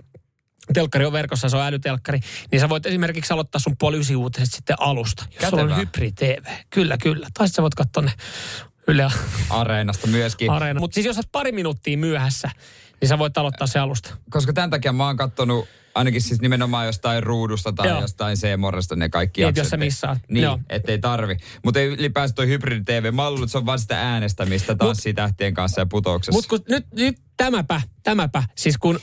telkkari 0.74 1.04
on 1.04 1.12
verkossa, 1.12 1.48
se 1.48 1.56
on 1.56 1.62
älytelkkari, 1.62 2.20
niin 2.52 2.60
sä 2.60 2.68
voit 2.68 2.86
esimerkiksi 2.86 3.32
aloittaa 3.32 3.58
sun 3.58 3.76
puoli 3.78 3.98
ysi 3.98 4.16
uutiset 4.16 4.52
sitten 4.52 4.76
alusta, 4.80 5.26
jos 5.40 5.50
sulla 5.50 5.62
on 5.62 5.68
Kätevää. 5.68 5.78
Hybrid 5.78 6.12
TV. 6.14 6.44
Kyllä, 6.70 6.98
kyllä. 6.98 7.28
Tai 7.38 7.48
sä 7.48 7.62
voit 7.62 7.74
katsoa 7.74 8.02
ne 8.02 8.12
Yle 8.88 9.08
Areenasta 9.50 10.06
myöskin. 10.06 10.50
Areena. 10.50 10.80
Mutta 10.80 10.94
siis 10.94 11.06
jos 11.06 11.16
olet 11.16 11.28
pari 11.32 11.52
minuuttia 11.52 11.98
myöhässä, 11.98 12.50
niin 13.00 13.08
sä 13.08 13.18
voit 13.18 13.38
aloittaa 13.38 13.66
se 13.66 13.78
alusta. 13.78 14.16
Koska 14.30 14.52
tämän 14.52 14.70
takia 14.70 14.92
mä 14.92 15.06
oon 15.06 15.16
kattonut 15.16 15.68
ainakin 15.94 16.22
siis 16.22 16.40
nimenomaan 16.40 16.86
jostain 16.86 17.22
ruudusta 17.22 17.72
tai 17.72 17.88
Joo. 17.88 18.00
jostain 18.00 18.36
C-morresta 18.36 18.96
ne 18.96 19.08
kaikki 19.08 19.44
Niin, 19.44 19.56
jos 19.56 19.70
sä 19.70 19.76
missaat. 19.76 20.18
Niin, 20.28 20.42
Joo. 20.42 20.58
ettei 20.68 20.98
tarvi. 20.98 21.36
Mutta 21.64 21.80
ei 21.80 21.86
ylipäänsä 21.86 22.34
toi 22.34 22.48
hybridi 22.48 22.84
TV. 22.84 23.14
Mä 23.14 23.30
luulen, 23.30 23.44
että 23.44 23.52
se 23.52 23.58
on 23.58 23.66
vaan 23.66 23.78
sitä 23.78 24.00
äänestämistä 24.00 24.74
tanssii 24.74 25.14
tähtien 25.14 25.54
kanssa 25.54 25.80
ja 25.80 25.86
putouksessa. 25.86 26.54
Mutta 26.54 26.72
nyt, 26.72 26.86
nyt 26.94 27.16
tämäpä, 27.36 27.80
tämäpä, 28.02 28.42
siis 28.56 28.78
kun, 28.78 29.00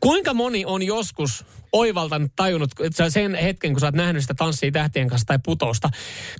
kuinka 0.00 0.34
moni 0.34 0.64
on 0.64 0.82
joskus 0.82 1.44
oivaltanut, 1.72 2.32
tajunnut 2.36 2.70
että 2.80 3.10
sen 3.10 3.34
hetken, 3.34 3.72
kun 3.72 3.80
sä 3.80 3.86
oot 3.86 3.94
nähnyt 3.94 4.22
sitä 4.22 4.34
tanssia 4.34 4.72
tähtien 4.72 5.08
kanssa 5.08 5.26
tai 5.26 5.38
putousta, 5.44 5.90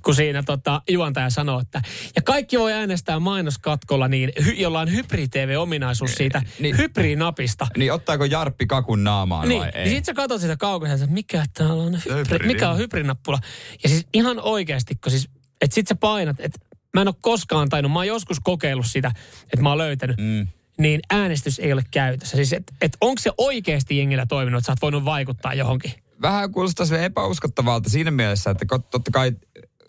kun 0.03 0.15
siinä 0.15 0.43
tota, 0.43 0.81
juontaja 0.89 1.29
sanoo, 1.29 1.59
että 1.59 1.81
ja 2.15 2.21
kaikki 2.21 2.59
voi 2.59 2.73
äänestää 2.73 3.19
mainoskatkolla, 3.19 4.07
niin 4.07 4.31
hy, 4.45 4.51
jolla 4.51 4.79
on 4.79 4.91
hybrid-TV-ominaisuus 4.91 6.15
siitä 6.15 6.41
Niin. 6.59 6.77
hybrid-napista. 6.77 7.67
Niin 7.77 7.93
ottaako 7.93 8.25
Jarppi 8.25 8.65
kakun 8.65 9.03
naamaan 9.03 9.47
Niin, 9.47 9.61
vai 9.61 9.71
niin 9.71 9.77
ei? 9.77 9.89
sit 9.89 10.05
sä 10.05 10.13
katsot 10.13 10.41
sitä 10.41 10.57
kaukaa, 10.57 10.93
että 10.93 11.07
mikä 11.07 11.45
täällä 11.53 11.83
on, 11.83 11.99
hybri, 12.15 12.47
mikä 12.47 12.69
on 12.69 12.77
hybridinappula. 12.77 13.39
Ja 13.83 13.89
siis 13.89 14.07
ihan 14.13 14.39
oikeasti, 14.39 14.95
kun 14.95 15.11
siis, 15.11 15.29
että 15.61 15.75
sit 15.75 15.87
sä 15.87 15.95
painat, 15.95 16.39
että 16.39 16.59
mä 16.93 17.01
en 17.01 17.07
ole 17.07 17.15
koskaan 17.21 17.69
tainnut, 17.69 17.91
mä 17.91 17.99
oon 17.99 18.07
joskus 18.07 18.37
kokeillut 18.43 18.85
sitä, 18.85 19.11
että 19.43 19.61
mä 19.61 19.69
oon 19.69 19.77
löytänyt. 19.77 20.17
Mm. 20.17 20.47
Niin 20.77 20.99
äänestys 21.09 21.59
ei 21.59 21.73
ole 21.73 21.83
käytössä. 21.91 22.37
Siis, 22.37 22.53
että 22.53 22.73
et 22.81 22.97
onko 23.01 23.21
se 23.21 23.31
oikeasti 23.37 23.97
jengillä 23.97 24.25
toiminut, 24.25 24.59
että 24.59 24.65
sä 24.65 24.71
oot 24.71 24.81
voinut 24.81 25.05
vaikuttaa 25.05 25.53
johonkin? 25.53 25.93
Vähän 26.21 26.51
kuulostaa 26.51 26.85
sille 26.85 27.05
epäuskottavalta 27.05 27.89
siinä 27.89 28.11
mielessä, 28.11 28.49
että 28.49 28.65
totta 28.91 29.11
kai 29.11 29.31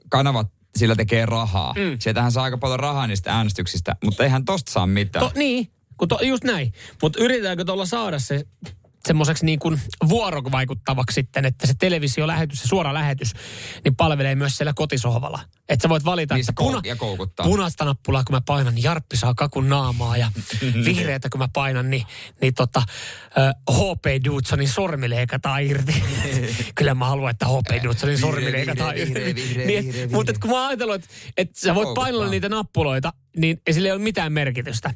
kanavat 0.09 0.53
sillä 0.77 0.97
tekee 0.97 1.27
rahaa. 1.27 1.75
Mm. 1.77 1.97
Sieltähän 1.99 2.33
saa 2.33 2.45
aika 2.45 2.59
paljon 2.59 2.81
rahaa 2.81 3.07
niistä 3.07 3.37
äänestyksistä, 3.37 3.97
mutta 4.05 4.25
eihän 4.25 4.45
tosta 4.45 4.73
saa 4.73 4.87
mitään. 4.87 5.25
To, 5.25 5.39
niin, 5.39 5.71
kun 5.97 6.09
to, 6.09 6.19
just 6.23 6.45
näin. 6.45 6.73
Mutta 7.03 7.19
yritetäänkö 7.23 7.65
tuolla 7.65 7.87
saada 7.87 8.19
se 8.19 8.45
semmoiseksi 9.07 9.45
niin 9.47 9.59
kuin 9.59 9.81
vuorovaikuttavaksi 10.09 11.15
sitten, 11.15 11.45
että 11.45 11.67
se 11.67 11.75
televisiolähetys, 11.79 12.63
se 12.63 12.69
suora 12.69 12.95
lähetys, 12.95 13.33
niin 13.85 13.97
palvelee 13.97 14.35
myös 14.35 14.57
siellä 14.57 14.73
kotisohvalla. 14.77 15.41
Että 15.69 15.83
sä 15.83 15.89
voit 15.89 16.05
valita, 16.05 16.35
Niin 16.35 16.47
että 16.49 16.63
kou- 16.63 16.81
ja 16.89 16.97
koukuttaa. 16.97 17.47
punaista 17.47 17.85
nappulaa, 17.85 18.25
kun 18.25 18.35
mä 18.37 18.41
painan, 18.41 18.75
niin 18.75 18.83
Jarppi 18.83 19.17
saa 19.17 19.35
kakun 19.35 19.69
naamaa 19.69 20.17
ja 20.17 20.31
vihreätä, 20.85 21.29
kun 21.31 21.39
mä 21.39 21.49
painan, 21.53 21.91
niin, 21.91 22.07
niin 22.41 22.55
tota, 22.55 22.83
äh, 23.39 23.55
HP 23.73 24.25
Dudsonin 24.25 24.69
sormi 24.69 25.11
leikataan 25.11 25.63
irti. 25.63 26.03
Kyllä 26.75 26.95
mä 26.95 27.07
haluan, 27.07 27.31
että 27.31 27.47
HP 27.47 27.83
Dudsonin 27.85 28.19
sormi 28.19 28.53
leikataan 28.53 28.97
irti. 28.99 29.15
vihreä, 29.35 29.67
Niin, 29.67 29.85
vihreä, 29.85 30.09
Mutta 30.09 30.33
kun 30.41 30.51
mä 30.51 30.67
ajatellut, 30.67 30.95
että, 30.95 31.09
että 31.37 31.61
sä 31.61 31.75
voit 31.75 31.85
Koukuttaa. 31.85 32.05
painella 32.05 32.29
niitä 32.31 32.49
nappuloita, 32.49 33.13
niin 33.37 33.61
sillä 33.71 33.89
ei 33.89 33.93
ole 33.93 34.03
mitään 34.03 34.33
merkitystä. 34.33 34.95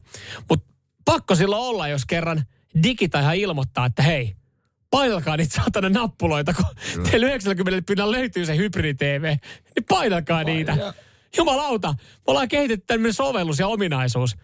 Mutta 0.48 0.72
pakko 1.04 1.34
silloin 1.34 1.62
olla, 1.62 1.88
jos 1.88 2.04
kerran 2.06 2.44
Digita 2.82 3.20
ihan 3.20 3.36
ilmoittaa, 3.36 3.86
että 3.86 4.02
hei, 4.02 4.36
painalkaa 4.90 5.36
niitä 5.36 5.54
saatana 5.54 5.88
nappuloita, 5.88 6.54
kun 6.54 6.64
teillä 7.10 7.26
90 7.26 7.82
pinnan 7.86 8.10
löytyy 8.10 8.46
se 8.46 8.56
hybridi-TV, 8.56 9.22
niin 9.76 9.84
painalkaa 9.88 10.44
niitä. 10.44 10.94
Jumalauta, 11.36 11.88
me 11.98 11.98
ollaan 12.26 12.48
kehitetty 12.48 12.84
tämmöinen 12.86 13.12
sovellus 13.12 13.58
ja 13.58 13.66
ominaisuus. 13.68 14.36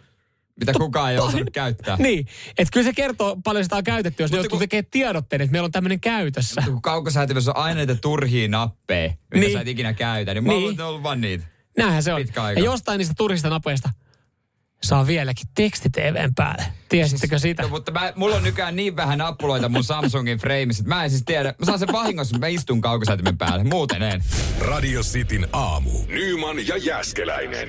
Mitä 0.60 0.72
kukaan 0.72 1.10
ei 1.12 1.18
Pain- 1.18 1.28
osannut 1.28 1.50
käyttää. 1.62 1.96
Niin, 2.00 2.26
että 2.58 2.72
kyllä 2.72 2.84
se 2.84 2.92
kertoo 2.92 3.36
paljon 3.44 3.64
sitä 3.64 3.76
on 3.76 3.84
käytetty, 3.84 4.22
jos 4.22 4.30
ne 4.30 4.36
Mutta 4.36 4.50
kun- 4.50 4.58
tekemään 4.58 4.86
tiedotteen, 4.90 5.42
että 5.42 5.52
meillä 5.52 5.66
on 5.66 5.72
tämmöinen 5.72 6.00
käytössä. 6.00 6.62
Kun 6.66 6.82
kaukosäätimessä 6.82 7.50
on 7.50 7.56
aina 7.56 7.80
niitä 7.80 7.94
turhia 7.94 8.48
nappeja, 8.48 9.08
mitä 9.10 9.46
Niin. 9.46 9.52
sä 9.52 9.60
et 9.60 9.68
ikinä 9.68 9.92
käytä, 9.92 10.34
niin 10.34 10.44
mä 10.44 10.48
Niin. 10.48 10.58
luulen, 10.60 10.72
että 10.72 10.82
ne 10.82 10.84
on 10.84 10.88
ollut 10.90 11.02
vaan 11.02 11.20
niitä. 11.20 11.44
Näinhän 11.78 12.02
se 12.02 12.12
on. 12.14 12.20
Ja 12.56 12.64
jostain 12.64 12.98
niistä 12.98 13.14
turhista 13.16 13.48
napeista 13.50 13.90
saa 14.84 15.06
vieläkin 15.06 15.48
teksti-TVn 15.54 16.34
päälle. 16.34 16.64
Tiesittekö 16.88 17.38
sitä? 17.38 17.62
No, 17.62 17.68
mutta 17.68 17.92
mä, 17.92 18.12
mulla 18.16 18.36
on 18.36 18.42
nykyään 18.42 18.76
niin 18.76 18.96
vähän 18.96 19.18
nappuloita 19.18 19.68
mun 19.68 19.84
Samsungin 19.84 20.38
frameissa, 20.38 20.82
että 20.82 20.94
mä 20.94 21.04
en 21.04 21.10
siis 21.10 21.22
tiedä. 21.26 21.54
Mä 21.58 21.66
saan 21.66 21.78
sen 21.78 21.88
vahingossa, 21.92 22.38
mä 22.38 22.46
istun 22.46 22.80
kaukosäätimen 22.80 23.38
päälle. 23.38 23.64
Muuten 23.64 24.02
en. 24.02 24.24
Radio 24.60 25.00
Cityn 25.00 25.48
aamu. 25.52 25.90
Nyman 26.08 26.66
ja 26.66 26.76
Jäskeläinen. 26.76 27.68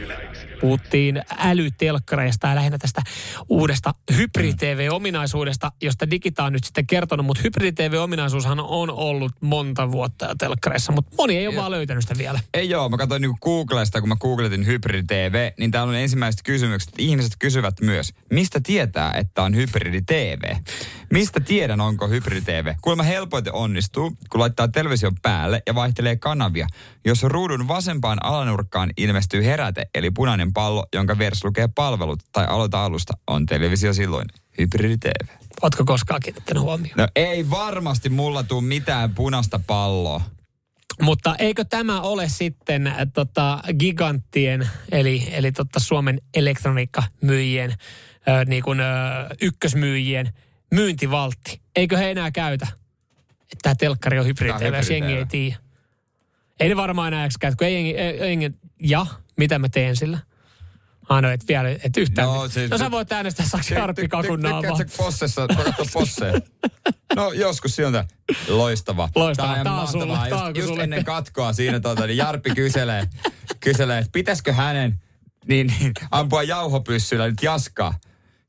Puhuttiin 0.62 1.22
älytelkkareista 1.38 2.48
ja 2.48 2.56
lähinnä 2.56 2.78
tästä 2.78 3.02
uudesta 3.50 3.94
Hybrid-TV-ominaisuudesta, 4.18 5.72
josta 5.82 6.12
Digita 6.12 6.44
on 6.44 6.54
nyt 6.54 6.64
sitten 6.64 6.88
kertonut, 6.88 7.26
mutta 7.26 7.42
Hybrid-TV-ominaisuushan 7.44 8.60
on 8.60 8.90
ollut 8.90 9.32
monta 9.42 9.92
vuotta 9.92 10.36
telkkareissa, 10.40 10.92
mutta 10.92 11.16
moni 11.18 11.38
ei 11.38 11.48
ole 11.48 11.56
vaan 11.56 11.72
löytänyt 11.72 12.04
sitä 12.04 12.18
vielä. 12.18 12.40
Ei 12.54 12.70
joo, 12.70 12.90
mä 12.90 12.98
katsoin 12.98 13.22
niinku 13.22 13.38
Googlesta, 13.42 14.00
kun 14.00 14.10
mä 14.10 14.16
googletin 14.16 14.66
Hybrid 14.66 15.06
TV, 15.08 15.52
niin 15.60 15.72
täällä 15.72 15.90
on 15.90 15.96
ensimmäiset 15.96 16.42
kysymykset. 16.44 16.94
Ihmiset 17.06 17.34
kysyvät 17.40 17.82
myös, 17.82 18.14
mistä 18.32 18.60
tietää, 18.64 19.14
että 19.14 19.44
on 19.44 19.56
Hybridi 19.56 20.02
TV? 20.02 20.56
Mistä 21.12 21.40
tiedän, 21.40 21.82
onko 21.82 22.08
Hybridi 22.08 22.42
TV? 22.42 22.74
Kuulemma 22.82 23.04
helpoiten 23.04 23.54
onnistuu, 23.54 24.18
kun 24.30 24.40
laittaa 24.40 24.68
television 24.68 25.16
päälle 25.22 25.62
ja 25.68 25.76
vaihtelee 25.76 26.16
kanavia. 26.16 26.68
Jos 27.06 27.24
ruudun 27.24 27.68
vasempaan 27.68 28.26
alanurkkaan 28.26 28.90
ilmestyy 28.98 29.46
heräte, 29.46 29.86
eli 29.96 30.12
punainen 30.12 30.54
pallo, 30.54 30.86
jonka 30.94 31.18
vieressä 31.18 31.48
lukee 31.48 31.68
palvelut 31.76 32.20
tai 32.32 32.46
aloita 32.46 32.86
alusta, 32.86 33.14
on 33.28 33.46
televisio 33.46 33.94
silloin 33.94 34.28
Hybridi 34.58 34.98
TV. 34.98 35.28
Ootko 35.62 35.86
koskaan 35.86 36.22
kiinnittänyt 36.24 36.64
huomioon? 36.64 36.98
No 36.98 37.08
ei 37.16 37.50
varmasti 37.50 38.10
mulla 38.10 38.44
tuu 38.44 38.62
mitään 38.62 39.16
punaista 39.16 39.60
palloa. 39.68 40.22
Mutta 41.02 41.36
eikö 41.36 41.66
tämä 41.66 42.02
ole 42.02 42.30
sitten 42.30 42.88
äh, 42.88 42.96
tota, 43.14 43.60
giganttien, 43.80 44.70
eli, 44.92 45.28
eli 45.32 45.52
tota 45.52 45.80
Suomen 45.80 46.22
elektroniikkamyyjien, 46.34 47.72
äh, 47.72 48.46
niin 48.46 48.64
kuin, 48.64 48.80
äh, 48.80 48.88
ykkösmyyjien 49.42 50.34
myyntivaltti? 50.74 51.62
Eikö 51.76 51.98
he 51.98 52.12
enää 52.12 52.32
käytä? 52.32 52.68
Että 53.42 53.58
tämä 53.62 53.76
telkkari 53.76 54.20
on 54.20 54.26
hybrid 54.26 54.54
Tää 54.60 54.68
on 54.68 54.76
jos 54.76 54.90
jengi 54.90 55.14
ei 55.14 55.26
tiedä. 55.26 55.56
Ei 56.60 56.70
ne 56.70 56.76
varmaan 56.76 57.14
enää 57.14 57.28
käytä, 57.40 57.58
kun 57.58 57.68
ei 57.68 57.98
ei, 58.00 58.22
ei 58.22 58.52
ja 58.82 59.06
mitä 59.38 59.60
mä 59.60 59.70
teen 59.70 59.96
sillä? 59.96 60.20
Ah 61.10 61.22
no, 61.22 61.30
et 61.32 61.42
vielä, 61.48 61.70
et 61.70 61.98
yhtään. 61.98 62.28
No, 62.28 62.48
se- 62.48 62.68
no 62.68 62.78
sä 62.78 62.92
voit 62.92 63.12
äänestää 63.12 63.46
saaks 63.46 63.72
Jarppi 63.72 64.08
kakun 64.08 64.42
naamaa. 64.42 64.62
Tykkäätkö 64.62 64.98
possessa, 64.98 65.48
posseja? 65.94 66.34
No 67.16 67.32
joskus 67.32 67.76
sieltä. 67.76 68.06
Loistava. 68.48 69.10
Loistava. 69.16 69.48
Tää 69.48 69.58
on, 69.58 69.64
Tää 69.64 69.74
on 69.74 69.88
sulle, 69.88 70.14
tää 70.18 70.28
Just, 70.30 70.42
on 70.44 70.56
just 70.56 70.68
sulle. 70.68 70.84
ennen 70.84 71.06
katkoa 71.06 71.54
siinä 71.54 71.80
tota, 71.80 72.08
niin 72.08 72.18
Jarppi 72.18 72.50
kyselee, 72.56 73.04
kyselee 73.60 74.00
että 74.00 74.10
pitäisikö 74.12 74.54
hänen 74.54 75.00
niin, 75.48 75.74
niin, 75.80 75.92
ampua 76.12 76.44
jauhopyssyllä 76.44 77.28
nyt 77.28 77.44
jaskaa. 77.44 78.00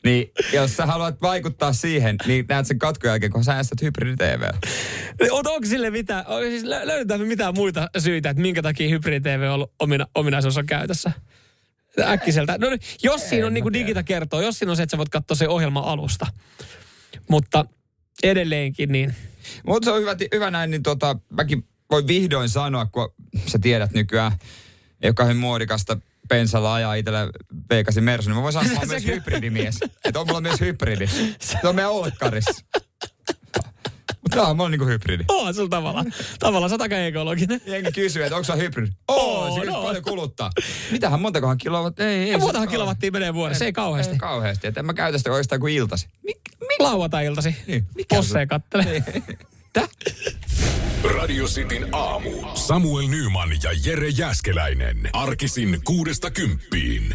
Niin 0.04 0.32
jos 0.52 0.76
sä 0.76 0.86
haluat 0.86 1.22
vaikuttaa 1.22 1.72
siihen, 1.72 2.16
niin 2.26 2.44
näet 2.48 2.66
sen 2.66 2.78
katkon 2.78 3.08
jälkeen, 3.10 3.32
kun 3.32 3.44
sä 3.44 3.52
äänestät 3.52 3.82
hybridi 3.82 4.16
TV. 4.16 4.42
On, 5.30 5.46
onko 5.46 5.66
sille 5.68 5.90
mitään, 5.90 6.24
siis 6.50 6.62
lö- 6.64 6.86
löydetäänkö 6.86 7.26
mitään 7.26 7.54
muita 7.54 7.88
syitä, 7.98 8.30
että 8.30 8.42
minkä 8.42 8.62
takia 8.62 8.88
hybrid-TV 8.88 9.42
on 9.48 9.54
ollut 9.54 9.72
omina, 9.78 10.06
ominaisuus 10.14 10.56
on 10.56 10.66
käytössä? 10.66 11.12
Äkkiseltä. 12.00 12.58
No, 12.58 12.66
jos 13.02 13.28
siinä 13.28 13.46
on 13.46 13.54
niin 13.54 13.62
kuin 13.64 13.72
Digita 13.72 14.02
kertoo, 14.02 14.40
jos 14.40 14.58
siinä 14.58 14.72
on 14.72 14.76
se, 14.76 14.82
että 14.82 14.90
sä 14.90 14.98
voit 14.98 15.08
katsoa 15.08 15.36
se 15.36 15.48
ohjelma 15.48 15.80
alusta. 15.80 16.26
Mutta 17.30 17.64
edelleenkin 18.22 18.92
niin. 18.92 19.14
Mutta 19.66 19.84
se 19.84 19.90
on 19.90 20.00
hyvä, 20.00 20.16
hyvä 20.34 20.50
näin, 20.50 20.70
niin 20.70 20.82
tota, 20.82 21.16
mäkin 21.30 21.64
voin 21.90 22.06
vihdoin 22.06 22.48
sanoa, 22.48 22.86
kun 22.86 23.14
sä 23.46 23.58
tiedät 23.58 23.92
nykyään, 23.92 24.32
ei 25.02 25.08
ole 25.08 25.14
kauhean 25.14 25.36
muodikasta 25.36 25.98
pensalla 26.28 26.74
ajaa 26.74 26.94
itselle 26.94 27.18
Vegasin 27.70 28.04
Mersu, 28.04 28.30
niin 28.30 28.36
mä 28.36 28.42
voin 28.42 28.52
sanoa, 28.52 28.66
että 28.66 28.74
mä 28.74 28.80
oon 28.80 28.88
myös 29.02 29.06
hybridimies. 29.06 29.78
Että 30.04 30.20
on 30.20 30.26
mulla 30.26 30.40
myös 30.40 30.60
hybridi. 30.60 31.06
Se 31.40 31.58
on 31.64 31.74
meidän 31.74 31.90
olkkarissa. 31.90 32.64
Mutta 34.26 34.36
tää 34.54 34.64
on 34.64 34.70
niinku 34.70 34.86
hybridi. 34.86 35.24
Oo, 35.28 35.52
sulla 35.52 35.68
tavallaan. 35.68 36.12
Tavallaan 36.38 36.70
sä 36.70 36.76
aika 36.80 36.96
ekologinen. 36.98 37.60
Jengi 37.66 37.92
kysyy, 37.92 38.22
että 38.22 38.36
onko 38.36 38.44
se 38.44 38.56
hybridi? 38.56 38.90
Oo, 39.08 39.44
Oo, 39.44 39.60
se 39.60 39.66
no. 39.66 39.82
paljon 39.82 40.02
kuluttaa. 40.02 40.50
Mitähän 40.90 41.20
montakohan 41.20 41.58
kilowattia? 41.58 42.08
Ei, 42.10 42.18
ei. 42.18 42.30
Ja 42.30 42.38
muutahan 42.38 42.68
kilowattia 42.68 43.10
menee 43.10 43.34
vuodessa, 43.34 43.64
ei 43.64 43.72
kauheasti. 43.72 44.12
Ei 44.12 44.18
kauheasti. 44.18 44.66
Että 44.66 44.80
en 44.80 44.86
mä 44.86 44.94
käytä 44.94 45.18
sitä 45.18 45.30
oikeastaan 45.30 45.60
kuin 45.60 45.74
iltasi. 45.74 46.08
Mik, 46.22 46.36
mik, 46.60 46.80
Lauantai-iltasi. 46.80 47.56
Niin, 47.66 47.86
mikä 47.94 48.16
Posseja 48.16 48.42
se- 48.42 48.46
kattelee. 48.46 49.04
Tää? 49.72 49.88
Radio 51.18 51.44
Cityn 51.46 51.88
aamu. 51.92 52.30
Samuel 52.54 53.06
Nyman 53.08 53.50
ja 53.62 53.70
Jere 53.84 54.08
Jäskeläinen. 54.08 55.10
Arkisin 55.12 55.80
kuudesta 55.84 56.30
kymppiin. 56.30 57.14